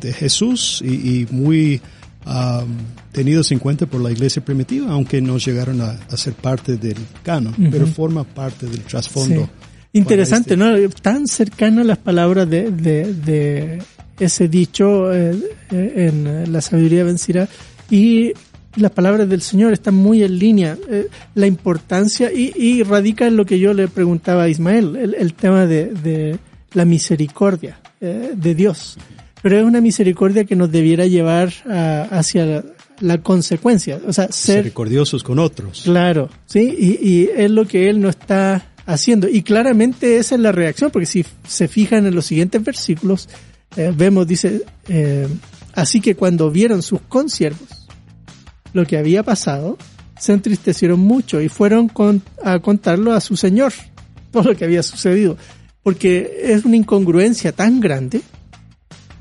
de 0.00 0.12
Jesús 0.12 0.80
y, 0.84 0.92
y 1.22 1.26
muy 1.32 1.80
ah, 2.24 2.64
tenidos 3.10 3.50
en 3.50 3.58
cuenta 3.58 3.86
por 3.86 4.00
la 4.00 4.12
iglesia 4.12 4.44
primitiva, 4.44 4.92
aunque 4.92 5.20
no 5.20 5.36
llegaron 5.38 5.80
a, 5.80 5.98
a 6.08 6.16
ser 6.16 6.34
parte 6.34 6.76
del 6.76 6.96
canon, 7.24 7.52
pero 7.72 7.86
forma 7.88 8.22
parte 8.22 8.66
del 8.66 8.82
trasfondo. 8.82 9.46
Sí. 9.46 9.50
Interesante, 9.92 10.56
¿no? 10.56 10.66
Tan 11.02 11.26
cercano 11.26 11.82
las 11.82 11.98
palabras 11.98 12.48
de, 12.48 12.70
de, 12.70 13.12
de 13.12 13.82
ese 14.18 14.48
dicho 14.48 15.12
eh, 15.12 15.34
eh, 15.72 15.92
en 16.08 16.52
la 16.52 16.60
sabiduría 16.60 17.02
vencirá 17.04 17.48
y 17.90 18.32
las 18.76 18.92
palabras 18.92 19.28
del 19.28 19.40
Señor 19.42 19.72
están 19.72 19.94
muy 19.96 20.22
en 20.22 20.38
línea. 20.38 20.76
eh, 20.88 21.08
la 21.34 21.46
importancia 21.48 22.32
y, 22.32 22.52
y 22.56 22.82
radica 22.84 23.26
en 23.26 23.36
lo 23.36 23.44
que 23.44 23.58
yo 23.58 23.74
le 23.74 23.88
preguntaba 23.88 24.44
a 24.44 24.48
Ismael, 24.48 24.94
el, 24.94 25.14
el 25.14 25.34
tema 25.34 25.66
de, 25.66 25.86
de 25.86 26.38
la 26.74 26.84
misericordia 26.84 27.80
eh, 28.00 28.32
de 28.36 28.54
Dios. 28.54 28.96
Pero 29.42 29.58
es 29.58 29.64
una 29.64 29.80
misericordia 29.80 30.44
que 30.44 30.54
nos 30.54 30.70
debiera 30.70 31.06
llevar 31.06 31.52
a- 31.68 32.02
hacia 32.12 32.44
la, 32.46 32.64
la 33.00 33.18
consecuencia, 33.22 33.98
o 34.06 34.12
sea, 34.12 34.30
ser 34.30 34.58
misericordiosos 34.58 35.22
con 35.24 35.38
otros. 35.40 35.80
Claro, 35.84 36.28
sí, 36.46 36.72
y, 36.78 37.08
y 37.08 37.30
es 37.34 37.50
lo 37.50 37.66
que 37.66 37.88
él 37.90 38.00
no 38.00 38.10
está 38.10 38.69
haciendo. 38.92 39.28
Y 39.28 39.42
claramente 39.42 40.16
esa 40.18 40.34
es 40.34 40.40
la 40.40 40.52
reacción, 40.52 40.90
porque 40.90 41.06
si 41.06 41.24
se 41.46 41.68
fijan 41.68 42.06
en 42.06 42.14
los 42.14 42.26
siguientes 42.26 42.62
versículos, 42.62 43.28
eh, 43.76 43.92
vemos, 43.96 44.26
dice, 44.26 44.62
eh, 44.88 45.28
así 45.74 46.00
que 46.00 46.14
cuando 46.16 46.50
vieron 46.50 46.82
sus 46.82 47.00
consiervos 47.02 47.86
lo 48.72 48.84
que 48.86 48.98
había 48.98 49.22
pasado, 49.22 49.76
se 50.18 50.32
entristecieron 50.32 51.00
mucho 51.00 51.40
y 51.40 51.48
fueron 51.48 51.88
con- 51.88 52.22
a 52.44 52.58
contarlo 52.58 53.12
a 53.12 53.20
su 53.20 53.36
señor, 53.36 53.72
todo 54.30 54.44
lo 54.44 54.56
que 54.56 54.64
había 54.64 54.82
sucedido. 54.82 55.36
Porque 55.82 56.40
es 56.44 56.64
una 56.64 56.76
incongruencia 56.76 57.52
tan 57.52 57.80
grande 57.80 58.20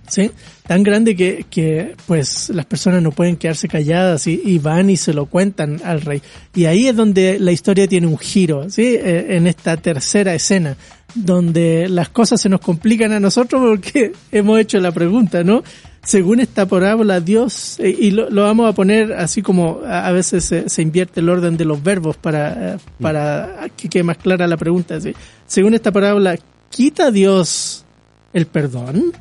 ¿sí? 0.10 0.32
Tan 0.70 0.84
grande 0.84 1.16
que, 1.16 1.48
que 1.50 1.96
pues 2.06 2.52
las 2.52 2.68
personas 2.68 3.02
no 3.02 3.10
pueden 3.10 3.38
quedarse 3.38 3.68
calladas 3.68 4.28
y, 4.28 4.60
van 4.60 4.92
y 4.92 4.98
se 4.98 5.14
lo 5.16 5.26
cuentan 5.26 5.82
al 5.84 6.02
rey. 6.02 6.22
Y 6.54 6.66
ahí 6.66 6.88
es 6.88 6.96
donde 6.96 7.40
la 7.40 7.52
historia 7.52 7.88
tiene 7.88 8.06
un 8.06 8.20
giro, 8.20 8.70
¿sí? 8.70 8.84
Eh, 8.84 9.36
en 9.36 9.48
esta 9.48 9.78
tercera 9.78 10.36
escena, 10.36 10.78
donde 11.16 11.90
las 11.90 12.10
cosas 12.10 12.40
se 12.40 12.50
nos 12.50 12.62
complican 12.62 13.12
a 13.14 13.20
nosotros 13.20 13.64
porque 13.68 14.14
hemos 14.32 14.60
hecho 14.60 14.80
la 14.80 14.92
pregunta, 14.92 15.44
¿no? 15.44 15.64
Según 16.04 16.40
esta 16.40 16.68
parábola, 16.68 17.20
Dios, 17.20 17.80
eh, 17.80 17.90
y 17.90 18.12
lo, 18.12 18.30
lo 18.30 18.44
vamos 18.44 18.70
a 18.70 18.76
poner 18.76 19.14
así 19.14 19.42
como 19.42 19.82
a, 19.88 20.12
veces 20.12 20.46
se, 20.46 20.70
se 20.70 20.84
invierte 20.84 21.22
el 21.22 21.30
orden 21.30 21.58
de 21.58 21.66
los 21.66 21.82
verbos 21.82 22.16
para, 22.16 22.76
eh, 22.76 22.78
para 23.02 23.70
que 23.76 23.90
quede 23.90 24.04
más 24.04 24.18
clara 24.20 24.46
la 24.46 24.58
pregunta. 24.58 25.02
¿sí? 25.02 25.16
Según 25.48 25.74
esta 25.74 25.92
parábola, 25.92 26.38
¿quita 26.70 27.10
Dios 27.10 27.86
el 28.34 28.46
perdón? 28.46 29.14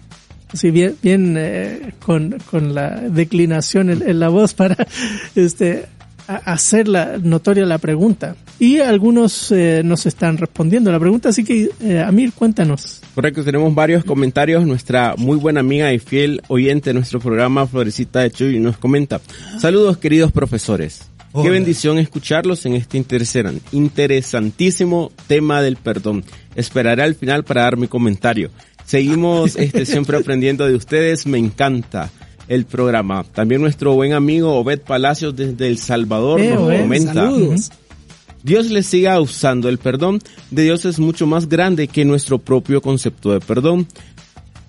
Sí, 0.52 0.70
bien, 0.70 0.96
bien 1.02 1.34
eh, 1.38 1.92
con, 2.04 2.36
con 2.50 2.74
la 2.74 2.90
declinación 3.00 3.90
en, 3.90 4.08
en 4.08 4.18
la 4.18 4.28
voz 4.28 4.54
para 4.54 4.76
este 5.34 5.86
hacer 6.26 6.88
la, 6.88 7.16
notoria 7.22 7.64
la 7.64 7.78
pregunta. 7.78 8.36
Y 8.58 8.80
algunos 8.80 9.50
eh, 9.52 9.82
nos 9.84 10.04
están 10.04 10.36
respondiendo 10.36 10.90
la 10.92 10.98
pregunta, 10.98 11.28
así 11.30 11.44
que 11.44 11.70
eh, 11.80 12.00
Amir, 12.00 12.32
cuéntanos. 12.32 13.00
Correcto, 13.14 13.44
tenemos 13.44 13.74
varios 13.74 14.04
comentarios. 14.04 14.66
Nuestra 14.66 15.14
muy 15.16 15.36
buena 15.38 15.60
amiga 15.60 15.92
y 15.92 15.98
fiel 15.98 16.42
oyente 16.48 16.90
de 16.90 16.94
nuestro 16.94 17.20
programa, 17.20 17.66
Florecita 17.66 18.20
de 18.20 18.30
Chuy, 18.30 18.58
nos 18.58 18.76
comenta. 18.76 19.20
Saludos, 19.58 19.98
queridos 19.98 20.32
profesores. 20.32 21.02
Qué 21.40 21.50
bendición 21.50 21.98
escucharlos 21.98 22.66
en 22.66 22.74
este 22.74 22.98
interesan- 22.98 23.60
interesantísimo 23.72 25.12
tema 25.28 25.62
del 25.62 25.76
perdón. 25.76 26.24
Esperaré 26.56 27.02
al 27.04 27.14
final 27.14 27.44
para 27.44 27.62
dar 27.62 27.76
mi 27.76 27.86
comentario. 27.86 28.50
Seguimos 28.88 29.54
este, 29.56 29.84
siempre 29.84 30.16
aprendiendo 30.16 30.66
de 30.66 30.74
ustedes. 30.74 31.26
Me 31.26 31.36
encanta 31.36 32.10
el 32.48 32.64
programa. 32.64 33.22
También 33.22 33.60
nuestro 33.60 33.92
buen 33.92 34.14
amigo 34.14 34.54
Obed 34.54 34.80
Palacios 34.80 35.36
desde 35.36 35.66
El 35.66 35.76
Salvador 35.76 36.40
Eh, 36.40 36.54
nos 36.54 36.62
Obed, 36.62 36.80
comenta. 36.80 37.12
Saludos. 37.12 37.70
Dios 38.42 38.70
le 38.70 38.82
siga 38.82 39.20
usando. 39.20 39.68
El 39.68 39.76
perdón 39.76 40.20
de 40.50 40.62
Dios 40.62 40.86
es 40.86 40.98
mucho 41.00 41.26
más 41.26 41.50
grande 41.50 41.86
que 41.86 42.06
nuestro 42.06 42.38
propio 42.38 42.80
concepto 42.80 43.30
de 43.30 43.40
perdón. 43.40 43.86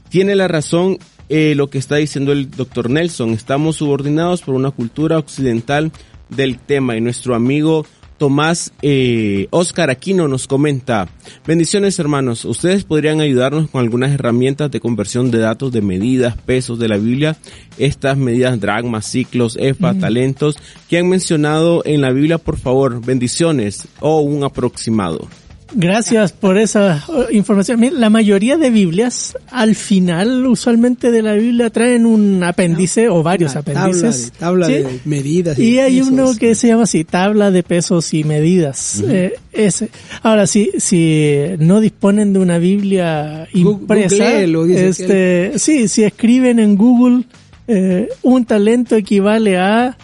Tiene 0.09 0.36
la 0.36 0.49
razón 0.49 0.97
eh, 1.30 1.53
lo 1.55 1.70
que 1.70 1.78
está 1.78 1.95
diciendo 1.95 2.34
el 2.34 2.51
doctor 2.51 2.89
Nelson. 2.89 3.30
Estamos 3.30 3.78
subordinados 3.78 4.41
por 4.41 4.53
una 4.53 4.72
cultura 4.72 5.17
occidental 5.17 5.93
del 6.28 6.59
tema 6.59 6.97
y 6.97 6.99
nuestro 6.99 7.36
amigo 7.36 7.86
Tomás 8.20 8.74
eh, 8.82 9.47
Oscar 9.49 9.89
Aquino 9.89 10.28
nos 10.28 10.45
comenta, 10.45 11.07
bendiciones 11.47 11.97
hermanos, 11.99 12.43
ustedes 12.43 12.84
podrían 12.84 13.22
ayudarnos 13.22 13.70
con 13.70 13.82
algunas 13.82 14.11
herramientas 14.11 14.70
de 14.70 14.82
conversión 14.82 15.32
de 15.32 15.39
datos 15.39 15.72
de 15.72 15.82
medidas, 15.82 16.36
pesos 16.36 16.78
de 16.80 16.89
la 16.89 16.97
Biblia, 16.97 17.38
estas 17.78 18.17
medidas 18.17 18.59
dragmas, 18.59 19.05
ciclos, 19.05 19.57
efa, 19.57 19.93
talentos 19.93 20.57
que 20.89 20.97
han 20.97 21.07
mencionado 21.07 21.82
en 21.86 22.01
la 22.01 22.11
Biblia, 22.11 22.38
por 22.38 22.57
favor, 22.57 23.03
bendiciones 23.03 23.88
o 24.01 24.20
un 24.20 24.43
aproximado. 24.43 25.30
Gracias 25.74 26.32
por 26.32 26.57
esa 26.57 26.97
eh, 26.97 27.36
información. 27.36 27.86
La 27.93 28.09
mayoría 28.09 28.57
de 28.57 28.70
Biblias, 28.70 29.38
al 29.51 29.76
final, 29.76 30.47
usualmente 30.47 31.11
de 31.11 31.22
la 31.22 31.34
Biblia, 31.34 31.70
traen 31.70 32.05
un 32.05 32.43
apéndice 32.43 33.09
o 33.09 33.22
varios 33.22 33.55
apéndices. 33.55 34.32
Tabla, 34.38 34.67
de, 34.67 34.74
tabla 34.74 34.89
Sí. 34.89 34.95
de 34.95 34.99
medidas. 35.05 35.59
Y 35.59 35.80
hay 35.80 35.97
pesos. 35.99 36.11
uno 36.11 36.36
que 36.39 36.55
se 36.55 36.67
llama 36.70 36.84
así, 36.84 37.03
tabla 37.03 37.51
de 37.51 37.63
pesos 37.63 38.13
y 38.13 38.24
medidas. 38.24 39.03
Eh, 39.07 39.36
ese. 39.53 39.89
Ahora, 40.24 40.47
si, 40.47 40.72
si 40.78 41.36
no 41.59 41.80
disponen 41.80 42.34
de 42.34 42.39
una 42.39 42.57
Biblia 42.57 43.47
impresa, 43.53 44.41
este, 44.41 45.53
sí, 45.57 45.88
si 45.88 46.03
escriben 46.03 46.59
en 46.59 46.76
Google, 46.76 47.24
eh, 47.67 48.09
un 48.24 48.45
talento 48.45 48.95
equivale 48.95 49.57
a 49.57 49.95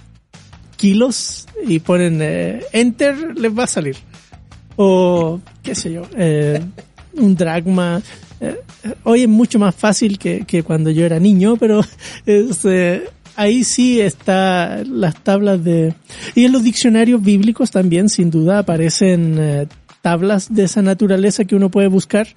kilos 0.78 1.47
y 1.68 1.80
ponen 1.80 2.20
eh, 2.22 2.61
enter, 2.72 3.16
les 3.38 3.51
va 3.57 3.63
a 3.63 3.68
salir. 3.68 3.95
O, 4.76 5.40
qué 5.64 5.76
sé 5.76 5.94
yo, 5.94 6.04
eh, 6.18 6.62
un 7.14 7.36
dragma. 7.36 8.02
Eh, 8.42 8.60
hoy 9.04 9.24
es 9.24 9.30
mucho 9.30 9.60
más 9.60 9.74
fácil 9.74 10.20
que, 10.20 10.46
que 10.46 10.64
cuando 10.64 10.92
yo 10.92 11.06
era 11.06 11.20
niño, 11.20 11.56
pero 11.58 11.82
este, 12.26 13.04
ahí 13.36 13.64
sí 13.64 14.02
está 14.02 14.84
las 14.86 15.16
tablas 15.24 15.64
de... 15.64 15.94
Y 16.34 16.46
en 16.46 16.52
los 16.52 16.64
diccionarios 16.64 17.22
bíblicos 17.22 17.72
también, 17.72 18.10
sin 18.10 18.30
duda, 18.30 18.60
aparecen 18.60 19.38
eh, 19.40 19.68
tablas 20.02 20.54
de 20.54 20.64
esa 20.64 20.82
naturaleza 20.82 21.46
que 21.46 21.56
uno 21.56 21.70
puede 21.70 21.88
buscar, 21.88 22.28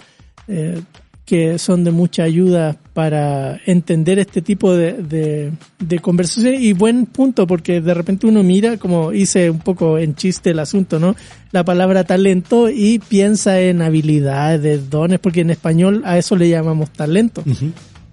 eh, 0.46 0.80
que 1.28 1.58
son 1.58 1.84
de 1.84 1.90
mucha 1.90 2.22
ayuda 2.22 2.78
para 2.94 3.60
entender 3.66 4.18
este 4.18 4.40
tipo 4.40 4.74
de, 4.74 4.94
de, 4.94 5.52
de 5.78 5.98
conversaciones. 5.98 6.62
Y 6.62 6.72
buen 6.72 7.04
punto, 7.04 7.46
porque 7.46 7.82
de 7.82 7.92
repente 7.92 8.26
uno 8.26 8.42
mira, 8.42 8.78
como 8.78 9.12
hice 9.12 9.50
un 9.50 9.58
poco 9.58 9.98
en 9.98 10.14
chiste 10.14 10.50
el 10.50 10.58
asunto, 10.58 10.98
¿no? 10.98 11.14
La 11.52 11.64
palabra 11.64 12.04
talento 12.04 12.70
y 12.70 12.98
piensa 12.98 13.60
en 13.60 13.82
habilidades, 13.82 14.88
dones, 14.88 15.18
porque 15.18 15.42
en 15.42 15.50
español 15.50 16.00
a 16.06 16.16
eso 16.16 16.34
le 16.34 16.48
llamamos 16.48 16.90
talento. 16.90 17.44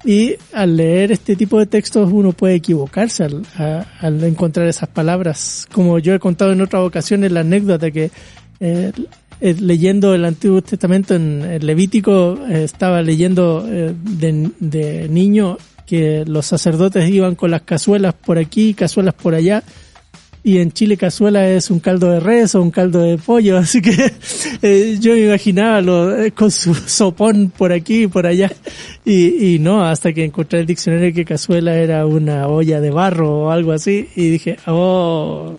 Y 0.03 0.35
al 0.53 0.75
leer 0.77 1.11
este 1.13 1.35
tipo 1.37 1.57
de 1.57 1.65
textos 1.67 2.11
uno 2.11 2.33
puede 2.33 2.55
equivocarse 2.55 3.23
al, 3.23 3.43
a- 3.57 3.85
al 4.01 4.21
encontrar 4.25 4.67
esas 4.67 4.89
palabras. 4.89 5.67
Como 5.71 5.97
yo 5.99 6.13
he 6.13 6.19
contado 6.19 6.51
en 6.51 6.59
otras 6.61 6.83
ocasiones 6.83 7.31
la 7.31 7.39
anécdota 7.39 7.89
que 7.91 8.11
eh, 8.59 8.91
eh, 9.41 9.55
leyendo 9.59 10.13
el 10.13 10.25
Antiguo 10.25 10.61
Testamento 10.61 11.15
en, 11.15 11.65
Levítico 11.65 12.37
eh, 12.47 12.63
estaba 12.63 13.01
leyendo 13.01 13.65
eh, 13.67 13.93
de, 13.93 14.49
de 14.59 15.09
niño 15.09 15.57
que 15.85 16.23
los 16.25 16.45
sacerdotes 16.45 17.09
iban 17.09 17.35
con 17.35 17.51
las 17.51 17.61
cazuelas 17.61 18.13
por 18.13 18.37
aquí, 18.37 18.73
cazuelas 18.73 19.13
por 19.13 19.35
allá. 19.35 19.63
Y 20.43 20.59
en 20.59 20.71
Chile 20.71 20.95
cazuela 20.95 21.49
es 21.49 21.71
un 21.71 21.79
caldo 21.79 22.11
de 22.11 22.19
res 22.19 22.53
o 22.53 22.61
un 22.61 22.69
caldo 22.69 22.99
de 22.99 23.17
pollo, 23.17 23.57
así 23.59 23.81
que 23.81 24.13
eh, 24.61 24.97
yo 24.99 25.13
me 25.13 25.25
imaginaba 25.25 25.81
lo, 25.81 26.13
con 26.35 26.51
su 26.51 26.75
sopón 26.75 27.51
por 27.55 27.73
aquí 27.73 28.03
y 28.03 28.07
por 28.07 28.27
allá. 28.27 28.51
Y, 29.03 29.55
y 29.55 29.59
no, 29.59 29.83
hasta 29.83 30.13
que 30.13 30.23
encontré 30.23 30.59
el 30.59 30.67
diccionario 30.67 31.13
que 31.13 31.25
cazuela 31.25 31.75
era 31.75 32.05
una 32.05 32.47
olla 32.47 32.79
de 32.79 32.91
barro 32.91 33.45
o 33.45 33.51
algo 33.51 33.71
así. 33.71 34.07
Y 34.15 34.29
dije, 34.29 34.57
oh. 34.67 35.57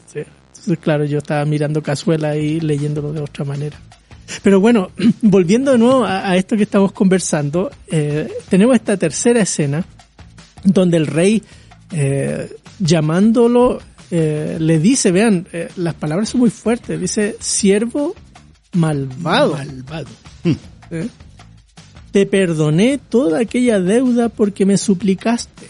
Entonces, 0.67 0.79
claro, 0.83 1.05
yo 1.05 1.19
estaba 1.19 1.45
mirando 1.45 1.83
cazuela 1.83 2.37
y 2.37 2.61
leyéndolo 2.61 3.13
de 3.13 3.21
otra 3.21 3.45
manera. 3.45 3.79
Pero 4.43 4.61
bueno, 4.61 4.91
volviendo 5.23 5.73
de 5.73 5.79
nuevo 5.79 6.05
a, 6.05 6.29
a 6.29 6.37
esto 6.37 6.57
que 6.57 6.65
estamos 6.65 6.93
conversando, 6.93 7.71
eh, 7.89 8.29
tenemos 8.49 8.75
esta 8.75 8.97
tercera 8.97 9.41
escena 9.41 9.85
donde 10.65 10.97
el 10.97 11.07
rey, 11.07 11.43
eh, 11.93 12.51
llamándolo, 12.79 13.79
eh, 14.11 14.57
le 14.61 14.79
dice, 14.79 15.11
vean, 15.11 15.47
eh, 15.53 15.69
las 15.77 15.95
palabras 15.95 16.29
son 16.29 16.41
muy 16.41 16.51
fuertes, 16.51 17.01
dice, 17.01 17.37
siervo 17.41 18.15
malvado. 18.73 19.55
Malvado. 19.55 20.09
¿eh? 20.91 21.09
Te 22.13 22.27
perdoné 22.27 22.99
toda 22.99 23.41
aquella 23.41 23.81
deuda 23.81 24.29
porque 24.29 24.65
me 24.65 24.77
suplicaste. 24.77 25.67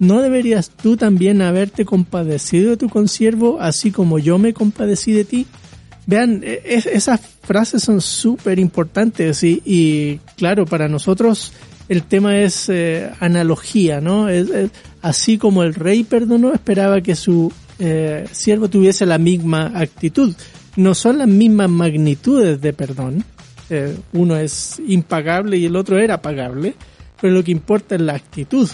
¿No 0.00 0.20
deberías 0.22 0.70
tú 0.70 0.96
también 0.96 1.42
haberte 1.42 1.84
compadecido 1.84 2.70
de 2.70 2.76
tu 2.76 2.88
consiervo, 2.88 3.58
así 3.60 3.92
como 3.92 4.18
yo 4.18 4.38
me 4.38 4.52
compadecí 4.52 5.12
de 5.12 5.24
ti? 5.24 5.46
Vean, 6.06 6.40
e- 6.42 6.62
es- 6.64 6.86
esas 6.86 7.20
frases 7.42 7.82
son 7.84 8.00
súper 8.00 8.58
importantes 8.58 9.44
y, 9.44 10.18
claro, 10.36 10.64
para 10.66 10.88
nosotros 10.88 11.52
el 11.88 12.02
tema 12.02 12.38
es 12.38 12.68
eh, 12.68 13.10
analogía, 13.20 14.00
¿no? 14.00 14.26
Así 15.02 15.38
como 15.38 15.62
el 15.62 15.74
rey 15.74 16.02
perdonó, 16.04 16.52
esperaba 16.52 17.00
que 17.02 17.14
su 17.14 17.52
eh, 17.78 18.26
siervo 18.32 18.68
tuviese 18.68 19.04
la 19.06 19.18
misma 19.18 19.72
actitud. 19.74 20.34
No 20.76 20.94
son 20.94 21.18
las 21.18 21.28
mismas 21.28 21.68
magnitudes 21.70 22.60
de 22.60 22.72
perdón. 22.72 23.24
Eh, 23.68 23.96
uno 24.14 24.36
es 24.36 24.80
impagable 24.86 25.56
y 25.58 25.66
el 25.66 25.76
otro 25.76 25.98
era 25.98 26.20
pagable, 26.22 26.74
pero 27.20 27.34
lo 27.34 27.44
que 27.44 27.52
importa 27.52 27.94
es 27.96 28.00
la 28.00 28.14
actitud. 28.14 28.68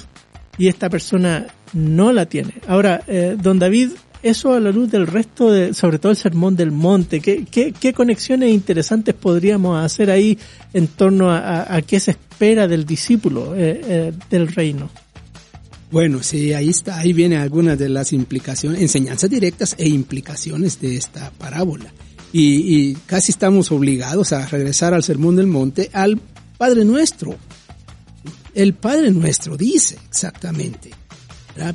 Y 0.59 0.68
esta 0.68 0.88
persona 0.88 1.46
no 1.72 2.12
la 2.12 2.26
tiene. 2.26 2.54
Ahora, 2.66 3.02
eh, 3.07 3.36
don 3.40 3.59
David, 3.59 3.90
eso 4.22 4.54
a 4.54 4.61
la 4.61 4.70
luz 4.72 4.90
del 4.90 5.07
resto, 5.07 5.52
de, 5.52 5.74
sobre 5.74 5.98
todo 5.98 6.11
el 6.12 6.16
sermón 6.18 6.57
del 6.57 6.72
monte, 6.72 7.20
¿qué, 7.20 7.92
conexiones 7.94 8.50
interesantes 8.52 9.14
podríamos 9.14 9.78
hacer 9.84 10.11
ahí 10.11 10.38
en 10.72 10.86
torno 10.88 11.30
a, 11.30 11.38
a- 11.38 11.76
a 11.76 11.82
qué 11.82 12.00
se 12.00 12.12
espera 12.12 12.66
del 12.66 12.84
discípulo 12.86 13.54
eh, 13.54 13.80
eh, 13.84 14.12
del 14.30 14.48
reino? 14.48 14.90
Bueno, 15.90 16.22
sí, 16.22 16.52
ahí 16.52 16.70
está, 16.70 16.98
ahí 16.98 17.12
vienen 17.12 17.38
algunas 17.38 17.78
de 17.78 17.88
las 17.88 18.12
implicaciones, 18.12 18.80
enseñanzas 18.80 19.30
directas 19.30 19.76
e 19.78 19.88
implicaciones 19.88 20.80
de 20.80 20.96
esta 20.96 21.30
parábola. 21.38 21.92
Y, 22.32 22.76
y 22.90 22.94
casi 23.07 23.30
estamos 23.30 23.70
obligados 23.70 24.32
a 24.32 24.44
regresar 24.46 24.94
al 24.94 25.04
Sermón 25.04 25.36
del 25.36 25.46
Monte, 25.46 25.88
al 25.92 26.20
Padre 26.59 26.84
Nuestro. 26.84 27.36
El 28.57 28.72
Padre 28.72 29.11
Nuestro 29.11 29.54
dice 29.54 29.98
exactamente, 30.09 30.88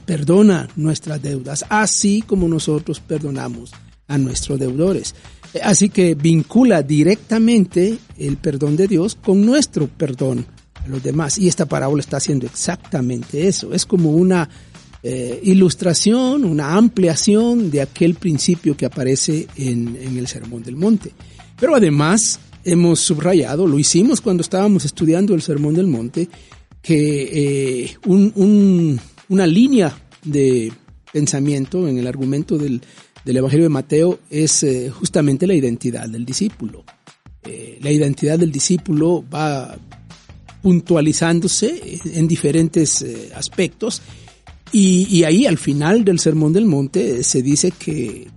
perdona 0.03 0.67
nuestras 0.75 1.21
deudas, 1.21 1.63
así 1.69 2.23
como 2.25 2.47
nosotros 2.47 2.99
perdonamos 2.99 3.71
a 4.07 4.17
nuestros 4.17 4.59
deudores. 4.59 5.13
Así 5.63 5.89
que 5.89 6.15
vincula 6.15 6.81
directamente 6.81 7.99
el 8.17 8.37
perdón 8.37 8.77
de 8.77 8.87
Dios 8.87 9.13
con 9.13 9.45
nuestro 9.45 9.85
perdón 9.85 10.47
a 10.83 10.87
los 10.87 11.03
demás. 11.03 11.37
Y 11.37 11.47
esta 11.47 11.67
parábola 11.67 12.01
está 12.01 12.17
haciendo 12.17 12.47
exactamente 12.47 13.47
eso. 13.47 13.75
Es 13.75 13.85
como 13.85 14.13
una 14.13 14.49
eh, 15.03 15.39
ilustración, 15.43 16.43
una 16.45 16.73
ampliación 16.77 17.69
de 17.69 17.81
aquel 17.81 18.15
principio 18.15 18.75
que 18.75 18.87
aparece 18.87 19.47
en 19.55 20.17
el 20.17 20.25
Sermón 20.25 20.63
del 20.63 20.77
Monte. 20.77 21.11
Pero 21.59 21.75
además 21.75 22.39
hemos 22.63 23.01
subrayado, 23.01 23.67
lo 23.67 23.77
hicimos 23.77 24.19
cuando 24.19 24.41
estábamos 24.41 24.83
estudiando 24.85 25.35
el 25.35 25.43
Sermón 25.43 25.75
del 25.75 25.85
Monte, 25.85 26.27
que 26.81 27.83
eh, 27.83 27.97
un- 28.07 28.31
un- 28.35 28.99
una 29.29 29.47
línea 29.47 29.95
de 30.23 30.71
pensamiento 31.13 31.87
en 31.87 31.97
el 31.97 32.07
argumento 32.07 32.57
del, 32.57 32.81
del 33.25 33.37
Evangelio 33.37 33.65
de 33.65 33.69
Mateo 33.69 34.19
es 34.29 34.63
eh, 34.63 34.89
justamente 34.89 35.45
la 35.47 35.53
identidad 35.53 36.07
del 36.09 36.25
discípulo. 36.25 36.83
Eh, 37.43 37.79
la 37.81 37.91
identidad 37.91 38.37
del 38.39 38.51
discípulo 38.51 39.23
va 39.33 39.77
puntualizándose 40.61 41.99
en 42.13 42.27
diferentes 42.27 43.03
aspectos 43.35 44.01
y, 44.73 45.23
ahí 45.25 45.45
al 45.45 45.57
final 45.57 46.05
del 46.05 46.19
Sermón 46.19 46.53
del 46.53 46.65
Monte 46.65 47.23
se 47.23 47.41
dice 47.41 47.71
que, 47.71 48.29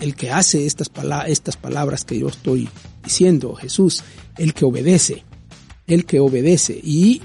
el 0.00 0.14
que 0.14 0.30
hace 0.30 0.64
estas, 0.64 0.88
estas 1.26 1.56
palabras 1.58 2.04
que 2.06 2.18
yo 2.18 2.28
estoy 2.28 2.66
diciendo, 3.04 3.54
Jesús, 3.54 4.02
el 4.38 4.54
que 4.54 4.64
obedece, 4.64 5.24
el 5.86 6.06
que 6.06 6.20
obedece. 6.20 6.80
Y 6.82 7.20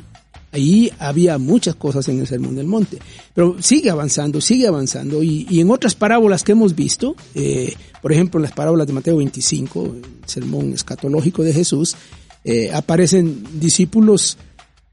ahí 0.53 0.91
había 0.99 1.37
muchas 1.37 1.75
cosas 1.75 2.07
en 2.07 2.19
el 2.19 2.27
Sermón 2.27 2.55
del 2.55 2.67
Monte. 2.67 2.99
Pero 3.33 3.57
sigue 3.59 3.89
avanzando, 3.89 4.39
sigue 4.39 4.67
avanzando. 4.67 5.23
Y, 5.23 5.59
en 5.59 5.71
otras 5.71 5.95
parábolas 5.95 6.43
que 6.43 6.51
hemos 6.51 6.75
visto, 6.75 7.15
eh, 7.33 7.73
por 8.01 8.13
ejemplo 8.13 8.39
en 8.39 8.43
las 8.43 8.51
parábolas 8.51 8.87
de 8.87 8.93
Mateo 8.93 9.17
25, 9.17 9.83
el 9.85 10.01
sermón 10.25 10.73
escatológico 10.73 11.43
de 11.43 11.53
Jesús, 11.53 11.95
eh, 12.43 12.71
aparecen 12.73 13.43
discípulos 13.59 14.37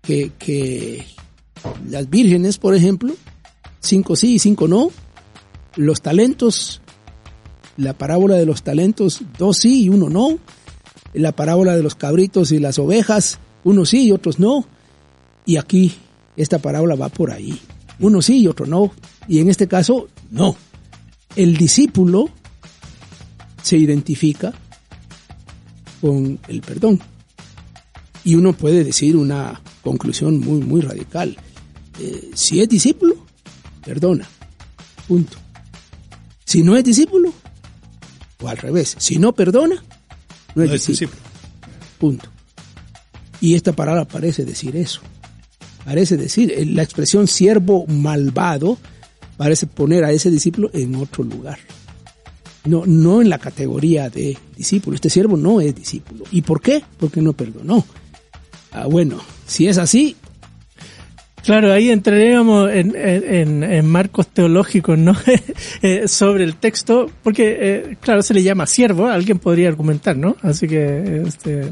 que, 0.03 0.33
que 0.39 1.05
las 1.89 2.09
vírgenes, 2.09 2.59
por 2.59 2.75
ejemplo, 2.75 3.15
cinco 3.81 4.17
sí 4.17 4.35
y 4.35 4.39
cinco 4.39 4.67
no, 4.67 4.91
los 5.77 6.01
talentos, 6.01 6.81
la 7.77 7.93
parábola 7.93 8.37
de 8.37 8.47
los 8.47 8.63
talentos, 8.63 9.21
dos 9.39 9.59
sí 9.59 9.85
y 9.85 9.89
uno 9.91 10.09
no, 10.09 10.39
la 11.13 11.33
parábola 11.33 11.77
de 11.77 11.83
los 11.83 11.95
cabritos 11.95 12.51
y 12.53 12.61
las 12.61 12.79
ovejas, 12.79 13.41
unos 13.65 13.91
sí 13.91 14.07
y 14.07 14.13
otros 14.13 14.39
no, 14.39 14.65
y 15.45 15.57
aquí 15.57 15.95
esta 16.37 16.59
parábola 16.59 16.95
va 16.95 17.09
por 17.09 17.31
ahí, 17.31 17.59
uno 17.99 18.23
sí 18.23 18.41
y 18.41 18.47
otro 18.47 18.67
no, 18.67 18.93
y 19.29 19.39
en 19.39 19.51
este 19.51 19.69
caso 19.69 20.09
no. 20.31 20.57
El 21.37 21.57
discípulo 21.57 22.29
se 23.63 23.77
identifica 23.77 24.53
con 26.01 26.39
el 26.49 26.61
perdón. 26.61 27.01
Y 28.25 28.35
uno 28.35 28.53
puede 28.53 28.85
decir 28.85 29.17
una 29.17 29.61
conclusión 29.83 30.41
muy, 30.41 30.61
muy 30.61 30.81
radical. 30.81 31.37
Eh, 31.99 32.31
si 32.35 32.61
es 32.61 32.69
discípulo, 32.69 33.27
perdona. 33.85 34.29
Punto. 35.07 35.39
Si 36.45 36.63
no 36.63 36.77
es 36.77 36.85
discípulo, 36.85 37.33
o 38.43 38.49
al 38.49 38.57
revés, 38.57 38.97
si 38.99 39.19
no 39.19 39.33
perdona, 39.33 39.77
no 40.55 40.63
es, 40.63 40.69
No 40.69 40.75
es 40.75 40.87
discípulo. 40.87 41.21
Punto. 41.99 42.29
Y 43.41 43.55
esta 43.55 43.73
palabra 43.73 44.07
parece 44.07 44.45
decir 44.45 44.77
eso. 44.77 45.01
Parece 45.85 46.17
decir, 46.17 46.53
eh, 46.57 46.65
la 46.67 46.83
expresión 46.83 47.27
siervo 47.27 47.87
malvado 47.87 48.79
parece 49.37 49.67
poner 49.67 50.05
a 50.05 50.13
ese 50.13 50.31
discípulo 50.31 50.71
en 50.75 50.95
otro 50.97 51.25
lugar. 51.25 51.59
No, 52.65 52.85
no 52.87 53.23
en 53.23 53.31
la 53.31 53.39
categoría 53.39 54.11
de 54.11 54.37
discípulo. 54.57 54.95
Este 54.95 55.09
siervo 55.09 55.37
no 55.37 55.61
es 55.63 55.75
discípulo. 55.75 56.25
¿Y 56.31 56.43
por 56.43 56.61
qué? 56.61 56.83
Porque 56.99 57.23
no 57.23 57.33
perdonó. 57.33 57.85
Ah, 58.73 58.87
bueno, 58.87 59.19
si 59.47 59.67
es 59.67 59.79
así, 59.79 60.17
Claro, 61.43 61.73
ahí 61.73 61.89
entraríamos 61.91 62.71
en, 62.71 62.95
en, 62.95 63.63
en- 63.65 63.87
marcos 63.87 64.29
teológicos, 64.29 64.99
¿no? 64.99 65.17
Eh, 65.83 66.07
sobre 66.09 66.45
el 66.45 66.57
texto, 66.57 67.11
porque, 67.23 67.57
eh, 67.59 67.97
claro, 67.99 68.23
se 68.23 68.35
le 68.35 68.43
llama 68.43 68.67
siervo, 68.67 69.07
alguien 69.07 69.39
podría 69.39 69.69
argumentar, 69.69 70.15
¿no? 70.19 70.37
Así 70.43 70.69
que, 70.69 71.23
este, 71.27 71.63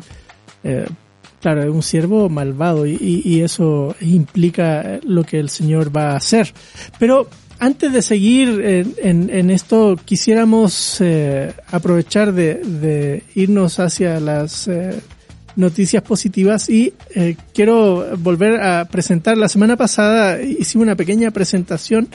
claro, 1.40 1.62
es 1.62 1.68
un 1.70 1.82
siervo 1.82 2.28
malvado 2.28 2.86
y, 2.86 3.22
y- 3.24 3.40
eso 3.42 3.94
implica 4.00 4.98
lo 5.04 5.24
que 5.24 5.38
el 5.38 5.48
Señor 5.50 5.94
va 5.96 6.12
a 6.12 6.16
hacer. 6.16 6.52
Pero 6.98 7.28
antes 7.58 7.92
de 7.92 8.02
seguir 8.02 8.60
en, 9.02 9.30
en- 9.32 9.50
esto, 9.50 9.96
quisiéramos 10.04 11.00
eh, 11.00 11.52
aprovechar 11.70 12.32
de, 12.32 13.22
irnos 13.34 13.78
hacia 13.80 14.20
las 14.20 14.68
eh, 14.68 15.00
noticias 15.56 16.02
positivas 16.02 16.68
y 16.68 16.92
eh, 17.14 17.36
quiero 17.52 18.16
volver 18.18 18.60
a 18.60 18.84
presentar. 18.84 19.36
La 19.36 19.48
semana 19.48 19.76
pasada 19.76 20.40
hicimos 20.40 20.84
una 20.84 20.94
pequeña 20.96 21.30
presentación 21.32 22.08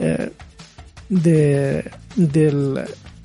eh, 0.00 0.30
de, 1.08 1.84
del, 2.16 2.80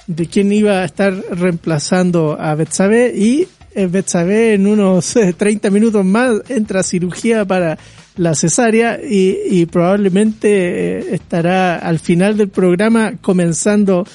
de 0.07 0.25
quién 0.27 0.51
iba 0.51 0.81
a 0.81 0.85
estar 0.85 1.13
reemplazando 1.31 2.37
a 2.39 2.53
Betsabe 2.55 3.11
y 3.15 3.47
Betsabe 3.87 4.53
en 4.53 4.67
unos 4.67 5.15
eh, 5.15 5.33
30 5.33 5.69
minutos 5.69 6.03
más 6.05 6.33
entra 6.49 6.79
a 6.79 6.83
cirugía 6.83 7.45
para 7.45 7.77
la 8.17 8.33
cesárea 8.33 8.99
y, 9.03 9.37
y 9.49 9.65
probablemente 9.65 10.99
eh, 10.99 11.05
estará 11.15 11.77
al 11.77 11.99
final 11.99 12.37
del 12.37 12.47
programa 12.49 13.13
comenzando 13.21 14.07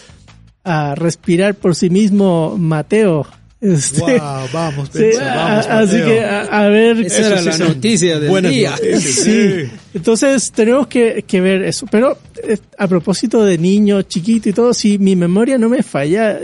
a 0.65 0.95
respirar 0.95 1.55
por 1.55 1.75
sí 1.75 1.91
mismo 1.91 2.57
Mateo. 2.59 3.27
Este, 3.63 4.01
Wow, 4.19 4.49
vamos, 4.55 4.89
Sí, 4.93 4.99
Betsa, 5.01 5.35
vamos, 5.35 5.67
a- 5.67 5.79
así 5.81 5.93
Mateo. 5.99 6.07
que 6.09 6.25
a, 6.25 6.41
a 6.45 6.69
ver 6.69 7.01
esa 7.05 7.27
era 7.27 7.43
la 7.43 7.59
noticia 7.59 8.19
del 8.19 8.31
Buenas 8.31 8.53
día. 8.53 8.71
noticias, 8.71 9.03
Sí. 9.25 9.71
Entonces 9.93 10.51
tenemos 10.53 10.87
que, 10.87 11.25
que 11.27 11.41
ver 11.43 11.63
eso. 11.65 11.87
Pero 11.91 12.17
eh, 12.43 12.57
a 12.79 12.89
propósito 12.89 13.45
de 13.45 13.59
niño 13.59 14.01
chiquito 14.03 14.49
y 14.49 14.53
todo, 14.55 14.73
si 14.73 14.99
mi 14.99 15.15
memoria 15.15 15.59
no 15.59 15.69
me 15.69 15.83
falla, 15.83 16.39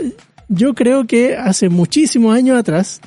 yo 0.49 0.73
creo 0.73 1.05
que 1.05 1.35
hace 1.35 1.69
muchísimos 1.69 2.35
años 2.35 2.57
atrás, 2.57 3.01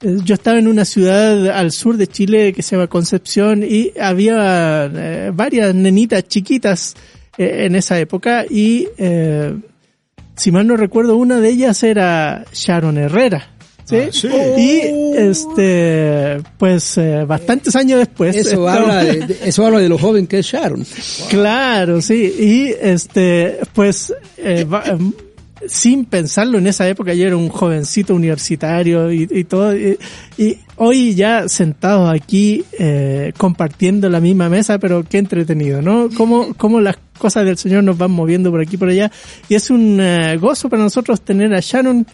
eh, 0.00 0.16
yo 0.24 0.34
estaba 0.34 0.58
en 0.58 0.68
una 0.68 0.84
ciudad 0.84 1.48
al 1.50 1.72
sur 1.72 1.96
de 1.96 2.06
Chile 2.06 2.52
que 2.52 2.62
se 2.62 2.76
llama 2.76 2.86
Concepción 2.88 3.62
y 3.62 3.92
había 4.00 4.90
eh, 4.94 5.30
varias 5.34 5.74
nenitas 5.74 6.26
chiquitas 6.28 6.94
eh, 7.36 7.64
en 7.66 7.74
esa 7.74 7.98
época 7.98 8.44
y 8.48 8.88
eh, 8.98 9.54
si 10.36 10.50
mal 10.52 10.66
no 10.66 10.76
recuerdo 10.76 11.16
una 11.16 11.40
de 11.40 11.48
ellas 11.50 11.82
era 11.82 12.44
Sharon 12.52 12.96
Herrera. 12.98 13.54
¿sí? 13.84 13.96
Ah, 13.96 14.08
sí. 14.12 14.28
Y 14.56 14.80
este, 15.16 16.38
pues 16.58 16.96
eh, 16.98 17.24
bastantes 17.26 17.74
años 17.74 17.98
después. 17.98 18.36
Eso 18.36 18.68
habla, 18.68 19.02
de, 19.04 19.20
de- 19.26 19.38
eso 19.44 19.66
habla 19.66 19.80
de 19.80 19.88
lo 19.88 19.98
joven 19.98 20.26
que 20.26 20.38
es 20.40 20.46
Sharon. 20.46 20.84
Claro, 21.28 22.00
sí. 22.02 22.32
Y 22.38 22.74
este, 22.80 23.58
pues, 23.72 24.12
va- 24.72 24.84
sin 25.66 26.04
pensarlo 26.04 26.58
en 26.58 26.66
esa 26.66 26.88
época, 26.88 27.14
yo 27.14 27.26
era 27.26 27.36
un 27.36 27.48
jovencito 27.48 28.14
universitario 28.14 29.10
y, 29.12 29.44
todo. 29.44 29.76
Y, 29.76 30.58
hoy 30.76 31.14
ya 31.14 31.48
sentados 31.48 32.10
aquí, 32.10 32.64
eh, 32.78 33.32
compartiendo 33.36 34.08
la 34.08 34.20
misma 34.20 34.48
mesa, 34.48 34.78
pero 34.78 35.04
qué 35.04 35.18
entretenido, 35.18 35.82
¿no? 35.82 36.08
Cómo, 36.16 36.54
cómo 36.54 36.80
las 36.80 36.96
cosas 37.18 37.44
del 37.44 37.58
Señor 37.58 37.84
nos 37.84 37.98
van 37.98 38.10
moviendo 38.10 38.50
por 38.50 38.60
aquí 38.60 38.76
por 38.76 38.88
allá. 38.88 39.10
Y 39.48 39.54
es 39.54 39.70
un 39.70 40.00
eh, 40.00 40.36
gozo 40.36 40.68
para 40.68 40.82
nosotros 40.82 41.20
tener 41.20 41.52
a 41.54 41.60
Shannon 41.60 42.06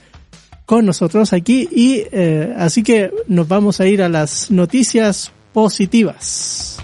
con 0.66 0.86
nosotros 0.86 1.32
aquí 1.32 1.68
y 1.70 2.04
eh, 2.10 2.54
así 2.56 2.82
que 2.82 3.10
nos 3.28 3.46
vamos 3.46 3.80
a 3.80 3.86
ir 3.86 4.02
a 4.02 4.08
las 4.08 4.50
noticias 4.50 5.30
positivas. 5.52 6.78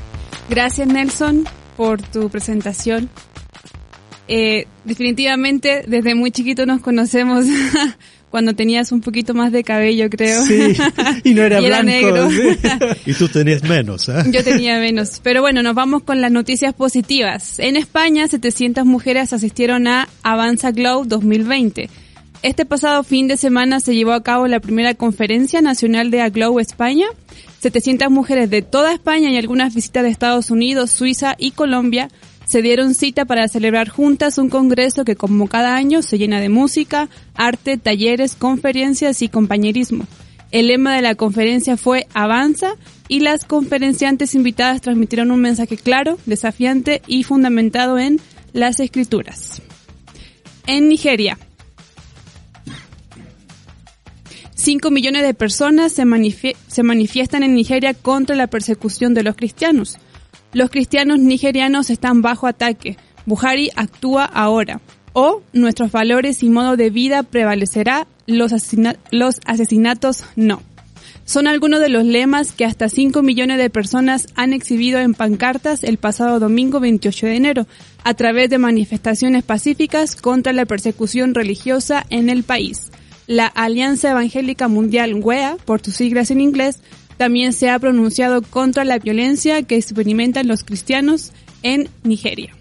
Gracias 0.50 0.86
Nelson 0.86 1.44
por 1.76 2.02
tu 2.02 2.28
presentación. 2.28 3.08
Eh, 4.32 4.68
definitivamente 4.84 5.82
desde 5.88 6.14
muy 6.14 6.30
chiquito 6.30 6.64
nos 6.64 6.80
conocemos 6.80 7.46
cuando 8.30 8.54
tenías 8.54 8.92
un 8.92 9.00
poquito 9.00 9.34
más 9.34 9.50
de 9.50 9.64
cabello, 9.64 10.08
creo. 10.08 10.44
Sí, 10.44 10.76
y 11.24 11.34
no 11.34 11.42
era 11.42 11.60
Y 11.60 11.64
era 11.66 11.82
blanco. 11.82 11.90
negro. 11.90 12.30
sí. 12.30 12.58
Y 13.10 13.14
tú 13.14 13.26
tenías 13.28 13.64
menos, 13.64 14.08
¿ah? 14.08 14.24
Yo 14.30 14.44
tenía 14.44 14.78
menos. 14.78 15.20
Pero 15.24 15.40
bueno, 15.40 15.64
nos 15.64 15.74
vamos 15.74 16.04
con 16.04 16.20
las 16.20 16.30
noticias 16.30 16.72
positivas. 16.74 17.58
En 17.58 17.76
España, 17.76 18.28
700 18.28 18.86
mujeres 18.86 19.32
asistieron 19.32 19.88
a 19.88 20.08
Avanza 20.22 20.70
Glow 20.70 21.04
2020. 21.06 21.90
Este 22.44 22.64
pasado 22.64 23.02
fin 23.02 23.26
de 23.26 23.36
semana 23.36 23.80
se 23.80 23.96
llevó 23.96 24.12
a 24.12 24.22
cabo 24.22 24.46
la 24.46 24.60
primera 24.60 24.94
conferencia 24.94 25.60
nacional 25.60 26.12
de 26.12 26.20
Aglow 26.20 26.60
España. 26.60 27.06
700 27.58 28.10
mujeres 28.10 28.48
de 28.48 28.62
toda 28.62 28.92
España 28.92 29.28
y 29.30 29.36
algunas 29.36 29.74
visitas 29.74 30.04
de 30.04 30.08
Estados 30.10 30.52
Unidos, 30.52 30.92
Suiza 30.92 31.34
y 31.36 31.50
Colombia 31.50 32.08
se 32.50 32.62
dieron 32.62 32.94
cita 32.94 33.26
para 33.26 33.46
celebrar 33.46 33.88
juntas 33.88 34.36
un 34.36 34.48
congreso 34.48 35.04
que 35.04 35.14
como 35.14 35.46
cada 35.46 35.76
año 35.76 36.02
se 36.02 36.18
llena 36.18 36.40
de 36.40 36.48
música, 36.48 37.08
arte, 37.36 37.78
talleres, 37.78 38.34
conferencias 38.34 39.22
y 39.22 39.28
compañerismo. 39.28 40.04
El 40.50 40.66
lema 40.66 40.96
de 40.96 41.02
la 41.02 41.14
conferencia 41.14 41.76
fue 41.76 42.08
Avanza 42.12 42.72
y 43.06 43.20
las 43.20 43.44
conferenciantes 43.44 44.34
invitadas 44.34 44.80
transmitieron 44.80 45.30
un 45.30 45.40
mensaje 45.40 45.76
claro, 45.76 46.18
desafiante 46.26 47.02
y 47.06 47.22
fundamentado 47.22 48.00
en 48.00 48.20
las 48.52 48.80
escrituras. 48.80 49.62
En 50.66 50.88
Nigeria, 50.88 51.38
5 54.56 54.90
millones 54.90 55.22
de 55.22 55.34
personas 55.34 55.92
se, 55.92 56.04
se 56.66 56.82
manifiestan 56.82 57.44
en 57.44 57.54
Nigeria 57.54 57.94
contra 57.94 58.34
la 58.34 58.48
persecución 58.48 59.14
de 59.14 59.22
los 59.22 59.36
cristianos. 59.36 60.00
Los 60.52 60.70
cristianos 60.70 61.20
nigerianos 61.20 61.90
están 61.90 62.22
bajo 62.22 62.46
ataque. 62.46 62.96
Buhari 63.24 63.70
actúa 63.76 64.24
ahora. 64.24 64.80
O 65.12 65.42
nuestros 65.52 65.92
valores 65.92 66.42
y 66.42 66.50
modo 66.50 66.76
de 66.76 66.90
vida 66.90 67.22
prevalecerá, 67.22 68.06
los, 68.26 68.52
los 69.10 69.36
asesinatos 69.44 70.24
no. 70.36 70.62
Son 71.24 71.46
algunos 71.46 71.78
de 71.80 71.88
los 71.88 72.04
lemas 72.04 72.50
que 72.50 72.64
hasta 72.64 72.88
5 72.88 73.22
millones 73.22 73.58
de 73.58 73.70
personas 73.70 74.26
han 74.34 74.52
exhibido 74.52 74.98
en 74.98 75.14
pancartas 75.14 75.84
el 75.84 75.96
pasado 75.96 76.40
domingo 76.40 76.80
28 76.80 77.26
de 77.26 77.36
enero, 77.36 77.66
a 78.02 78.14
través 78.14 78.50
de 78.50 78.58
manifestaciones 78.58 79.44
pacíficas 79.44 80.16
contra 80.16 80.52
la 80.52 80.64
persecución 80.64 81.34
religiosa 81.34 82.04
en 82.10 82.28
el 82.30 82.42
país. 82.42 82.90
La 83.28 83.46
Alianza 83.46 84.10
Evangélica 84.10 84.66
Mundial 84.66 85.14
WEA, 85.14 85.56
por 85.64 85.80
sus 85.80 85.94
siglas 85.94 86.32
en 86.32 86.40
inglés, 86.40 86.80
también 87.20 87.52
se 87.52 87.68
ha 87.68 87.78
pronunciado 87.78 88.40
contra 88.40 88.82
la 88.86 88.98
violencia 88.98 89.62
que 89.62 89.76
experimentan 89.76 90.48
los 90.48 90.64
cristianos 90.64 91.32
en 91.62 91.90
Nigeria. 92.02 92.56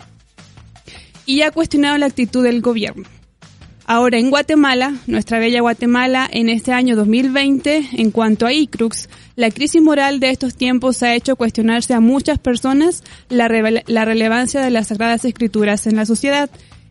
Y 1.25 1.43
ha 1.43 1.51
cuestionado 1.51 1.97
la 1.97 2.07
actitud 2.07 2.43
del 2.43 2.59
gobierno. 2.59 3.05
Ahora 3.85 4.17
en 4.17 4.29
Guatemala, 4.29 4.95
nuestra 5.07 5.39
bella 5.39 5.61
Guatemala, 5.61 6.29
en 6.29 6.49
este 6.49 6.73
año 6.73 6.97
2020, 6.97 7.87
en 7.93 8.11
cuanto 8.11 8.45
a 8.45 8.51
ICRUX, 8.51 9.07
la 9.37 9.49
crisis 9.49 9.81
moral 9.81 10.19
de 10.19 10.29
estos 10.29 10.55
tiempos 10.55 11.03
ha 11.03 11.15
hecho 11.15 11.37
cuestionarse 11.37 11.93
a 11.93 12.01
muchas 12.01 12.37
personas 12.37 13.05
la, 13.29 13.47
la 13.87 14.03
relevancia 14.03 14.59
de 14.59 14.71
las 14.71 14.87
Sagradas 14.87 15.23
Escrituras 15.23 15.87
en 15.87 15.95
la 15.95 16.05
sociedad. 16.05 16.49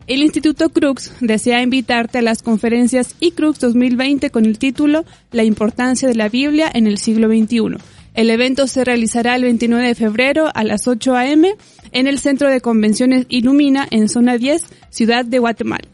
El 0.09 0.23
Instituto 0.23 0.69
Crux 0.71 1.11
desea 1.21 1.61
invitarte 1.61 2.17
a 2.17 2.23
las 2.23 2.41
conferencias 2.41 3.15
ICRUX 3.19 3.59
2020 3.59 4.31
con 4.31 4.45
el 4.45 4.57
título 4.57 5.05
La 5.31 5.43
importancia 5.43 6.07
de 6.07 6.15
la 6.15 6.29
Biblia 6.29 6.67
en 6.73 6.87
el 6.87 6.97
siglo 6.97 7.27
XXI. 7.27 7.77
El 8.15 8.31
evento 8.31 8.65
se 8.65 8.83
realizará 8.83 9.35
el 9.35 9.43
29 9.43 9.85
de 9.85 9.93
febrero 9.93 10.49
a 10.55 10.63
las 10.63 10.87
8 10.87 11.15
a.m. 11.15 11.53
en 11.91 12.07
el 12.07 12.17
Centro 12.17 12.49
de 12.49 12.59
Convenciones 12.59 13.27
Ilumina 13.29 13.87
en 13.91 14.09
Zona 14.09 14.39
10, 14.39 14.65
Ciudad 14.89 15.25
de 15.25 15.37
Guatemala. 15.37 15.87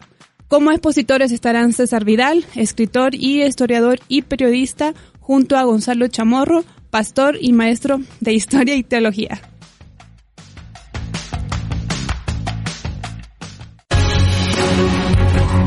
Como 0.47 0.71
expositores 0.71 1.33
estarán 1.33 1.73
César 1.73 2.05
Vidal, 2.05 2.45
escritor 2.55 3.15
y 3.15 3.43
historiador 3.43 3.99
y 4.07 4.21
periodista, 4.21 4.93
junto 5.19 5.57
a 5.57 5.63
Gonzalo 5.63 6.07
Chamorro, 6.07 6.63
pastor 6.89 7.37
y 7.41 7.51
maestro 7.51 7.99
de 8.21 8.31
Historia 8.31 8.77
y 8.77 8.83
Teología. 8.83 9.41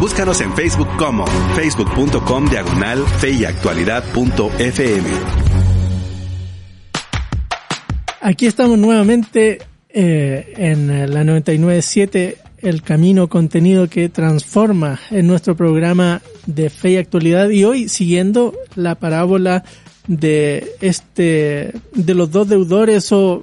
Búscanos 0.00 0.40
en 0.40 0.54
Facebook 0.54 0.86
como 0.96 1.26
facebook.com 1.56 2.46
diagonal 2.48 3.04
fe 3.18 3.30
y 3.32 3.44
actualidad.fm. 3.44 5.08
Aquí 8.20 8.46
estamos 8.46 8.78
nuevamente 8.78 9.58
eh, 9.88 10.54
en 10.56 11.12
la 11.12 11.24
997, 11.24 12.36
el 12.58 12.82
camino 12.82 13.28
contenido 13.28 13.88
que 13.88 14.08
transforma 14.08 15.00
en 15.10 15.26
nuestro 15.26 15.56
programa 15.56 16.22
de 16.46 16.70
fe 16.70 16.90
y 16.90 16.96
actualidad 16.98 17.48
y 17.48 17.64
hoy 17.64 17.88
siguiendo 17.88 18.54
la 18.76 18.94
parábola 18.94 19.64
de 20.06 20.76
este 20.80 21.72
de 21.92 22.14
los 22.14 22.30
dos 22.30 22.48
deudores 22.48 23.10
o 23.10 23.42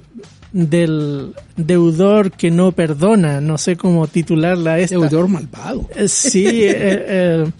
del 0.52 1.34
deudor 1.56 2.32
que 2.32 2.50
no 2.50 2.72
perdona, 2.72 3.40
no 3.40 3.58
sé 3.58 3.76
cómo 3.76 4.06
titularla 4.06 4.78
esta. 4.78 4.98
Deudor 4.98 5.28
malvado. 5.28 5.88
Eh, 5.94 6.08
Sí, 6.08 6.46
eh, 6.46 6.74
eh, 6.74 7.50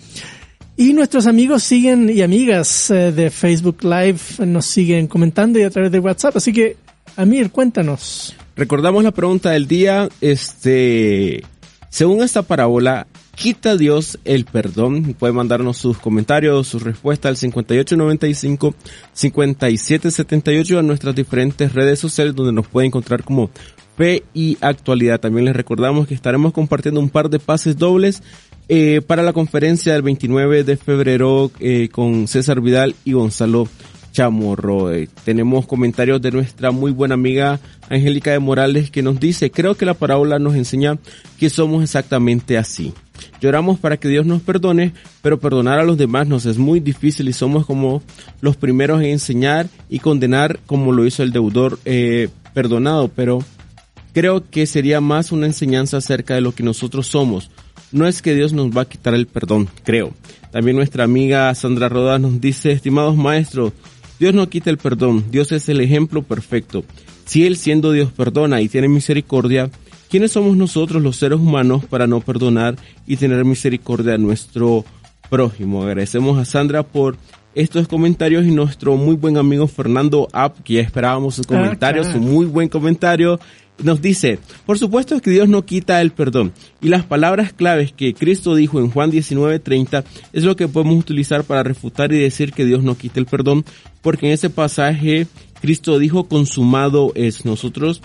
y 0.79 0.93
nuestros 0.93 1.27
amigos 1.27 1.63
siguen 1.63 2.11
y 2.11 2.21
amigas 2.21 2.91
eh, 2.91 3.11
de 3.11 3.31
Facebook 3.31 3.79
Live 3.83 4.47
nos 4.47 4.67
siguen 4.67 5.07
comentando 5.07 5.59
y 5.59 5.63
a 5.63 5.71
través 5.71 5.91
de 5.91 5.99
WhatsApp. 5.99 6.37
Así 6.37 6.53
que, 6.53 6.77
Amir, 7.17 7.51
cuéntanos. 7.51 8.37
Recordamos 8.57 9.03
la 9.03 9.11
pregunta 9.11 9.51
del 9.51 9.67
día, 9.67 10.09
este, 10.21 11.43
según 11.89 12.23
esta 12.23 12.43
parábola, 12.43 13.07
¿quita 13.37 13.77
Dios 13.77 14.19
el 14.25 14.45
perdón? 14.45 15.15
Puede 15.17 15.33
mandarnos 15.33 15.77
sus 15.77 15.99
comentarios, 15.99 16.67
sus 16.67 16.83
respuestas 16.83 17.31
al 17.31 17.37
5895 17.37 18.75
5778 19.13 20.79
a 20.79 20.83
nuestras 20.83 21.15
diferentes 21.15 21.73
redes 21.73 22.01
sociales 22.01 22.35
donde 22.35 22.53
nos 22.53 22.67
puede 22.67 22.89
encontrar 22.89 23.23
como 23.23 23.51
Fe 23.97 24.25
y 24.35 24.59
Actualidad. 24.61 25.21
También 25.21 25.45
les 25.45 25.57
recordamos 25.57 26.07
que 26.07 26.15
estaremos 26.15 26.53
compartiendo 26.53 27.01
un 27.01 27.11
par 27.11 27.31
de 27.31 27.39
pases 27.39 27.77
dobles 27.77 28.23
eh, 28.69 29.01
para 29.07 29.23
la 29.23 29.33
conferencia 29.33 29.93
del 29.93 30.03
29 30.03 30.65
de 30.65 30.77
febrero 30.77 31.53
eh, 31.61 31.89
con 31.91 32.27
César 32.27 32.61
Vidal 32.61 32.97
y 33.05 33.13
Gonzalo 33.13 33.69
Chamorro. 34.17 34.95
Eh, 34.95 35.11
tenemos 35.25 35.67
comentarios 35.67 36.23
de 36.23 36.33
nuestra 36.33 36.71
muy 36.71 36.91
buena 36.91 37.13
amiga 37.13 37.61
Angélica 37.91 38.31
de 38.31 38.39
Morales 38.39 38.91
que 38.91 39.03
nos 39.03 39.21
dice, 39.21 39.51
creo 39.51 39.77
que 39.77 39.85
la 39.85 39.93
parábola 39.93 40.39
nos 40.39 40.55
enseña 40.55 40.97
que 41.39 41.51
somos 41.51 41.83
exactamente 41.83 42.57
así. 42.57 42.95
Lloramos 43.43 43.79
para 43.79 43.99
que 43.99 44.09
Dios 44.09 44.25
nos 44.25 44.41
perdone, 44.41 44.95
pero 45.21 45.39
perdonar 45.39 45.79
a 45.81 45.85
los 45.85 45.99
demás 45.99 46.27
nos 46.27 46.47
es 46.47 46.57
muy 46.57 46.81
difícil 46.81 47.29
y 47.29 47.35
somos 47.35 47.67
como 47.67 48.03
los 48.41 48.57
primeros 48.57 49.03
en 49.03 49.09
enseñar 49.09 49.69
y 49.91 49.99
condenar 49.99 50.61
como 50.65 50.93
lo 50.93 51.05
hizo 51.05 51.23
el 51.23 51.31
deudor 51.33 51.79
eh, 51.85 52.31
perdonado, 52.55 53.09
pero 53.15 53.41
creo 54.15 54.49
que 54.49 54.65
sería 54.65 55.03
más 55.03 55.31
una 55.31 55.45
enseñanza 55.45 55.99
acerca 55.99 56.35
de 56.35 56.41
lo 56.41 56.53
que 56.53 56.63
nosotros 56.63 57.07
somos. 57.07 57.51
No 57.93 58.07
es 58.07 58.23
que 58.23 58.35
Dios 58.35 58.55
nos 58.55 58.71
va 58.71 58.83
a 58.83 58.89
quitar 58.89 59.13
el 59.13 59.27
perdón, 59.27 59.69
creo. 59.85 60.15
También 60.51 60.77
nuestra 60.77 61.05
amiga 61.05 61.55
Sandra 61.55 61.91
Rodas 61.91 62.19
nos 62.19 62.41
dice, 62.41 62.73
estimados 62.73 63.15
maestros, 63.15 63.75
Dios 64.19 64.35
no 64.35 64.49
quita 64.49 64.71
el 64.71 64.79
perdón, 64.79 65.25
Dios 65.31 65.53
es 65.53 65.69
el 65.69 65.81
ejemplo 65.81 66.23
perfecto. 66.23 66.85
Si 67.27 67.47
Él 67.47 67.57
siendo 67.57 67.93
Dios 67.93 68.13
perdona 68.13 68.61
y 68.61 68.69
tiene 68.69 68.89
misericordia, 68.89 69.71
¿quiénes 70.09 70.33
somos 70.33 70.57
nosotros 70.57 71.03
los 71.03 71.17
seres 71.17 71.39
humanos 71.39 71.85
para 71.85 72.07
no 72.07 72.21
perdonar 72.21 72.77
y 73.07 73.17
tener 73.17 73.45
misericordia 73.45 74.15
a 74.15 74.19
nuestro 74.19 74.85
prójimo? 75.29 75.83
Agradecemos 75.83 76.39
a 76.39 76.45
Sandra 76.45 76.83
por 76.83 77.17
estos 77.55 77.89
comentarios 77.89 78.45
y 78.47 78.51
nuestro 78.51 78.97
muy 78.97 79.17
buen 79.17 79.39
amigo 79.39 79.67
Fernando 79.67 80.29
App, 80.33 80.61
que 80.63 80.75
ya 80.75 80.83
esperábamos 80.83 81.37
su 81.37 81.45
comentario, 81.45 82.03
claro. 82.03 82.19
su 82.19 82.23
muy 82.23 82.47
buen 82.47 82.69
comentario. 82.69 83.41
Nos 83.83 84.01
dice, 84.01 84.39
por 84.65 84.79
supuesto 84.79 85.21
que 85.21 85.31
Dios 85.31 85.49
no 85.49 85.65
quita 85.65 86.01
el 86.01 86.13
perdón. 86.13 86.53
Y 86.81 86.89
las 86.89 87.05
palabras 87.05 87.53
claves 87.53 87.93
que 87.93 88.15
Cristo 88.15 88.55
dijo 88.55 88.81
en 88.81 88.91
Juan 88.91 89.11
19:30 89.11 90.05
es 90.33 90.45
lo 90.45 90.57
que 90.57 90.69
podemos 90.69 90.99
utilizar 90.99 91.45
para 91.45 91.63
refutar 91.63 92.13
y 92.13 92.19
decir 92.19 92.53
que 92.53 92.65
Dios 92.65 92.83
no 92.83 92.97
quita 92.97 93.21
el 93.21 93.27
perdón, 93.27 93.65
porque 94.03 94.27
en 94.27 94.33
ese 94.33 94.51
pasaje 94.51 95.27
Cristo 95.61 95.99
dijo 95.99 96.25
consumado 96.25 97.13
es. 97.15 97.45
Nosotros 97.45 98.03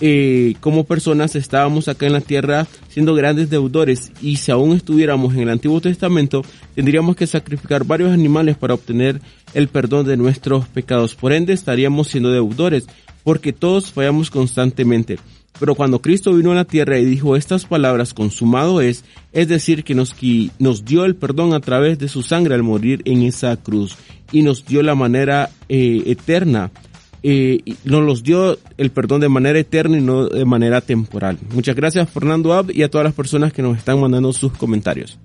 eh, 0.00 0.54
como 0.60 0.84
personas 0.84 1.36
estábamos 1.36 1.86
acá 1.86 2.06
en 2.06 2.14
la 2.14 2.20
tierra 2.20 2.66
siendo 2.88 3.14
grandes 3.14 3.48
deudores 3.48 4.10
y 4.20 4.36
si 4.36 4.50
aún 4.50 4.74
estuviéramos 4.74 5.34
en 5.34 5.42
el 5.42 5.50
Antiguo 5.50 5.80
Testamento 5.80 6.42
tendríamos 6.74 7.14
que 7.14 7.28
sacrificar 7.28 7.84
varios 7.84 8.10
animales 8.12 8.56
para 8.56 8.74
obtener 8.74 9.20
el 9.54 9.68
perdón 9.68 10.04
de 10.06 10.16
nuestros 10.16 10.66
pecados. 10.66 11.14
Por 11.14 11.32
ende 11.32 11.52
estaríamos 11.52 12.08
siendo 12.08 12.32
deudores 12.32 12.86
porque 13.24 13.52
todos 13.52 13.92
fallamos 13.92 14.30
constantemente. 14.30 15.18
Pero 15.58 15.74
cuando 15.74 16.00
Cristo 16.00 16.32
vino 16.34 16.52
a 16.52 16.56
la 16.56 16.64
tierra 16.64 16.98
y 16.98 17.04
dijo 17.04 17.36
estas 17.36 17.64
palabras, 17.64 18.12
consumado 18.12 18.80
es, 18.80 19.04
es 19.32 19.48
decir, 19.48 19.84
que 19.84 19.94
nos, 19.94 20.14
nos 20.58 20.84
dio 20.84 21.04
el 21.04 21.16
perdón 21.16 21.54
a 21.54 21.60
través 21.60 21.98
de 21.98 22.08
su 22.08 22.22
sangre 22.22 22.54
al 22.54 22.62
morir 22.62 23.02
en 23.04 23.22
esa 23.22 23.56
cruz 23.56 23.96
y 24.32 24.42
nos 24.42 24.64
dio 24.66 24.82
la 24.82 24.94
manera 24.94 25.50
eh, 25.68 26.02
eterna 26.06 26.70
eh, 27.26 27.62
nos 27.84 28.02
los 28.02 28.22
dio 28.22 28.58
el 28.76 28.90
perdón 28.90 29.22
de 29.22 29.30
manera 29.30 29.58
eterna 29.58 29.96
y 29.96 30.02
no 30.02 30.28
de 30.28 30.44
manera 30.44 30.82
temporal. 30.82 31.38
Muchas 31.54 31.74
gracias 31.74 32.10
Fernando 32.10 32.52
Ab 32.52 32.70
y 32.70 32.82
a 32.82 32.90
todas 32.90 33.06
las 33.06 33.14
personas 33.14 33.50
que 33.50 33.62
nos 33.62 33.78
están 33.78 33.98
mandando 33.98 34.30
sus 34.34 34.52
comentarios. 34.52 35.18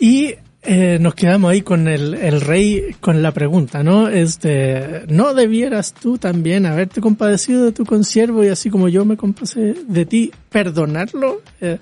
Y 0.00 0.34
eh, 0.66 0.98
nos 1.00 1.14
quedamos 1.14 1.50
ahí 1.50 1.62
con 1.62 1.88
el, 1.88 2.14
el, 2.14 2.40
rey 2.40 2.96
con 3.00 3.22
la 3.22 3.32
pregunta, 3.32 3.82
¿no? 3.82 4.08
Este, 4.08 5.02
¿no 5.08 5.34
debieras 5.34 5.94
tú 5.94 6.18
también 6.18 6.66
haberte 6.66 7.00
compadecido 7.00 7.64
de 7.64 7.72
tu 7.72 7.84
consiervo 7.84 8.44
y 8.44 8.48
así 8.48 8.70
como 8.70 8.88
yo 8.88 9.04
me 9.04 9.16
compasé 9.16 9.74
de 9.86 10.06
ti, 10.06 10.32
perdonarlo? 10.50 11.42
Eh, 11.60 11.78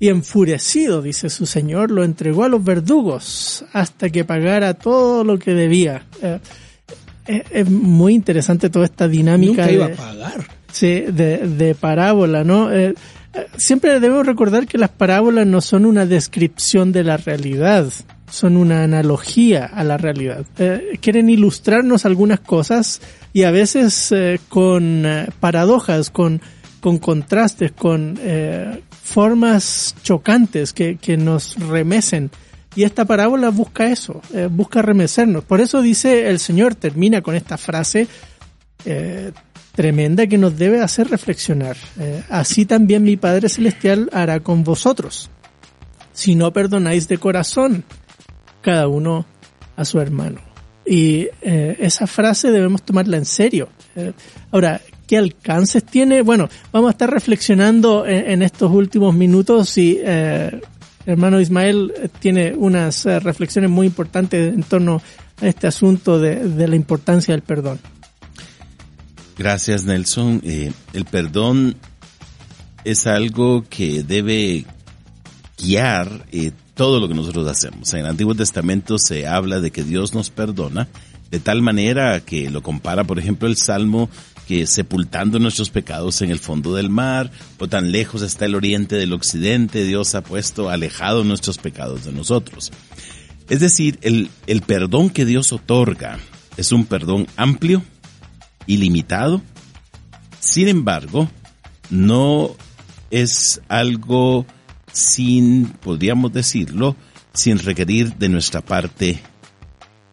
y 0.00 0.08
enfurecido, 0.08 1.02
dice 1.02 1.28
su 1.28 1.44
señor, 1.44 1.90
lo 1.90 2.04
entregó 2.04 2.44
a 2.44 2.48
los 2.48 2.62
verdugos 2.62 3.64
hasta 3.72 4.10
que 4.10 4.24
pagara 4.24 4.74
todo 4.74 5.24
lo 5.24 5.38
que 5.38 5.54
debía. 5.54 6.06
Eh, 6.22 6.38
es, 7.26 7.68
muy 7.68 8.14
interesante 8.14 8.70
toda 8.70 8.84
esta 8.84 9.08
dinámica. 9.08 9.62
Nunca 9.62 9.72
iba 9.72 9.86
a 9.86 9.90
pagar. 9.90 10.46
Sí, 10.72 11.00
de, 11.00 11.38
de 11.38 11.74
parábola, 11.74 12.44
¿no? 12.44 12.72
Eh, 12.72 12.94
eh, 13.34 13.46
siempre 13.56 14.00
debemos 14.00 14.26
recordar 14.26 14.66
que 14.66 14.78
las 14.78 14.90
parábolas 14.90 15.46
no 15.46 15.60
son 15.60 15.84
una 15.84 16.06
descripción 16.06 16.92
de 16.92 17.04
la 17.04 17.16
realidad, 17.16 17.86
son 18.30 18.56
una 18.56 18.84
analogía 18.84 19.64
a 19.66 19.84
la 19.84 19.96
realidad. 19.96 20.44
Eh, 20.58 20.98
quieren 21.00 21.30
ilustrarnos 21.30 22.04
algunas 22.04 22.40
cosas 22.40 23.00
y 23.32 23.42
a 23.42 23.50
veces 23.50 24.14
con 24.48 25.06
paradojas, 25.40 26.10
con, 26.10 26.40
con 26.80 26.98
contrastes, 26.98 27.72
con 27.72 28.18
formas 29.02 29.94
chocantes 30.02 30.72
que, 30.72 30.96
que 30.96 31.16
nos 31.16 31.56
remecen 31.56 32.30
y 32.78 32.84
esta 32.84 33.04
parábola 33.04 33.50
busca 33.50 33.90
eso, 33.90 34.20
eh, 34.32 34.48
busca 34.48 34.82
remecernos. 34.82 35.44
Por 35.44 35.60
eso 35.60 35.82
dice 35.82 36.28
el 36.28 36.38
Señor, 36.38 36.76
termina 36.76 37.22
con 37.22 37.34
esta 37.34 37.58
frase 37.58 38.06
eh, 38.84 39.32
tremenda 39.74 40.28
que 40.28 40.38
nos 40.38 40.56
debe 40.56 40.80
hacer 40.80 41.08
reflexionar. 41.08 41.76
Eh, 41.98 42.22
así 42.28 42.66
también 42.66 43.02
mi 43.02 43.16
Padre 43.16 43.48
Celestial 43.48 44.08
hará 44.12 44.40
con 44.40 44.62
vosotros, 44.62 45.28
si 46.12 46.34
no 46.34 46.52
perdonáis 46.52 47.08
de 47.08 47.18
corazón 47.18 47.84
cada 48.62 48.88
uno 48.88 49.26
a 49.76 49.84
su 49.84 50.00
hermano. 50.00 50.40
Y 50.84 51.28
esa 51.42 52.06
frase 52.06 52.50
debemos 52.50 52.82
tomarla 52.82 53.18
en 53.18 53.26
serio. 53.26 53.68
ahora, 54.50 54.80
¿qué 55.06 55.18
alcances 55.18 55.84
tiene? 55.84 56.22
Bueno, 56.22 56.48
vamos 56.72 56.88
a 56.88 56.92
estar 56.92 57.10
reflexionando 57.10 58.06
en, 58.06 58.42
estos 58.42 58.72
últimos 58.72 59.14
minutos 59.14 59.76
y 59.76 60.00
hermano 61.08 61.40
Ismael 61.40 61.92
eh, 61.96 62.08
tiene 62.20 62.52
unas 62.54 63.06
eh, 63.06 63.18
reflexiones 63.20 63.70
muy 63.70 63.86
importantes 63.86 64.52
en 64.52 64.62
torno 64.62 65.00
a 65.40 65.46
este 65.46 65.66
asunto 65.66 66.18
de, 66.18 66.68
la 66.68 66.76
importancia 66.76 67.32
del 67.32 67.42
perdón. 67.42 67.80
Gracias, 69.38 69.84
Nelson. 69.84 70.42
Eh, 70.44 70.72
el 70.92 71.04
perdón 71.06 71.76
es 72.84 73.06
algo 73.06 73.64
que 73.68 74.02
debe 74.02 74.66
guiar 75.56 76.26
todo 76.78 77.00
lo 77.00 77.08
que 77.08 77.14
nosotros 77.14 77.48
hacemos. 77.48 77.92
En 77.92 78.00
el 78.00 78.06
Antiguo 78.06 78.36
Testamento 78.36 78.98
se 78.98 79.26
habla 79.26 79.58
de 79.58 79.72
que 79.72 79.82
Dios 79.82 80.14
nos 80.14 80.30
perdona 80.30 80.86
de 81.28 81.40
tal 81.40 81.60
manera 81.60 82.20
que 82.20 82.50
lo 82.50 82.62
compara, 82.62 83.02
por 83.02 83.18
ejemplo, 83.18 83.48
el 83.48 83.56
Salmo 83.56 84.08
que 84.46 84.64
sepultando 84.68 85.40
nuestros 85.40 85.70
pecados 85.70 86.22
en 86.22 86.30
el 86.30 86.38
fondo 86.38 86.76
del 86.76 86.88
mar, 86.88 87.32
o 87.58 87.66
tan 87.66 87.90
lejos 87.90 88.22
está 88.22 88.44
el 88.44 88.54
oriente 88.54 88.94
del 88.94 89.12
occidente, 89.12 89.84
Dios 89.84 90.14
ha 90.14 90.22
puesto 90.22 90.70
alejado 90.70 91.24
nuestros 91.24 91.58
pecados 91.58 92.04
de 92.04 92.12
nosotros. 92.12 92.70
Es 93.50 93.58
decir, 93.58 93.98
el, 94.02 94.30
el 94.46 94.62
perdón 94.62 95.10
que 95.10 95.26
Dios 95.26 95.52
otorga 95.52 96.20
es 96.56 96.70
un 96.70 96.86
perdón 96.86 97.26
amplio, 97.36 97.82
ilimitado, 98.66 99.42
sin 100.38 100.68
embargo, 100.68 101.28
no 101.90 102.54
es 103.10 103.60
algo 103.68 104.46
sin, 104.98 105.68
podríamos 105.68 106.32
decirlo, 106.32 106.96
sin 107.32 107.58
requerir 107.58 108.16
de 108.16 108.28
nuestra 108.28 108.60
parte 108.60 109.20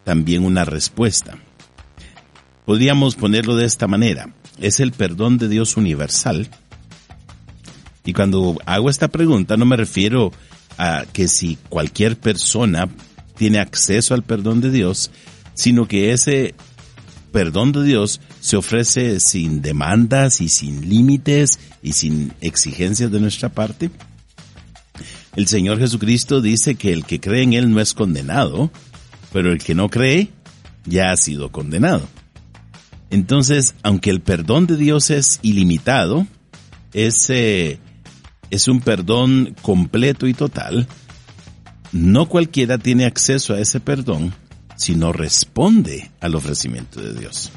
también 0.04 0.44
una 0.44 0.64
respuesta. 0.64 1.38
Podríamos 2.64 3.16
ponerlo 3.16 3.56
de 3.56 3.64
esta 3.64 3.86
manera. 3.86 4.32
Es 4.58 4.80
el 4.80 4.92
perdón 4.92 5.38
de 5.38 5.48
Dios 5.48 5.76
universal. 5.76 6.48
Y 8.04 8.12
cuando 8.12 8.56
hago 8.66 8.88
esta 8.88 9.08
pregunta 9.08 9.56
no 9.56 9.66
me 9.66 9.76
refiero 9.76 10.32
a 10.78 11.04
que 11.12 11.26
si 11.28 11.58
cualquier 11.68 12.16
persona 12.16 12.88
tiene 13.36 13.58
acceso 13.58 14.14
al 14.14 14.22
perdón 14.22 14.60
de 14.60 14.70
Dios, 14.70 15.10
sino 15.54 15.88
que 15.88 16.12
ese 16.12 16.54
perdón 17.32 17.72
de 17.72 17.82
Dios 17.82 18.20
se 18.40 18.56
ofrece 18.56 19.20
sin 19.20 19.60
demandas 19.60 20.40
y 20.40 20.48
sin 20.48 20.88
límites 20.88 21.58
y 21.82 21.92
sin 21.92 22.32
exigencias 22.40 23.10
de 23.10 23.20
nuestra 23.20 23.48
parte. 23.48 23.90
El 25.36 25.46
Señor 25.46 25.78
Jesucristo 25.78 26.40
dice 26.40 26.74
que 26.76 26.92
el 26.92 27.04
que 27.04 27.20
cree 27.20 27.42
en 27.42 27.52
Él 27.52 27.70
no 27.70 27.80
es 27.80 27.92
condenado, 27.92 28.70
pero 29.32 29.52
el 29.52 29.62
que 29.62 29.74
no 29.74 29.90
cree 29.90 30.30
ya 30.86 31.12
ha 31.12 31.16
sido 31.16 31.52
condenado. 31.52 32.08
Entonces, 33.10 33.74
aunque 33.82 34.10
el 34.10 34.22
perdón 34.22 34.66
de 34.66 34.76
Dios 34.76 35.10
es 35.10 35.38
ilimitado, 35.42 36.26
es, 36.94 37.28
es 37.28 38.68
un 38.68 38.80
perdón 38.80 39.54
completo 39.60 40.26
y 40.26 40.32
total, 40.32 40.88
no 41.92 42.26
cualquiera 42.28 42.78
tiene 42.78 43.04
acceso 43.04 43.52
a 43.52 43.60
ese 43.60 43.78
perdón 43.78 44.34
si 44.76 44.94
no 44.94 45.12
responde 45.12 46.10
al 46.20 46.34
ofrecimiento 46.34 47.00
de 47.00 47.12
Dios. 47.12 47.52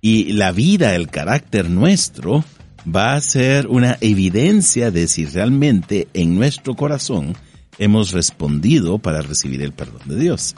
Y 0.00 0.32
la 0.32 0.50
vida, 0.50 0.94
el 0.94 1.08
carácter 1.08 1.68
nuestro, 1.68 2.42
va 2.86 3.14
a 3.14 3.20
ser 3.20 3.66
una 3.66 3.96
evidencia 4.00 4.90
de 4.90 5.08
si 5.08 5.26
realmente 5.26 6.08
en 6.14 6.34
nuestro 6.34 6.74
corazón 6.74 7.36
hemos 7.78 8.12
respondido 8.12 8.98
para 8.98 9.22
recibir 9.22 9.62
el 9.62 9.72
perdón 9.72 10.02
de 10.06 10.16
Dios. 10.16 10.54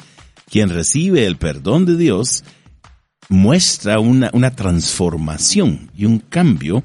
Quien 0.51 0.69
recibe 0.69 1.27
el 1.27 1.37
perdón 1.37 1.87
de 1.87 1.97
Dios 1.97 2.45
muestra 3.29 4.01
una, 4.01 4.31
una 4.33 4.51
transformación 4.51 5.91
y 5.97 6.05
un 6.05 6.19
cambio 6.19 6.85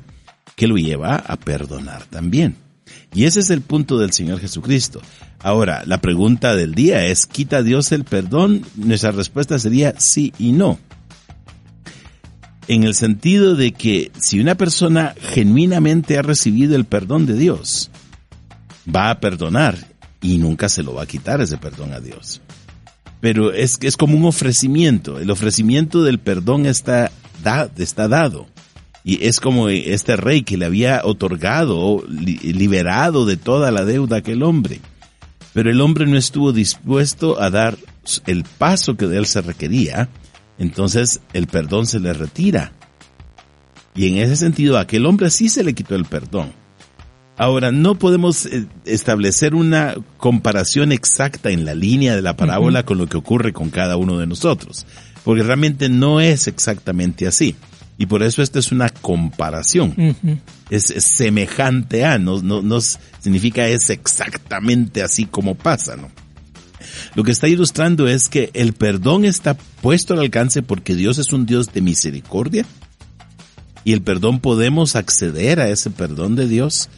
que 0.55 0.67
lo 0.67 0.77
lleva 0.77 1.17
a 1.17 1.37
perdonar 1.37 2.05
también. 2.05 2.55
Y 3.13 3.25
ese 3.25 3.39
es 3.39 3.49
el 3.49 3.61
punto 3.61 3.97
del 3.97 4.11
Señor 4.11 4.39
Jesucristo. 4.39 5.01
Ahora, 5.39 5.83
la 5.85 6.01
pregunta 6.01 6.55
del 6.55 6.73
día 6.73 7.05
es, 7.05 7.25
¿quita 7.25 7.63
Dios 7.63 7.91
el 7.91 8.03
perdón? 8.03 8.65
Nuestra 8.75 9.11
respuesta 9.11 9.59
sería 9.59 9.95
sí 9.99 10.33
y 10.39 10.51
no. 10.51 10.79
En 12.67 12.83
el 12.83 12.95
sentido 12.95 13.55
de 13.55 13.71
que 13.71 14.11
si 14.19 14.39
una 14.39 14.55
persona 14.55 15.15
genuinamente 15.19 16.17
ha 16.17 16.21
recibido 16.21 16.75
el 16.75 16.85
perdón 16.85 17.25
de 17.25 17.33
Dios, 17.35 17.89
va 18.93 19.09
a 19.09 19.19
perdonar 19.19 19.77
y 20.21 20.37
nunca 20.37 20.67
se 20.67 20.83
lo 20.83 20.93
va 20.93 21.03
a 21.03 21.07
quitar 21.07 21.41
ese 21.41 21.57
perdón 21.57 21.93
a 21.93 21.99
Dios 21.99 22.41
pero 23.19 23.53
es, 23.53 23.77
es 23.81 23.97
como 23.97 24.17
un 24.17 24.25
ofrecimiento. 24.25 25.19
El 25.19 25.31
ofrecimiento 25.31 26.03
del 26.03 26.19
perdón 26.19 26.65
está, 26.65 27.11
está 27.77 28.07
dado. 28.07 28.47
Y 29.03 29.25
es 29.25 29.39
como 29.39 29.69
este 29.69 30.17
rey 30.17 30.43
que 30.43 30.57
le 30.57 30.65
había 30.65 31.01
otorgado, 31.03 32.03
liberado 32.07 33.25
de 33.25 33.37
toda 33.37 33.71
la 33.71 33.85
deuda 33.85 34.17
a 34.17 34.19
aquel 34.19 34.43
hombre. 34.43 34.81
Pero 35.53 35.71
el 35.71 35.81
hombre 35.81 36.05
no 36.05 36.17
estuvo 36.17 36.51
dispuesto 36.51 37.41
a 37.41 37.49
dar 37.49 37.77
el 38.25 38.43
paso 38.43 38.97
que 38.97 39.07
de 39.07 39.17
él 39.17 39.25
se 39.25 39.41
requería. 39.41 40.09
Entonces 40.59 41.21
el 41.33 41.47
perdón 41.47 41.87
se 41.87 41.99
le 41.99 42.13
retira. 42.13 42.71
Y 43.95 44.07
en 44.07 44.17
ese 44.17 44.35
sentido 44.35 44.77
a 44.77 44.81
aquel 44.81 45.05
hombre 45.05 45.29
sí 45.29 45.49
se 45.49 45.63
le 45.63 45.73
quitó 45.73 45.95
el 45.95 46.05
perdón. 46.05 46.51
Ahora, 47.37 47.71
no 47.71 47.99
podemos 47.99 48.47
eh, 48.47 48.65
establecer 48.85 49.53
una 49.53 49.95
comparación 50.17 50.91
exacta 50.91 51.51
en 51.51 51.65
la 51.65 51.75
línea 51.75 52.15
de 52.15 52.23
la 52.23 52.35
parábola 52.35 52.83
con 52.83 52.97
lo 52.97 53.07
que 53.07 53.17
ocurre 53.17 53.53
con 53.53 53.69
cada 53.69 53.95
uno 53.95 54.17
de 54.17 54.25
nosotros, 54.25 54.87
porque 55.23 55.43
realmente 55.43 55.87
no 55.87 56.19
es 56.19 56.47
exactamente 56.47 57.27
así. 57.27 57.55
Y 57.99 58.07
por 58.07 58.23
eso 58.23 58.41
esta 58.41 58.57
es 58.57 58.71
una 58.71 58.89
comparación. 58.89 59.93
Es, 60.71 60.89
es 60.89 61.11
semejante 61.15 62.05
a, 62.05 62.17
no, 62.17 62.41
no, 62.41 62.63
no 62.63 62.79
significa 62.81 63.67
es 63.67 63.91
exactamente 63.91 65.03
así 65.03 65.25
como 65.25 65.55
pasa, 65.55 65.95
¿no? 65.95 66.09
Lo 67.17 67.23
que 67.23 67.31
está 67.31 67.47
ilustrando 67.47 68.07
es 68.07 68.29
que 68.29 68.51
el 68.53 68.73
perdón 68.73 69.25
está 69.25 69.55
puesto 69.55 70.13
al 70.13 70.19
alcance 70.19 70.61
porque 70.61 70.93
Dios 70.93 71.17
es 71.17 71.33
un 71.33 71.47
Dios 71.47 71.73
de 71.73 71.81
misericordia. 71.81 72.63
Y 73.83 73.93
el 73.93 74.03
perdón 74.03 74.39
podemos 74.39 74.95
acceder 74.95 75.59
a 75.59 75.67
ese 75.67 75.89
perdón 75.89 76.35
de 76.35 76.47
Dios, 76.47 76.89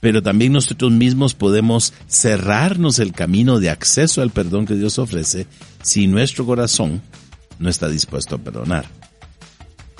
pero 0.00 0.22
también 0.22 0.54
nosotros 0.54 0.90
mismos 0.90 1.34
podemos 1.34 1.92
cerrarnos 2.08 2.98
el 2.98 3.12
camino 3.12 3.60
de 3.60 3.68
acceso 3.68 4.22
al 4.22 4.30
perdón 4.30 4.64
que 4.64 4.74
Dios 4.74 4.98
ofrece 4.98 5.46
si 5.82 6.06
nuestro 6.06 6.46
corazón 6.46 7.02
no 7.58 7.68
está 7.68 7.90
dispuesto 7.90 8.36
a 8.36 8.38
perdonar. 8.38 8.86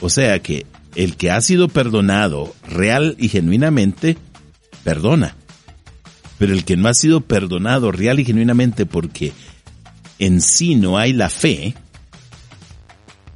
O 0.00 0.08
sea 0.08 0.40
que 0.40 0.64
el 0.94 1.18
que 1.18 1.30
ha 1.30 1.42
sido 1.42 1.68
perdonado 1.68 2.54
real 2.66 3.16
y 3.18 3.28
genuinamente, 3.28 4.16
perdona. 4.82 5.36
Pero 6.42 6.54
el 6.54 6.64
que 6.64 6.76
no 6.76 6.88
ha 6.88 6.92
sido 6.94 7.20
perdonado 7.20 7.92
real 7.92 8.18
y 8.18 8.24
genuinamente 8.24 8.84
porque 8.84 9.32
en 10.18 10.40
sí 10.40 10.74
no 10.74 10.98
hay 10.98 11.12
la 11.12 11.28
fe 11.28 11.76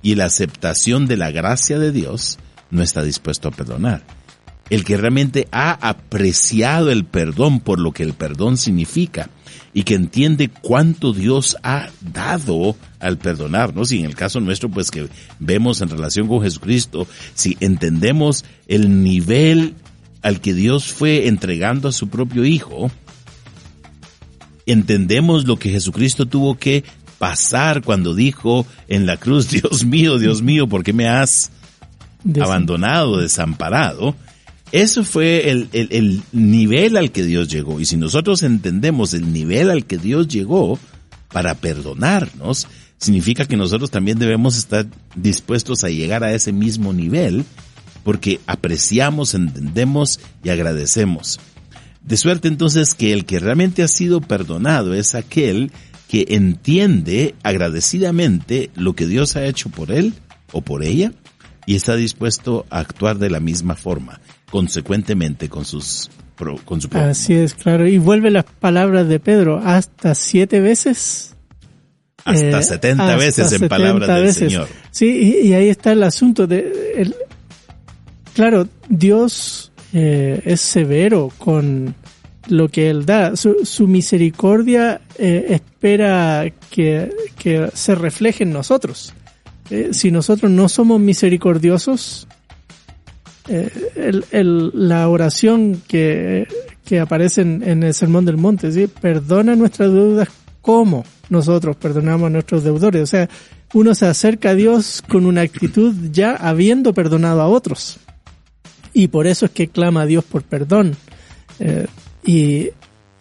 y 0.02 0.16
la 0.16 0.24
aceptación 0.24 1.06
de 1.06 1.16
la 1.16 1.30
gracia 1.30 1.78
de 1.78 1.92
Dios, 1.92 2.40
no 2.72 2.82
está 2.82 3.04
dispuesto 3.04 3.46
a 3.46 3.52
perdonar. 3.52 4.02
El 4.70 4.84
que 4.84 4.96
realmente 4.96 5.46
ha 5.52 5.70
apreciado 5.88 6.90
el 6.90 7.04
perdón 7.04 7.60
por 7.60 7.78
lo 7.78 7.92
que 7.92 8.02
el 8.02 8.12
perdón 8.12 8.56
significa 8.56 9.30
y 9.72 9.84
que 9.84 9.94
entiende 9.94 10.48
cuánto 10.48 11.12
Dios 11.12 11.56
ha 11.62 11.90
dado 12.12 12.74
al 12.98 13.18
perdonarnos, 13.18 13.92
y 13.92 14.00
en 14.00 14.06
el 14.06 14.16
caso 14.16 14.40
nuestro, 14.40 14.68
pues 14.68 14.90
que 14.90 15.06
vemos 15.38 15.80
en 15.80 15.90
relación 15.90 16.26
con 16.26 16.42
Jesucristo, 16.42 17.06
si 17.34 17.56
entendemos 17.60 18.44
el 18.66 19.04
nivel 19.04 19.76
al 20.26 20.40
que 20.40 20.54
Dios 20.54 20.92
fue 20.92 21.28
entregando 21.28 21.88
a 21.88 21.92
su 21.92 22.08
propio 22.08 22.44
Hijo, 22.44 22.90
entendemos 24.66 25.46
lo 25.46 25.56
que 25.58 25.70
Jesucristo 25.70 26.26
tuvo 26.26 26.56
que 26.58 26.84
pasar 27.18 27.82
cuando 27.82 28.14
dijo 28.14 28.66
en 28.88 29.06
la 29.06 29.16
cruz, 29.16 29.48
Dios 29.50 29.84
mío, 29.84 30.18
Dios 30.18 30.42
mío, 30.42 30.66
¿por 30.66 30.82
qué 30.82 30.92
me 30.92 31.08
has 31.08 31.50
abandonado, 32.42 33.18
desamparado? 33.18 34.16
Eso 34.72 35.04
fue 35.04 35.50
el, 35.50 35.68
el- 35.72 35.88
el 35.92 36.22
nivel 36.32 36.96
al 36.96 37.12
que 37.12 37.22
Dios 37.22 37.48
llegó. 37.48 37.80
Y 37.80 37.86
si 37.86 37.96
nosotros 37.96 38.42
entendemos 38.42 39.14
el 39.14 39.32
nivel 39.32 39.70
al 39.70 39.86
que 39.86 39.96
Dios 39.96 40.26
llegó 40.26 40.78
para 41.32 41.54
perdonarnos, 41.54 42.66
significa 42.98 43.44
que 43.44 43.56
nosotros 43.56 43.92
también 43.92 44.18
debemos 44.18 44.56
estar 44.58 44.86
dispuestos 45.14 45.84
a 45.84 45.88
llegar 45.88 46.24
a 46.24 46.32
ese 46.34 46.52
mismo 46.52 46.92
nivel 46.92 47.44
porque 48.06 48.38
apreciamos, 48.46 49.34
entendemos 49.34 50.20
y 50.44 50.50
agradecemos. 50.50 51.40
De 52.04 52.16
suerte 52.16 52.46
entonces 52.46 52.94
que 52.94 53.12
el 53.12 53.24
que 53.24 53.40
realmente 53.40 53.82
ha 53.82 53.88
sido 53.88 54.20
perdonado 54.20 54.94
es 54.94 55.16
aquel 55.16 55.72
que 56.06 56.24
entiende 56.28 57.34
agradecidamente 57.42 58.70
lo 58.76 58.94
que 58.94 59.08
Dios 59.08 59.34
ha 59.34 59.44
hecho 59.44 59.70
por 59.70 59.90
él 59.90 60.14
o 60.52 60.60
por 60.60 60.84
ella 60.84 61.10
y 61.66 61.74
está 61.74 61.96
dispuesto 61.96 62.64
a 62.70 62.78
actuar 62.78 63.18
de 63.18 63.28
la 63.28 63.40
misma 63.40 63.74
forma, 63.74 64.20
consecuentemente 64.52 65.48
con 65.48 65.64
sus 65.64 66.08
con 66.64 66.80
su. 66.80 66.88
Así 66.92 67.34
es, 67.34 67.54
claro. 67.54 67.88
Y 67.88 67.98
vuelve 67.98 68.30
las 68.30 68.44
palabras 68.44 69.08
de 69.08 69.18
Pedro, 69.18 69.58
hasta 69.58 70.14
siete 70.14 70.60
veces. 70.60 71.34
hasta 72.24 72.60
eh, 72.60 72.62
70 72.62 73.02
hasta 73.02 73.16
veces 73.16 73.38
en 73.46 73.58
70 73.62 73.68
palabras 73.68 74.08
del. 74.22 74.32
Señor. 74.32 74.68
Sí, 74.92 75.06
y, 75.42 75.48
y 75.48 75.54
ahí 75.54 75.68
está 75.70 75.90
el 75.90 76.04
asunto 76.04 76.46
de, 76.46 76.92
el- 76.98 77.16
claro, 78.36 78.68
Dios 78.90 79.72
eh, 79.94 80.42
es 80.44 80.60
severo 80.60 81.32
con 81.38 81.94
lo 82.48 82.68
que 82.68 82.90
Él 82.90 83.06
da. 83.06 83.34
Su, 83.34 83.88
misericordia 83.88 85.00
eh, 85.18 85.46
espera 85.48 86.44
que, 86.70 87.10
que 87.38 87.70
se 87.72 87.94
refleje 87.94 88.44
en 88.44 88.52
nosotros. 88.52 89.14
Eh, 89.70 89.88
si 89.92 90.10
nosotros 90.10 90.50
no 90.50 90.68
somos 90.68 91.00
misericordiosos, 91.00 92.28
la 93.46 95.08
oración 95.08 95.80
que, 95.88 96.46
que 96.84 97.00
aparece 97.00 97.40
en, 97.40 97.62
en 97.62 97.82
el 97.84 97.94
Sermón 97.94 98.26
del 98.26 98.36
Monte, 98.36 98.70
¿sí? 98.70 98.86
perdona 98.86 99.56
nuestras 99.56 99.90
deudas 99.92 100.28
como 100.60 101.04
nosotros 101.30 101.76
perdonamos 101.76 102.26
a 102.26 102.30
nuestros 102.30 102.64
deudores. 102.64 103.02
O 103.02 103.06
sea, 103.06 103.30
uno 103.72 103.94
se 103.94 104.06
acerca 104.06 104.50
a 104.50 104.54
Dios 104.54 105.02
con 105.08 105.24
una 105.24 105.40
actitud 105.40 105.94
ya 106.10 106.34
habiendo 106.34 106.92
perdonado 106.92 107.40
a 107.40 107.48
otros. 107.48 107.98
Y 108.98 109.08
por 109.08 109.26
eso 109.26 109.44
es 109.44 109.50
que 109.52 109.68
clama 109.68 110.00
a 110.02 110.06
Dios 110.06 110.24
por 110.24 110.42
perdón. 110.42 110.96
Eh, 111.60 111.86
y 112.24 112.70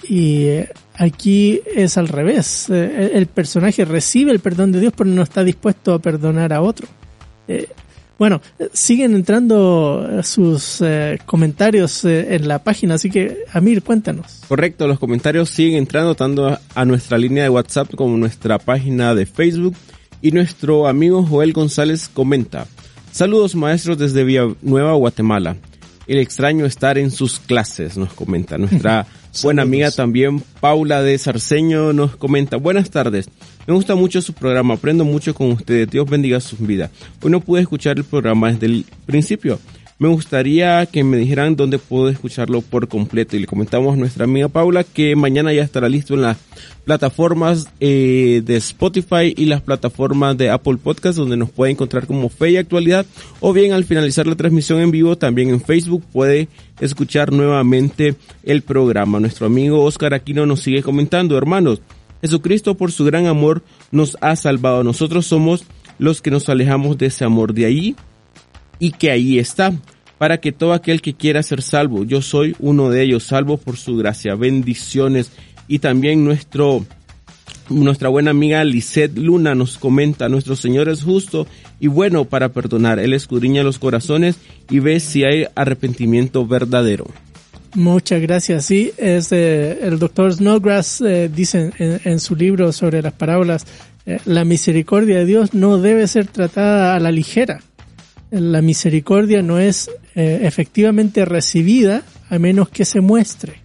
y 0.07 0.43
eh, 0.45 0.69
aquí 0.93 1.59
es 1.75 1.97
al 1.97 2.07
revés. 2.07 2.69
Eh, 2.69 3.11
el, 3.13 3.27
personaje 3.27 3.83
recibe 3.83 4.31
el 4.31 4.39
perdón 4.39 4.71
de 4.71 4.79
Dios, 4.79 4.93
pero 4.95 5.09
no 5.09 5.21
está 5.21 5.43
dispuesto 5.43 5.93
a 5.93 5.99
perdonar 5.99 6.53
a 6.53 6.61
otro. 6.61 6.87
Bueno, 8.17 8.41
siguen 8.71 9.15
entrando 9.15 10.21
sus 10.23 10.81
comentarios 11.25 12.05
en 12.05 12.47
la 12.47 12.63
página, 12.63 12.93
así 12.95 13.09
que 13.09 13.39
Amir, 13.51 13.83
cuéntanos. 13.83 14.41
Correcto, 14.47 14.87
los 14.87 14.97
comentarios 14.97 15.49
siguen 15.49 15.79
entrando 15.79 16.15
tanto 16.15 16.47
a- 16.47 16.61
a 16.73 16.85
nuestra 16.85 17.17
línea 17.17 17.43
de 17.43 17.49
WhatsApp 17.49 17.93
como 17.95 18.15
nuestra 18.15 18.57
página 18.59 19.13
de 19.13 19.25
Facebook. 19.25 19.75
Y 20.21 20.31
nuestro 20.31 20.87
amigo 20.87 21.23
Joel 21.23 21.51
González 21.51 22.09
comenta, 22.11 22.65
saludos 23.15 23.55
maestros 23.55 23.97
desde 23.97 24.25
Villanueva, 24.25 24.91
Guatemala. 24.93 25.55
El 26.05 26.17
extraño 26.19 26.65
estar 26.65 26.97
en 26.97 27.11
sus 27.11 27.39
clases, 27.39 27.95
nos 27.97 28.13
comenta. 28.13 28.57
Nuestra 28.57 29.07
buena 29.41 29.61
amiga 29.61 29.89
también, 29.89 30.41
Paula 30.59 31.01
de 31.01 31.17
Sarceño, 31.17 31.93
nos 31.93 32.17
comenta, 32.17 32.57
buenas 32.57 32.89
tardes. 32.89 33.29
Me 33.65 33.73
gusta 33.73 33.95
mucho 33.95 34.21
su 34.21 34.33
programa, 34.33 34.73
aprendo 34.73 35.05
mucho 35.05 35.33
con 35.33 35.53
ustedes. 35.53 35.89
Dios 35.89 36.09
bendiga 36.09 36.41
sus 36.41 36.59
vidas. 36.59 36.91
Hoy 37.21 37.31
no 37.31 37.39
pude 37.39 37.61
escuchar 37.61 37.97
el 37.97 38.03
programa 38.03 38.51
desde 38.51 38.65
el 38.65 38.85
principio. 39.05 39.59
Me 39.97 40.09
gustaría 40.09 40.85
que 40.87 41.05
me 41.05 41.15
dijeran 41.15 41.55
dónde 41.55 41.79
puedo 41.79 42.09
escucharlo 42.09 42.61
por 42.61 42.89
completo. 42.89 43.37
Y 43.37 43.39
le 43.39 43.47
comentamos 43.47 43.93
a 43.93 43.97
nuestra 43.97 44.25
amiga 44.25 44.49
Paula 44.49 44.83
que 44.83 45.15
mañana 45.15 45.53
ya 45.53 45.63
estará 45.63 45.87
listo 45.87 46.15
en 46.15 46.23
las 46.23 46.37
plataformas 46.83 47.69
eh, 47.79 48.41
de 48.43 48.57
Spotify 48.57 49.33
y 49.37 49.45
las 49.45 49.61
plataformas 49.61 50.37
de 50.37 50.49
Apple 50.49 50.75
Podcast 50.83 51.17
donde 51.17 51.37
nos 51.37 51.49
puede 51.49 51.71
encontrar 51.71 52.07
como 52.07 52.27
Fe 52.27 52.51
y 52.51 52.57
Actualidad. 52.57 53.05
O 53.39 53.53
bien 53.53 53.71
al 53.71 53.85
finalizar 53.85 54.27
la 54.27 54.35
transmisión 54.35 54.81
en 54.81 54.91
vivo 54.91 55.17
también 55.17 55.47
en 55.47 55.61
Facebook 55.61 56.03
puede 56.11 56.49
escuchar 56.81 57.31
nuevamente 57.31 58.15
el 58.43 58.63
programa. 58.63 59.21
Nuestro 59.21 59.45
amigo 59.45 59.81
Oscar 59.81 60.13
Aquino 60.13 60.45
nos 60.45 60.59
sigue 60.59 60.83
comentando, 60.83 61.37
hermanos. 61.37 61.81
Jesucristo 62.19 62.75
por 62.75 62.91
su 62.91 63.05
gran 63.05 63.27
amor 63.27 63.63
nos 63.91 64.17
ha 64.19 64.35
salvado. 64.35 64.83
Nosotros 64.83 65.25
somos 65.25 65.63
los 65.99 66.21
que 66.21 66.31
nos 66.31 66.49
alejamos 66.49 66.97
de 66.97 67.05
ese 67.05 67.23
amor. 67.23 67.53
De 67.53 67.65
ahí 67.65 67.95
y 68.79 68.91
que 68.91 69.11
ahí 69.11 69.39
está, 69.39 69.73
para 70.17 70.39
que 70.39 70.51
todo 70.51 70.73
aquel 70.73 71.01
que 71.01 71.13
quiera 71.13 71.43
ser 71.43 71.61
salvo, 71.61 72.03
yo 72.03 72.21
soy 72.21 72.55
uno 72.59 72.89
de 72.89 73.03
ellos, 73.03 73.23
salvo 73.23 73.57
por 73.57 73.77
su 73.77 73.97
gracia, 73.97 74.35
bendiciones. 74.35 75.31
Y 75.67 75.79
también 75.79 76.23
nuestro, 76.23 76.85
nuestra 77.69 78.09
buena 78.09 78.31
amiga 78.31 78.63
Lisette 78.63 79.17
Luna 79.17 79.55
nos 79.55 79.77
comenta, 79.77 80.29
nuestro 80.29 80.55
Señor 80.55 80.89
es 80.89 81.03
justo 81.03 81.47
y 81.79 81.87
bueno 81.87 82.25
para 82.25 82.49
perdonar, 82.49 82.99
Él 82.99 83.13
escudriña 83.13 83.63
los 83.63 83.79
corazones 83.79 84.37
y 84.69 84.79
ve 84.79 84.99
si 84.99 85.23
hay 85.23 85.47
arrepentimiento 85.55 86.45
verdadero. 86.45 87.07
Muchas 87.75 88.21
gracias. 88.21 88.65
Sí, 88.65 88.93
es 88.97 89.31
eh, 89.33 89.79
el 89.81 89.99
doctor 89.99 90.33
Snowgrass 90.33 91.01
eh, 91.01 91.29
dice 91.33 91.71
en, 91.77 92.19
su 92.21 92.35
libro 92.35 92.71
sobre 92.71 93.01
las 93.01 93.11
parábolas, 93.11 93.65
eh, 94.05 94.19
la 94.23 94.45
misericordia 94.45 95.17
de 95.17 95.25
Dios 95.25 95.53
no 95.53 95.77
debe 95.77 96.07
ser 96.07 96.27
tratada 96.27 96.95
a 96.95 96.99
la 96.99 97.11
ligera. 97.11 97.61
La 98.39 98.61
misericordia 98.61 99.41
no 99.41 99.59
es 99.59 99.89
eh, 100.15 100.39
efectivamente 100.43 101.23
recibida 101.25 102.03
a 102.29 102.37
menos 102.39 102.69
que 102.69 102.85
se 102.85 102.99
muestre, 103.01 103.61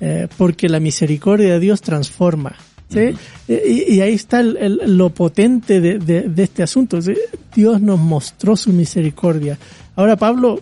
Eh, 0.00 0.26
porque 0.36 0.68
la 0.68 0.80
misericordia 0.80 1.52
de 1.54 1.60
Dios 1.60 1.80
transforma. 1.80 2.56
¿sí? 2.88 3.14
Eh, 3.48 3.84
y, 3.88 3.94
y 3.94 4.00
ahí 4.00 4.14
está 4.14 4.40
el- 4.40 4.56
el- 4.56 4.96
lo 4.98 5.10
potente 5.10 5.80
de, 5.80 5.98
de- 5.98 6.22
de 6.22 6.42
este 6.42 6.62
asunto. 6.62 7.00
¿sí? 7.00 7.14
Dios 7.54 7.80
nos 7.80 7.98
mostró 8.00 8.56
su 8.56 8.72
misericordia. 8.72 9.56
Ahora, 9.96 10.16
Pablo, 10.16 10.60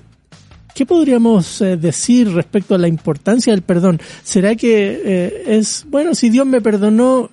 ¿Qué 0.74 0.86
podríamos 0.86 1.60
eh, 1.60 1.76
decir 1.76 2.32
respecto 2.32 2.74
a 2.74 2.78
la 2.78 2.88
importancia 2.88 3.52
del 3.52 3.60
perdón? 3.60 4.00
¿Será 4.22 4.56
que 4.56 5.44
es, 5.46 5.84
bueno, 5.90 6.14
si 6.14 6.30
Dios 6.30 6.46
me 6.46 6.62
perdonó, 6.62 7.28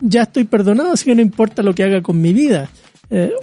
ya 0.00 0.22
estoy 0.22 0.42
perdonado, 0.44 0.92
así 0.92 1.04
que 1.04 1.14
no 1.14 1.22
importa 1.22 1.62
lo 1.62 1.72
que 1.72 1.84
haga 1.84 2.02
con 2.02 2.20
mi 2.20 2.32
vida? 2.32 2.68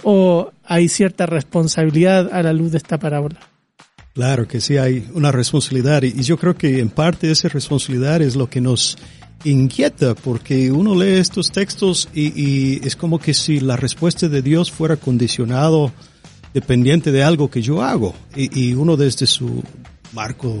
¿O 0.04 0.50
hay 0.70 0.88
cierta 0.88 1.26
responsabilidad 1.26 2.30
a 2.32 2.44
la 2.44 2.52
luz 2.52 2.70
de 2.70 2.78
esta 2.78 2.96
parábola? 2.96 3.40
Claro 4.14 4.46
que 4.46 4.60
sí 4.60 4.76
hay 4.76 5.04
una 5.14 5.32
responsabilidad 5.32 6.04
y 6.04 6.22
yo 6.22 6.38
creo 6.38 6.54
que 6.54 6.78
en 6.78 6.90
parte 6.90 7.28
esa 7.28 7.48
responsabilidad 7.48 8.22
es 8.22 8.36
lo 8.36 8.48
que 8.48 8.60
nos 8.60 8.96
inquieta 9.42 10.14
porque 10.14 10.70
uno 10.70 10.94
lee 10.94 11.18
estos 11.18 11.50
textos 11.50 12.08
y, 12.14 12.40
y 12.40 12.86
es 12.86 12.94
como 12.94 13.18
que 13.18 13.34
si 13.34 13.58
la 13.58 13.76
respuesta 13.76 14.28
de 14.28 14.42
Dios 14.42 14.70
fuera 14.70 14.96
condicionado 14.96 15.90
dependiente 16.54 17.10
de 17.10 17.24
algo 17.24 17.50
que 17.50 17.62
yo 17.62 17.82
hago. 17.82 18.14
Y, 18.36 18.68
y 18.68 18.74
uno 18.74 18.96
desde 18.96 19.26
su 19.26 19.64
marco 20.12 20.60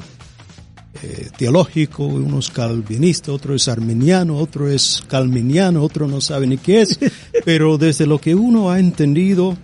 eh, 1.04 1.28
teológico, 1.38 2.04
uno 2.04 2.40
es 2.40 2.50
calvinista, 2.50 3.30
otro 3.30 3.54
es 3.54 3.68
armeniano, 3.68 4.38
otro 4.38 4.68
es 4.68 5.04
calminiano, 5.06 5.84
otro 5.84 6.08
no 6.08 6.20
sabe 6.20 6.48
ni 6.48 6.58
qué 6.58 6.80
es, 6.80 6.98
pero 7.44 7.78
desde 7.78 8.06
lo 8.06 8.20
que 8.20 8.34
uno 8.34 8.72
ha 8.72 8.80
entendido 8.80 9.56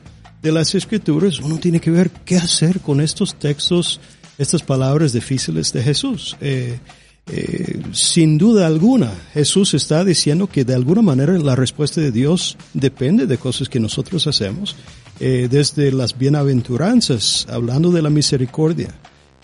de 0.46 0.52
las 0.52 0.76
escrituras, 0.76 1.40
uno 1.40 1.58
tiene 1.58 1.80
que 1.80 1.90
ver 1.90 2.08
qué 2.24 2.36
hacer 2.36 2.78
con 2.78 3.00
estos 3.00 3.34
textos, 3.34 3.98
estas 4.38 4.62
palabras 4.62 5.12
difíciles 5.12 5.72
de 5.72 5.82
Jesús. 5.82 6.36
Eh, 6.40 6.78
eh, 7.26 7.82
sin 7.90 8.38
duda 8.38 8.68
alguna, 8.68 9.12
Jesús 9.34 9.74
está 9.74 10.04
diciendo 10.04 10.46
que 10.46 10.64
de 10.64 10.76
alguna 10.76 11.02
manera 11.02 11.36
la 11.36 11.56
respuesta 11.56 12.00
de 12.00 12.12
Dios 12.12 12.56
depende 12.74 13.26
de 13.26 13.38
cosas 13.38 13.68
que 13.68 13.80
nosotros 13.80 14.28
hacemos, 14.28 14.76
eh, 15.18 15.48
desde 15.50 15.90
las 15.90 16.16
bienaventuranzas, 16.16 17.48
hablando 17.50 17.90
de 17.90 18.02
la 18.02 18.10
misericordia. 18.10 18.94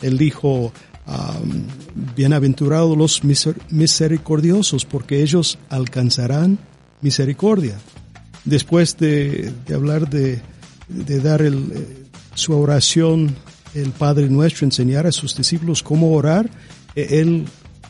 Él 0.02 0.16
dijo, 0.16 0.72
bienaventurados 2.14 2.96
los 2.96 3.24
miser 3.24 3.56
misericordiosos, 3.70 4.84
porque 4.84 5.20
ellos 5.20 5.58
alcanzarán 5.68 6.60
misericordia. 7.00 7.76
Después 8.44 8.96
de, 8.98 9.52
de 9.66 9.74
hablar 9.74 10.08
de, 10.08 10.40
de 10.92 11.20
dar 11.20 11.42
el, 11.42 11.72
eh, 11.72 12.04
su 12.34 12.52
oración, 12.54 13.34
el 13.74 13.90
Padre 13.90 14.28
Nuestro, 14.28 14.64
enseñar 14.64 15.06
a 15.06 15.12
sus 15.12 15.36
discípulos 15.36 15.82
cómo 15.82 16.12
orar, 16.12 16.48
eh, 16.94 17.20
él 17.20 17.44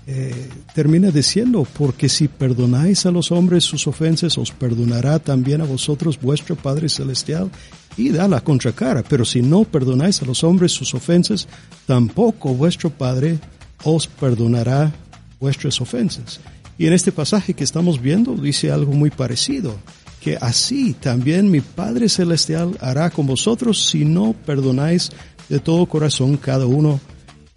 eh, 0.06 0.48
termina 0.74 1.10
diciendo, 1.10 1.66
porque 1.78 2.08
si 2.08 2.26
perdonáis 2.26 3.06
a 3.06 3.12
los 3.12 3.30
hombres 3.30 3.64
sus 3.64 3.86
ofensas, 3.86 4.36
os 4.36 4.50
perdonará 4.50 5.20
también 5.20 5.60
a 5.60 5.64
vosotros 5.64 6.20
vuestro 6.20 6.56
Padre 6.56 6.88
Celestial. 6.88 7.50
Y 7.96 8.08
da 8.08 8.26
la 8.26 8.40
contracara, 8.40 9.02
pero 9.02 9.24
si 9.24 9.42
no 9.42 9.64
perdonáis 9.64 10.22
a 10.22 10.24
los 10.24 10.42
hombres 10.44 10.72
sus 10.72 10.94
ofensas, 10.94 11.46
tampoco 11.86 12.54
vuestro 12.54 12.88
Padre 12.90 13.38
os 13.84 14.06
perdonará 14.06 14.92
vuestras 15.38 15.80
ofensas. 15.80 16.40
Y 16.78 16.86
en 16.86 16.94
este 16.94 17.12
pasaje 17.12 17.54
que 17.54 17.64
estamos 17.64 18.00
viendo 18.00 18.34
dice 18.34 18.72
algo 18.72 18.92
muy 18.92 19.10
parecido, 19.10 19.76
que 20.22 20.38
así 20.40 20.94
también 20.94 21.50
mi 21.50 21.60
Padre 21.60 22.08
Celestial 22.08 22.76
hará 22.80 23.10
con 23.10 23.26
vosotros 23.26 23.86
si 23.86 24.04
no 24.04 24.34
perdonáis 24.46 25.10
de 25.48 25.58
todo 25.58 25.86
corazón 25.86 26.36
cada 26.36 26.64
uno 26.64 27.00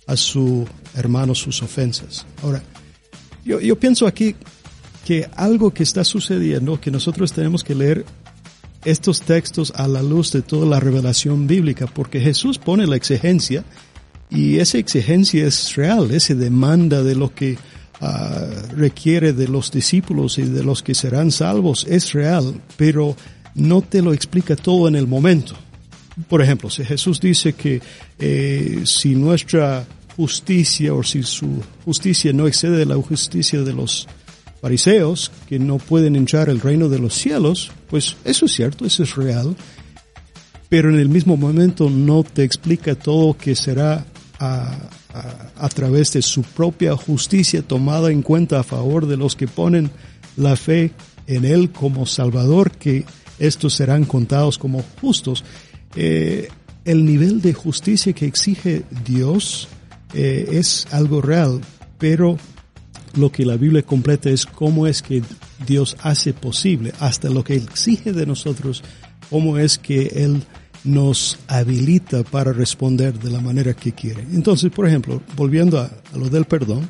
a 0.07 0.17
su 0.17 0.67
hermano 0.95 1.35
sus 1.35 1.61
ofensas. 1.61 2.25
Ahora, 2.41 2.63
yo, 3.43 3.59
yo 3.59 3.79
pienso 3.79 4.07
aquí 4.07 4.35
que 5.05 5.29
algo 5.35 5.71
que 5.71 5.83
está 5.83 6.03
sucediendo, 6.03 6.81
que 6.81 6.89
nosotros 6.89 7.31
tenemos 7.33 7.63
que 7.63 7.75
leer 7.75 8.05
estos 8.83 9.21
textos 9.21 9.71
a 9.75 9.87
la 9.87 10.01
luz 10.01 10.31
de 10.31 10.41
toda 10.41 10.65
la 10.65 10.79
revelación 10.79 11.45
bíblica, 11.45 11.85
porque 11.85 12.19
Jesús 12.19 12.57
pone 12.57 12.87
la 12.87 12.95
exigencia 12.95 13.63
y 14.31 14.57
esa 14.57 14.79
exigencia 14.79 15.45
es 15.45 15.75
real, 15.75 16.09
esa 16.09 16.33
demanda 16.33 17.03
de 17.03 17.13
lo 17.13 17.33
que 17.33 17.59
uh, 18.01 18.75
requiere 18.75 19.33
de 19.33 19.47
los 19.47 19.71
discípulos 19.71 20.37
y 20.37 20.43
de 20.43 20.63
los 20.63 20.83
que 20.83 20.93
serán 20.95 21.31
salvos 21.31 21.85
es 21.89 22.13
real, 22.13 22.61
pero 22.77 23.15
no 23.55 23.81
te 23.81 24.01
lo 24.01 24.13
explica 24.13 24.55
todo 24.55 24.87
en 24.87 24.95
el 24.95 25.07
momento. 25.07 25.55
Por 26.29 26.41
ejemplo, 26.41 26.69
si 26.69 26.83
Jesús 26.85 27.19
dice 27.19 27.53
que 27.53 27.81
eh, 28.19 28.83
si 28.85 29.15
nuestra 29.15 29.85
justicia 30.15 30.93
o 30.93 31.03
si 31.03 31.23
su 31.23 31.61
justicia 31.83 32.31
no 32.31 32.47
excede 32.47 32.85
la 32.85 32.95
justicia 32.95 33.61
de 33.61 33.73
los 33.73 34.07
fariseos 34.61 35.31
que 35.47 35.59
no 35.59 35.77
pueden 35.77 36.15
entrar 36.15 36.49
al 36.49 36.61
reino 36.61 36.87
de 36.87 36.99
los 36.99 37.13
cielos, 37.15 37.71
pues 37.89 38.15
eso 38.23 38.45
es 38.45 38.53
cierto, 38.53 38.85
eso 38.85 39.03
es 39.03 39.15
real, 39.15 39.55
pero 40.69 40.89
en 40.89 40.99
el 40.99 41.09
mismo 41.09 41.35
momento 41.35 41.89
no 41.89 42.23
te 42.23 42.43
explica 42.43 42.95
todo 42.95 43.37
que 43.37 43.55
será 43.55 44.05
a, 44.39 44.77
a, 45.57 45.69
través 45.69 46.13
de 46.13 46.21
su 46.21 46.41
propia 46.41 46.95
justicia 46.95 47.61
tomada 47.61 48.11
en 48.11 48.21
cuenta 48.21 48.59
a 48.59 48.63
favor 48.63 49.07
de 49.07 49.17
los 49.17 49.35
que 49.35 49.47
ponen 49.47 49.89
la 50.35 50.55
fe 50.55 50.91
en 51.27 51.45
Él 51.45 51.71
como 51.71 52.05
Salvador, 52.05 52.71
que 52.71 53.05
estos 53.39 53.73
serán 53.73 54.05
contados 54.05 54.57
como 54.57 54.83
justos. 55.01 55.43
Eh, 55.95 56.49
el 56.83 57.05
nivel 57.05 57.41
de 57.41 57.53
justicia 57.53 58.13
que 58.13 58.25
exige 58.25 58.83
Dios 59.05 59.67
eh, 60.13 60.49
es 60.51 60.87
algo 60.91 61.21
real, 61.21 61.61
pero 61.97 62.37
lo 63.15 63.31
que 63.31 63.45
la 63.45 63.55
Biblia 63.55 63.83
completa 63.83 64.29
es 64.29 64.45
cómo 64.45 64.85
es 64.85 65.01
que 65.01 65.23
Dios 65.65 65.95
hace 66.01 66.33
posible, 66.33 66.93
hasta 66.99 67.29
lo 67.29 67.43
que 67.43 67.55
exige 67.55 68.11
de 68.11 68.25
nosotros, 68.25 68.83
cómo 69.29 69.57
es 69.57 69.77
que 69.77 70.07
Él 70.07 70.43
nos 70.85 71.39
habilita 71.47 72.23
para 72.23 72.53
responder 72.53 73.17
de 73.19 73.29
la 73.29 73.41
manera 73.41 73.73
que 73.73 73.91
quiere. 73.91 74.21
Entonces, 74.33 74.71
por 74.71 74.87
ejemplo, 74.87 75.21
volviendo 75.35 75.79
a, 75.79 75.91
lo 76.15 76.29
del 76.29 76.45
perdón, 76.45 76.89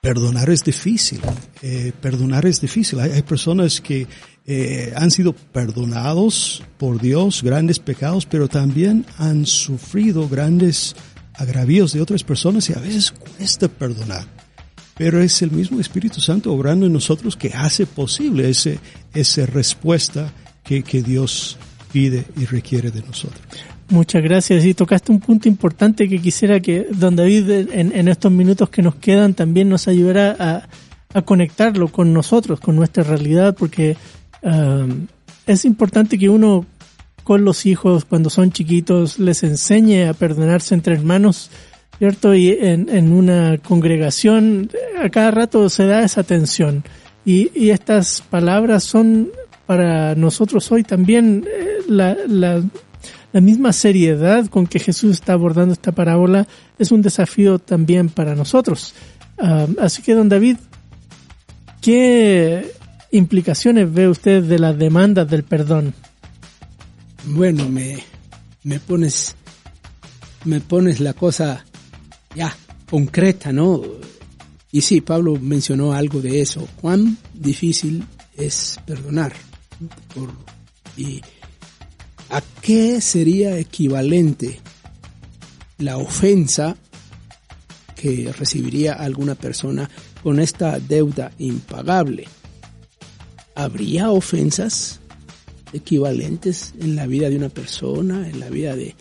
perdonar 0.00 0.50
es 0.50 0.62
difícil, 0.62 1.20
eh, 1.62 1.92
perdonar 2.00 2.46
es 2.46 2.60
difícil. 2.60 3.00
Hay, 3.00 3.12
hay 3.12 3.22
personas 3.22 3.80
que 3.80 4.06
eh, 4.44 4.92
han 4.96 5.10
sido 5.10 5.32
perdonados 5.32 6.62
por 6.76 7.00
Dios, 7.00 7.42
grandes 7.42 7.78
pecados, 7.78 8.26
pero 8.26 8.48
también 8.48 9.06
han 9.18 9.46
sufrido 9.46 10.28
grandes 10.28 10.96
agravios 11.34 11.92
de 11.92 12.00
otras 12.00 12.24
personas 12.24 12.68
y 12.68 12.72
a 12.72 12.80
veces 12.80 13.12
cuesta 13.12 13.68
perdonar. 13.68 14.26
Pero 14.96 15.22
es 15.22 15.40
el 15.42 15.52
mismo 15.52 15.80
Espíritu 15.80 16.20
Santo 16.20 16.52
obrando 16.52 16.86
en 16.86 16.92
nosotros 16.92 17.36
que 17.36 17.48
hace 17.54 17.86
posible 17.86 18.50
ese, 18.50 18.78
esa 19.14 19.46
respuesta 19.46 20.32
que, 20.64 20.82
que 20.82 21.02
Dios 21.02 21.56
pide 21.92 22.24
y 22.36 22.46
requiere 22.46 22.90
de 22.90 23.02
nosotros. 23.02 23.42
Muchas 23.88 24.22
gracias. 24.22 24.64
Y 24.64 24.74
tocaste 24.74 25.12
un 25.12 25.20
punto 25.20 25.48
importante 25.48 26.08
que 26.08 26.18
quisiera 26.18 26.60
que 26.60 26.86
don 26.90 27.14
David 27.14 27.50
en, 27.50 27.92
en 27.94 28.08
estos 28.08 28.32
minutos 28.32 28.70
que 28.70 28.80
nos 28.80 28.94
quedan 28.94 29.34
también 29.34 29.68
nos 29.68 29.86
ayudara 29.86 30.34
a, 30.38 30.68
a 31.12 31.22
conectarlo 31.22 31.88
con 31.88 32.12
nosotros, 32.12 32.58
con 32.58 32.74
nuestra 32.74 33.04
realidad, 33.04 33.54
porque 33.54 33.96
um, 34.42 35.06
es 35.46 35.64
importante 35.64 36.18
que 36.18 36.28
uno 36.28 36.64
con 37.22 37.44
los 37.44 37.66
hijos 37.66 38.04
cuando 38.04 38.30
son 38.30 38.50
chiquitos 38.50 39.18
les 39.18 39.42
enseñe 39.42 40.08
a 40.08 40.14
perdonarse 40.14 40.74
entre 40.74 40.94
hermanos, 40.94 41.50
¿cierto? 41.98 42.34
Y 42.34 42.50
en, 42.50 42.88
en 42.88 43.12
una 43.12 43.58
congregación 43.58 44.70
a 45.00 45.08
cada 45.10 45.30
rato 45.30 45.68
se 45.68 45.86
da 45.86 46.02
esa 46.02 46.22
tensión. 46.22 46.82
Y, 47.24 47.50
y 47.54 47.70
estas 47.70 48.22
palabras 48.22 48.84
son 48.84 49.30
para 49.66 50.14
nosotros 50.14 50.70
hoy 50.72 50.82
también 50.82 51.44
eh, 51.48 51.78
la, 51.88 52.16
la, 52.26 52.62
misma 53.40 53.72
seriedad 53.72 54.46
con 54.46 54.66
que 54.66 54.78
Jesús 54.78 55.12
está 55.12 55.32
abordando 55.32 55.72
esta 55.72 55.92
parábola 55.92 56.46
es 56.78 56.92
un 56.92 57.00
desafío 57.00 57.58
también 57.58 58.10
para 58.10 58.34
nosotros. 58.34 58.94
Uh, 59.38 59.80
así 59.80 60.02
que, 60.02 60.14
don 60.14 60.28
David, 60.28 60.58
¿qué 61.80 62.72
implicaciones 63.10 63.92
ve 63.92 64.08
usted 64.08 64.42
de 64.42 64.58
las 64.58 64.76
demandas 64.76 65.28
del 65.30 65.44
perdón? 65.44 65.94
Bueno, 67.24 67.68
me, 67.68 67.98
me 68.64 68.78
pones, 68.80 69.34
me 70.44 70.60
pones 70.60 71.00
la 71.00 71.14
cosa 71.14 71.64
ya 72.34 72.54
concreta, 72.90 73.52
¿no? 73.52 73.80
Y 74.70 74.80
sí, 74.80 75.00
Pablo 75.00 75.38
mencionó 75.40 75.92
algo 75.92 76.20
de 76.20 76.40
eso. 76.40 76.68
Cuán 76.80 77.18
difícil 77.34 78.04
es 78.36 78.78
perdonar. 78.86 79.32
Y 80.96 81.20
a 82.30 82.40
qué 82.60 83.00
sería 83.00 83.58
equivalente 83.58 84.60
la 85.78 85.96
ofensa 85.96 86.76
que 87.94 88.32
recibiría 88.32 88.94
alguna 88.94 89.34
persona 89.34 89.88
con 90.22 90.40
esta 90.40 90.78
deuda 90.78 91.32
impagable. 91.38 92.26
¿Habría 93.54 94.10
ofensas 94.10 95.00
equivalentes 95.72 96.74
en 96.80 96.96
la 96.96 97.06
vida 97.06 97.28
de 97.28 97.36
una 97.36 97.48
persona, 97.48 98.28
en 98.28 98.40
la 98.40 98.48
vida 98.48 98.74
de... 98.76 98.94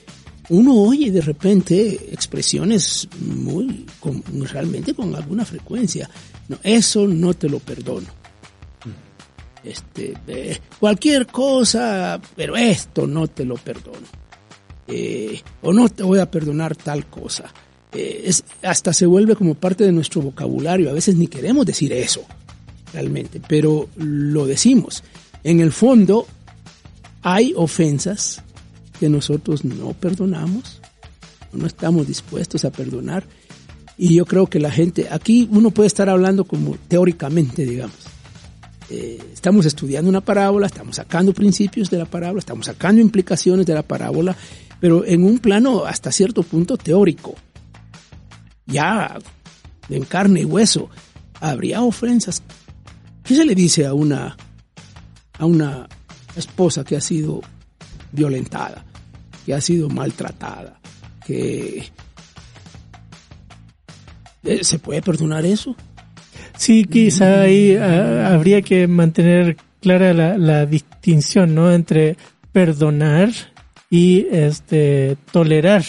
Uno 0.50 0.76
oye 0.76 1.12
de 1.12 1.22
repente 1.22 2.14
expresiones 2.14 3.08
muy, 3.20 3.86
con, 4.00 4.24
realmente 4.46 4.94
con 4.94 5.16
alguna 5.16 5.46
frecuencia. 5.46 6.10
No, 6.50 6.58
eso 6.64 7.08
no 7.08 7.34
te 7.34 7.48
lo 7.48 7.60
perdono. 7.60 8.21
Este, 9.64 10.14
eh, 10.28 10.60
cualquier 10.80 11.28
cosa, 11.28 12.20
pero 12.36 12.56
esto 12.56 13.06
no 13.06 13.28
te 13.28 13.46
lo 13.46 13.56
perdono. 13.56 14.08
Eh, 14.88 15.42
o 15.62 15.72
no 15.72 15.88
te 15.90 16.04
voy 16.04 16.20
a 16.20 16.30
perdonar 16.30 16.76
tal 16.76 17.06
cosa. 17.06 17.46
Eh, 17.94 18.24
es, 18.26 18.44
hasta 18.64 18.94
se 18.94 19.06
vuelve 19.06 19.36
como 19.36 19.56
parte 19.56 19.84
de 19.84 19.92
nuestro 19.92 20.22
vocabulario. 20.22 20.90
A 20.90 20.94
veces 20.94 21.16
ni 21.16 21.28
queremos 21.28 21.66
decir 21.66 21.94
eso, 21.94 22.24
realmente, 22.94 23.42
pero 23.48 23.88
lo 23.96 24.46
decimos. 24.46 25.04
En 25.44 25.60
el 25.60 25.72
fondo, 25.72 26.26
hay 27.22 27.54
ofensas 27.56 28.42
que 29.00 29.10
nosotros 29.10 29.64
no 29.64 29.94
perdonamos, 29.94 30.82
no 31.54 31.68
estamos 31.68 32.08
dispuestos 32.08 32.66
a 32.66 32.72
perdonar. 32.72 33.26
Y 33.98 34.16
yo 34.16 34.26
creo 34.26 34.48
que 34.48 34.60
la 34.60 34.72
gente, 34.72 35.08
aquí 35.12 35.48
uno 35.52 35.70
puede 35.70 35.88
estar 35.88 36.10
hablando 36.10 36.46
como 36.46 36.76
teóricamente, 36.88 37.66
digamos. 37.66 38.11
Eh, 38.94 39.20
estamos 39.34 39.66
estudiando 39.66 40.10
una 40.10 40.20
parábola, 40.20 40.68
estamos 40.68 40.98
sacando 40.98 41.34
principios 41.34 41.90
de 41.90 41.98
la 41.98 42.06
parábola, 42.06 42.40
estamos 42.40 42.66
sacando 42.66 43.02
implicaciones 43.02 43.66
de 43.66 43.74
la 43.74 43.84
parábola 43.84 44.36
pero 44.82 45.06
en 45.06 45.24
un 45.24 45.38
plano 45.38 45.86
hasta 45.86 46.12
cierto 46.12 46.42
punto 46.42 46.76
teórico. 46.76 47.36
Ya 48.66 49.18
en 49.88 50.04
carne 50.04 50.42
y 50.42 50.46
hueso, 50.46 50.90
habría 51.40 51.84
ofensas. 51.84 52.42
¿Qué 53.24 53.36
se 53.36 53.46
le 53.46 53.54
dice 53.54 53.86
a 53.86 53.94
una, 53.94 54.36
a 55.38 55.46
una 55.46 55.88
esposa 56.36 56.84
que 56.84 56.96
ha 56.98 57.02
sido 57.02 57.42
violentada, 58.12 58.84
que 59.46 59.54
ha 59.54 59.62
sido 59.62 59.88
maltratada, 59.88 60.80
que 61.26 61.92
eh, 64.44 64.64
se 64.64 64.80
puede 64.80 65.04
perdonar 65.04 65.46
eso? 65.46 65.76
Sí, 66.62 66.86
quizá 66.86 67.42
ahí 67.42 67.76
ah, 67.76 68.36
habría 68.36 68.62
que 68.62 68.86
mantener 68.86 69.58
clara 69.82 70.14
la, 70.14 70.38
la 70.38 70.68
distinción, 70.68 71.56
¿no? 71.56 71.74
Entre 71.74 72.18
perdonar 72.52 73.32
y 73.90 74.28
este 74.30 75.18
tolerar 75.32 75.84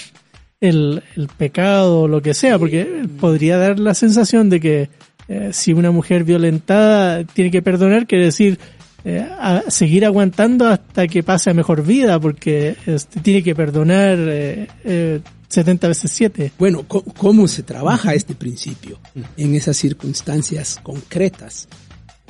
el, 0.62 1.02
el 1.14 1.28
pecado 1.28 2.00
o 2.00 2.08
lo 2.08 2.22
que 2.22 2.32
sea, 2.32 2.58
porque 2.58 3.06
podría 3.20 3.58
dar 3.58 3.78
la 3.78 3.92
sensación 3.92 4.48
de 4.48 4.60
que 4.60 4.88
eh, 5.28 5.50
si 5.52 5.74
una 5.74 5.90
mujer 5.90 6.24
violentada 6.24 7.22
tiene 7.24 7.50
que 7.50 7.60
perdonar, 7.60 8.06
quiere 8.06 8.24
decir 8.24 8.58
eh, 9.04 9.28
seguir 9.68 10.06
aguantando 10.06 10.68
hasta 10.68 11.06
que 11.06 11.22
pase 11.22 11.52
mejor 11.52 11.84
vida, 11.84 12.18
porque 12.18 12.76
este, 12.86 13.20
tiene 13.20 13.42
que 13.42 13.54
perdonar 13.54 14.16
eh, 14.18 14.68
eh, 14.84 15.20
70 15.52 15.88
veces 15.88 16.10
7. 16.12 16.52
Bueno, 16.58 16.86
¿cómo 16.88 17.46
se 17.46 17.62
trabaja 17.62 18.14
este 18.14 18.34
principio 18.34 18.98
en 19.36 19.54
esas 19.54 19.76
circunstancias 19.76 20.80
concretas? 20.82 21.68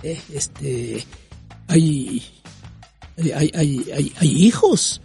Eh, 0.03 0.20
este, 0.32 1.05
hay, 1.69 2.23
hay, 3.32 3.51
hay, 3.55 4.12
hay, 4.19 4.44
hijos 4.44 5.01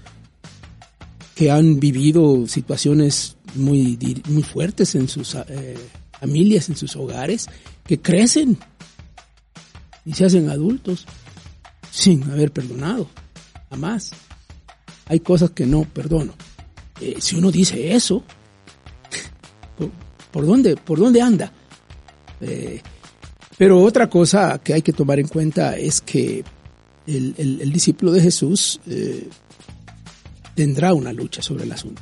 que 1.36 1.52
han 1.52 1.80
vivido 1.80 2.48
situaciones 2.48 3.38
muy, 3.54 4.00
muy 4.28 4.42
fuertes 4.42 4.96
en 4.96 5.08
sus 5.08 5.36
eh, 5.36 5.78
familias, 6.20 6.70
en 6.70 6.76
sus 6.76 6.96
hogares, 6.96 7.48
que 7.86 8.00
crecen 8.00 8.58
y 10.06 10.14
se 10.14 10.26
hacen 10.26 10.50
adultos 10.50 11.06
sin 11.92 12.24
haber 12.32 12.52
perdonado, 12.52 13.08
jamás. 13.70 14.12
Hay 15.06 15.20
cosas 15.20 15.52
que 15.52 15.68
no 15.68 15.84
perdono. 15.84 16.34
Eh, 17.02 17.16
si 17.20 17.36
uno 17.36 17.52
dice 17.52 17.94
eso, 17.94 18.24
¿por, 20.32 20.46
dónde, 20.46 20.76
por 20.76 21.00
dónde 21.00 21.22
anda? 21.22 21.52
Eh, 22.42 22.82
pero 23.58 23.82
otra 23.82 24.10
cosa 24.10 24.60
que 24.64 24.74
hay 24.74 24.82
que 24.82 24.94
tomar 24.94 25.20
en 25.20 25.28
cuenta 25.28 25.78
es 25.78 26.02
que 26.02 26.44
el, 27.08 27.34
el- 27.38 27.62
el 27.62 27.72
discípulo 27.74 28.12
de 28.12 28.22
Jesús 28.22 28.80
eh, 28.88 29.28
tendrá 30.56 30.94
una 30.94 31.14
lucha 31.14 31.42
sobre 31.42 31.64
el 31.64 31.72
asunto. 31.72 32.02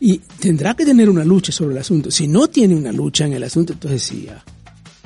Y 0.00 0.18
tendrá 0.18 0.74
que 0.74 0.84
tener 0.84 1.08
una 1.08 1.24
lucha 1.24 1.52
sobre 1.52 1.72
el 1.74 1.78
asunto. 1.80 2.10
Si 2.10 2.26
no 2.28 2.48
tiene 2.48 2.74
una 2.74 2.92
lucha 2.92 3.24
en 3.26 3.32
el 3.32 3.42
asunto, 3.44 3.72
entonces 3.72 4.02
sí, 4.02 4.24
ya, 4.26 4.44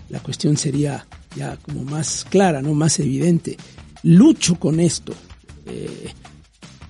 la 0.08 0.18
cuestión 0.20 0.56
sería 0.56 1.06
ya 1.36 1.56
como 1.58 1.84
más 1.84 2.24
clara, 2.28 2.60
no 2.62 2.74
más 2.74 2.98
evidente. 2.98 3.56
Lucho 4.02 4.56
con 4.58 4.80
esto. 4.80 5.14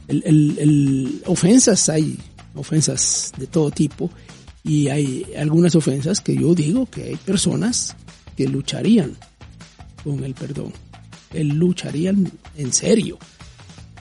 El, 0.08 0.22
el- 0.26 0.58
el- 0.58 1.22
ofensas 1.26 1.88
hay 1.88 2.18
ofensas 2.54 3.32
de 3.38 3.46
todo 3.46 3.70
tipo 3.70 4.10
y 4.64 4.88
hay 4.88 5.24
algunas 5.38 5.74
ofensas 5.76 6.20
que 6.20 6.34
yo 6.34 6.54
digo 6.54 6.86
que 6.86 7.04
hay 7.04 7.16
personas 7.16 7.94
que 8.36 8.48
lucharían 8.48 9.16
con 10.02 10.24
el 10.24 10.34
perdón, 10.34 10.72
que 11.30 11.44
lucharían 11.44 12.30
en 12.56 12.72
serio. 12.72 13.18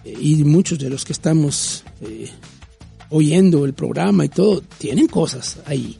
Y 0.03 0.43
muchos 0.43 0.79
de 0.79 0.89
los 0.89 1.03
que 1.05 1.13
estamos 1.13 1.84
eh, 2.01 2.29
oyendo 3.09 3.65
el 3.65 3.73
programa 3.73 4.25
y 4.25 4.29
todo, 4.29 4.61
tienen 4.77 5.07
cosas 5.07 5.57
ahí 5.65 5.97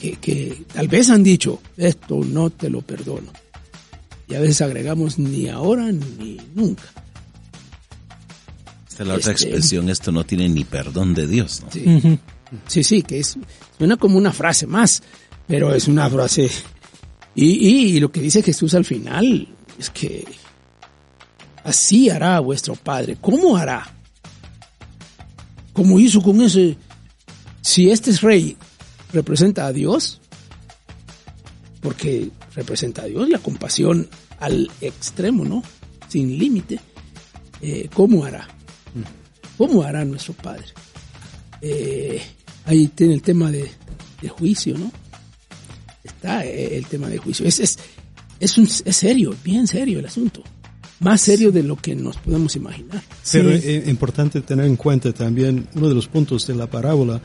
que, 0.00 0.12
que 0.16 0.64
tal 0.72 0.88
vez 0.88 1.10
han 1.10 1.22
dicho, 1.22 1.60
esto 1.76 2.20
no 2.24 2.50
te 2.50 2.70
lo 2.70 2.80
perdono. 2.82 3.30
Y 4.28 4.34
a 4.34 4.40
veces 4.40 4.60
agregamos 4.62 5.18
ni 5.18 5.48
ahora 5.48 5.90
ni 5.92 6.38
nunca. 6.54 6.84
Esta 8.92 9.04
es 9.04 9.08
la 9.08 9.14
otra 9.14 9.32
Este- 9.32 9.44
expresión, 9.46 9.88
esto 9.88 10.12
no 10.12 10.24
tiene 10.24 10.48
ni 10.50 10.64
perdón 10.64 11.14
de 11.14 11.26
Dios. 11.26 11.62
¿no? 11.64 11.70
Sí, 11.70 12.18
sí, 12.68 12.84
sí, 12.84 13.02
que 13.02 13.20
es, 13.20 13.38
suena 13.78 13.96
como 13.96 14.18
una 14.18 14.32
frase 14.32 14.66
más, 14.66 15.02
pero 15.46 15.74
es 15.74 15.88
una 15.88 16.10
frase. 16.10 16.50
Y, 17.34 17.46
y, 17.46 17.96
y 17.96 18.00
lo 18.00 18.12
que 18.12 18.20
dice 18.20 18.42
Jesús 18.42 18.74
al 18.74 18.84
final 18.84 19.48
es 19.78 19.88
que 19.88 20.26
así 21.64 22.10
hará 22.10 22.38
vuestro 22.40 22.74
Padre. 22.76 23.16
¿Cómo 23.18 23.56
hará? 23.56 23.90
¿Cómo 25.72 25.98
hizo 25.98 26.20
con 26.20 26.42
ese? 26.42 26.76
Si 27.62 27.90
este 27.90 28.10
es 28.10 28.20
rey, 28.20 28.58
representa 29.14 29.66
a 29.66 29.72
Dios, 29.72 30.20
porque 31.80 32.28
representa 32.54 33.02
a 33.02 33.06
Dios, 33.06 33.26
la 33.30 33.38
compasión 33.38 34.06
al 34.38 34.70
extremo, 34.82 35.46
¿no? 35.46 35.62
Sin 36.08 36.38
límite. 36.38 36.78
Eh, 37.62 37.88
¿Cómo 37.94 38.24
hará? 38.26 38.46
¿Cómo 39.62 39.84
hará 39.84 40.04
nuestro 40.04 40.34
Padre? 40.34 40.64
Eh, 41.60 42.20
ahí 42.64 42.88
tiene 42.88 43.14
el 43.14 43.22
tema 43.22 43.52
de, 43.52 43.70
de 44.20 44.28
juicio, 44.28 44.76
¿no? 44.76 44.90
Está 46.02 46.44
eh, 46.44 46.76
el 46.76 46.86
tema 46.86 47.08
de 47.08 47.18
juicio. 47.18 47.46
Es, 47.46 47.60
es, 47.60 47.78
es, 48.40 48.58
un- 48.58 48.66
es 48.84 48.96
serio, 48.96 49.36
bien 49.44 49.68
serio 49.68 50.00
el 50.00 50.06
asunto. 50.06 50.42
Más 50.98 51.20
serio 51.20 51.52
de 51.52 51.62
lo 51.62 51.76
que 51.76 51.94
nos 51.94 52.16
podemos 52.16 52.56
imaginar. 52.56 53.04
Pero 53.30 53.56
Sí. 53.56 53.68
es 53.68 53.86
importante 53.86 54.40
tener 54.40 54.66
en 54.66 54.74
cuenta 54.74 55.12
también 55.12 55.68
uno 55.76 55.88
de 55.88 55.94
los 55.94 56.08
puntos 56.08 56.44
de 56.48 56.56
la 56.56 56.66
parábola, 56.68 57.20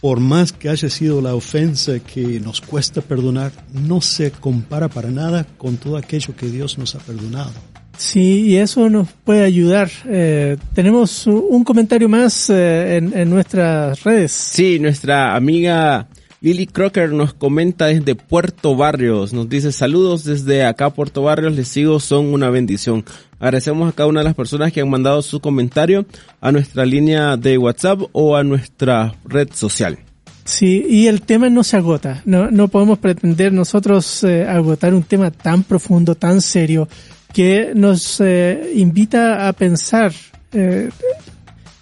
por 0.00 0.18
más 0.18 0.50
que 0.52 0.70
haya 0.70 0.90
sido 0.90 1.22
la 1.22 1.36
ofensa 1.36 2.00
que 2.00 2.40
nos 2.40 2.60
cuesta 2.62 3.00
perdonar, 3.00 3.52
no 3.72 4.00
se 4.00 4.32
compara 4.32 4.88
para 4.88 5.12
nada 5.12 5.46
con 5.56 5.76
todo 5.76 5.96
aquello 5.98 6.34
que 6.34 6.46
Dios 6.50 6.78
nos 6.78 6.96
ha 6.96 6.98
perdonado. 6.98 7.52
Sí, 7.96 8.42
y 8.42 8.56
eso 8.56 8.88
nos 8.90 9.08
puede 9.24 9.44
ayudar. 9.44 9.90
Eh, 10.06 10.56
tenemos 10.74 11.26
un 11.26 11.64
comentario 11.64 12.08
más 12.08 12.50
eh, 12.50 12.96
en, 12.96 13.16
en 13.16 13.30
nuestras 13.30 14.02
redes. 14.02 14.32
Sí, 14.32 14.78
nuestra 14.78 15.34
amiga 15.36 16.08
Lily 16.44 16.66
Crocker 16.66 17.10
nos 17.10 17.32
comenta 17.32 17.86
desde 17.86 18.14
Puerto 18.14 18.76
Barrios. 18.76 19.32
Nos 19.32 19.48
dice 19.48 19.72
saludos 19.72 20.24
desde 20.24 20.66
acá 20.66 20.90
Puerto 20.90 21.22
Barrios. 21.22 21.54
Les 21.54 21.68
sigo, 21.68 21.98
son 22.00 22.26
una 22.34 22.50
bendición. 22.50 23.02
Agradecemos 23.38 23.88
a 23.88 23.92
cada 23.92 24.10
una 24.10 24.20
de 24.20 24.24
las 24.24 24.34
personas 24.34 24.70
que 24.70 24.82
han 24.82 24.90
mandado 24.90 25.22
su 25.22 25.40
comentario 25.40 26.04
a 26.42 26.52
nuestra 26.52 26.84
línea 26.84 27.38
de 27.38 27.56
WhatsApp 27.56 28.02
o 28.12 28.36
a 28.36 28.44
nuestra 28.44 29.14
red 29.24 29.48
social. 29.54 29.98
Sí, 30.44 30.84
y 30.86 31.06
el 31.06 31.22
tema 31.22 31.48
no 31.48 31.64
se 31.64 31.78
agota. 31.78 32.20
No, 32.26 32.50
no 32.50 32.68
podemos 32.68 32.98
pretender 32.98 33.50
nosotros 33.50 34.22
eh, 34.24 34.46
agotar 34.46 34.92
un 34.92 35.02
tema 35.02 35.30
tan 35.30 35.62
profundo, 35.62 36.14
tan 36.14 36.42
serio, 36.42 36.86
que 37.34 37.72
nos 37.74 38.20
eh, 38.20 38.72
invita 38.76 39.46
a 39.48 39.52
pensar 39.52 40.12
eh, 40.52 40.88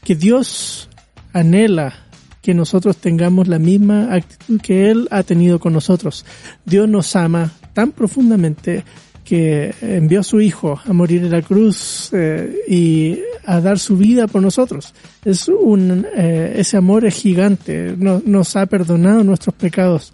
que 0.02 0.16
Dios 0.16 0.88
anhela 1.32 1.94
que 2.40 2.54
nosotros 2.54 2.96
tengamos 2.96 3.46
la 3.46 3.60
misma 3.60 4.12
actitud 4.12 4.60
que 4.60 4.90
Él 4.90 5.06
ha 5.12 5.22
tenido 5.22 5.60
con 5.60 5.72
nosotros. 5.74 6.24
Dios 6.64 6.88
nos 6.88 7.14
ama 7.14 7.52
tan 7.72 7.92
profundamente 7.92 8.82
que 9.24 9.72
envió 9.80 10.20
a 10.20 10.24
su 10.24 10.40
Hijo 10.40 10.80
a 10.84 10.92
morir 10.92 11.22
en 11.22 11.30
la 11.30 11.42
cruz 11.42 12.10
eh, 12.12 12.56
y 12.68 13.20
a 13.46 13.60
dar 13.60 13.78
su 13.78 13.96
vida 13.96 14.26
por 14.26 14.42
nosotros. 14.42 14.92
Es 15.24 15.46
un, 15.46 16.04
eh, 16.16 16.54
ese 16.56 16.76
amor 16.76 17.04
es 17.04 17.14
gigante, 17.14 17.94
no- 17.96 18.20
nos 18.26 18.56
ha 18.56 18.66
perdonado 18.66 19.22
nuestros 19.22 19.54
pecados 19.54 20.12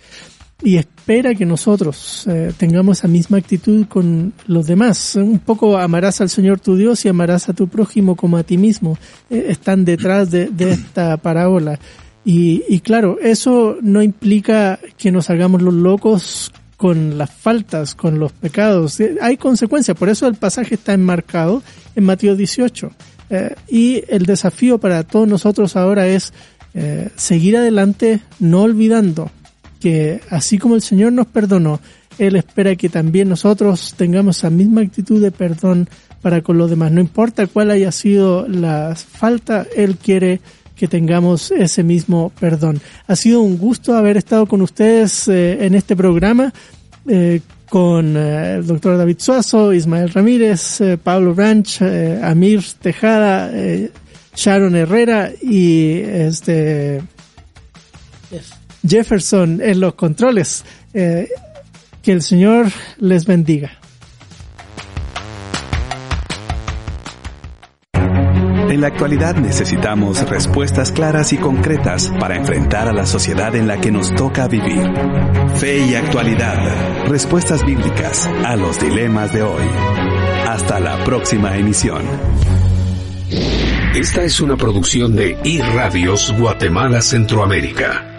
y 0.62 0.76
espera 0.76 1.34
que 1.34 1.46
nosotros 1.46 2.26
eh, 2.26 2.52
tengamos 2.56 2.98
esa 2.98 3.08
misma 3.08 3.38
actitud 3.38 3.86
con 3.86 4.32
los 4.46 4.66
demás. 4.66 5.14
Un 5.14 5.38
poco 5.38 5.78
amarás 5.78 6.20
al 6.20 6.28
Señor 6.28 6.58
tu 6.58 6.76
Dios 6.76 7.04
y 7.04 7.08
amarás 7.08 7.48
a 7.48 7.52
tu 7.52 7.68
prójimo 7.68 8.16
como 8.16 8.36
a 8.36 8.42
ti 8.42 8.58
mismo. 8.58 8.98
Eh, 9.30 9.46
están 9.50 9.84
detrás 9.84 10.30
de, 10.30 10.50
esta 10.58 11.16
parábola. 11.16 11.78
Y, 12.24 12.80
claro, 12.80 13.18
eso 13.22 13.78
no 13.80 14.02
implica 14.02 14.78
que 14.98 15.10
nos 15.10 15.30
hagamos 15.30 15.62
los 15.62 15.72
locos 15.72 16.52
con 16.76 17.16
las 17.16 17.30
faltas, 17.30 17.94
con 17.94 18.18
los 18.18 18.32
pecados. 18.32 19.00
Eh, 19.00 19.16
Hay 19.22 19.38
consecuencias, 19.38 19.96
por 19.96 20.10
eso 20.10 20.26
el 20.26 20.34
pasaje 20.34 20.74
está 20.74 20.92
enmarcado 20.92 21.62
en 21.94 22.04
Mateo 22.04 22.36
18. 22.36 22.90
Eh, 23.30 23.54
y 23.68 24.02
el 24.08 24.26
desafío 24.26 24.78
para 24.78 25.04
todos 25.04 25.26
nosotros 25.26 25.76
ahora 25.76 26.08
es 26.08 26.32
seguir 27.16 27.56
adelante, 27.56 28.20
no 28.38 28.62
olvidando 28.62 29.32
que 29.80 30.20
así 30.30 30.58
como 30.58 30.74
el 30.74 30.82
Señor 30.82 31.12
nos 31.12 31.26
perdonó, 31.26 31.80
Él 32.18 32.36
espera 32.36 32.74
que 32.76 32.88
también 32.88 33.28
nosotros 33.28 33.94
tengamos 33.96 34.38
esa 34.38 34.50
misma 34.50 34.80
actitud 34.80 35.22
de 35.22 35.30
perdón 35.30 35.88
para 36.20 36.42
con 36.42 36.58
los 36.58 36.68
demás. 36.68 36.90
No 36.90 37.00
importa 37.00 37.46
cuál 37.46 37.70
haya 37.70 37.92
sido 37.92 38.48
la 38.48 38.94
falta, 38.96 39.66
Él 39.76 39.96
quiere 39.96 40.40
que 40.74 40.88
tengamos 40.88 41.50
ese 41.50 41.82
mismo 41.82 42.32
perdón. 42.38 42.80
Ha 43.06 43.16
sido 43.16 43.40
un 43.42 43.58
gusto 43.58 43.96
haber 43.96 44.16
estado 44.16 44.46
con 44.46 44.62
ustedes 44.62 45.28
eh, 45.28 45.64
en 45.64 45.74
este 45.74 45.96
programa. 45.96 46.52
eh, 47.08 47.40
con 47.68 48.16
eh, 48.16 48.54
el 48.56 48.66
doctor 48.66 48.96
David 48.96 49.16
Suazo, 49.18 49.72
Ismael 49.74 50.10
Ramírez, 50.10 50.80
Pablo 51.02 51.34
Branch, 51.34 51.82
eh, 51.82 52.18
Amir 52.22 52.62
Tejada, 52.80 53.50
Sharon 54.34 54.76
Herrera 54.76 55.30
y 55.42 55.98
este 56.00 57.02
Jefferson 58.86 59.60
en 59.62 59.80
los 59.80 59.94
controles. 59.94 60.64
Eh, 60.94 61.28
que 62.02 62.12
el 62.12 62.22
Señor 62.22 62.68
les 62.98 63.26
bendiga. 63.26 63.72
En 67.92 68.80
la 68.82 68.88
actualidad 68.88 69.34
necesitamos 69.36 70.28
respuestas 70.28 70.92
claras 70.92 71.32
y 71.32 71.36
concretas 71.36 72.12
para 72.20 72.36
enfrentar 72.36 72.88
a 72.88 72.92
la 72.92 73.06
sociedad 73.06 73.54
en 73.56 73.66
la 73.66 73.80
que 73.80 73.90
nos 73.90 74.14
toca 74.14 74.46
vivir. 74.46 74.90
Fe 75.56 75.86
y 75.86 75.94
actualidad. 75.96 77.08
Respuestas 77.08 77.64
bíblicas 77.66 78.26
a 78.26 78.56
los 78.56 78.80
dilemas 78.80 79.32
de 79.32 79.42
hoy. 79.42 79.64
Hasta 80.46 80.80
la 80.80 81.02
próxima 81.04 81.56
emisión. 81.56 82.02
Esta 83.94 84.22
es 84.22 84.40
una 84.40 84.56
producción 84.56 85.16
de 85.16 85.36
iRadios 85.44 86.32
Guatemala 86.38 87.02
Centroamérica. 87.02 88.17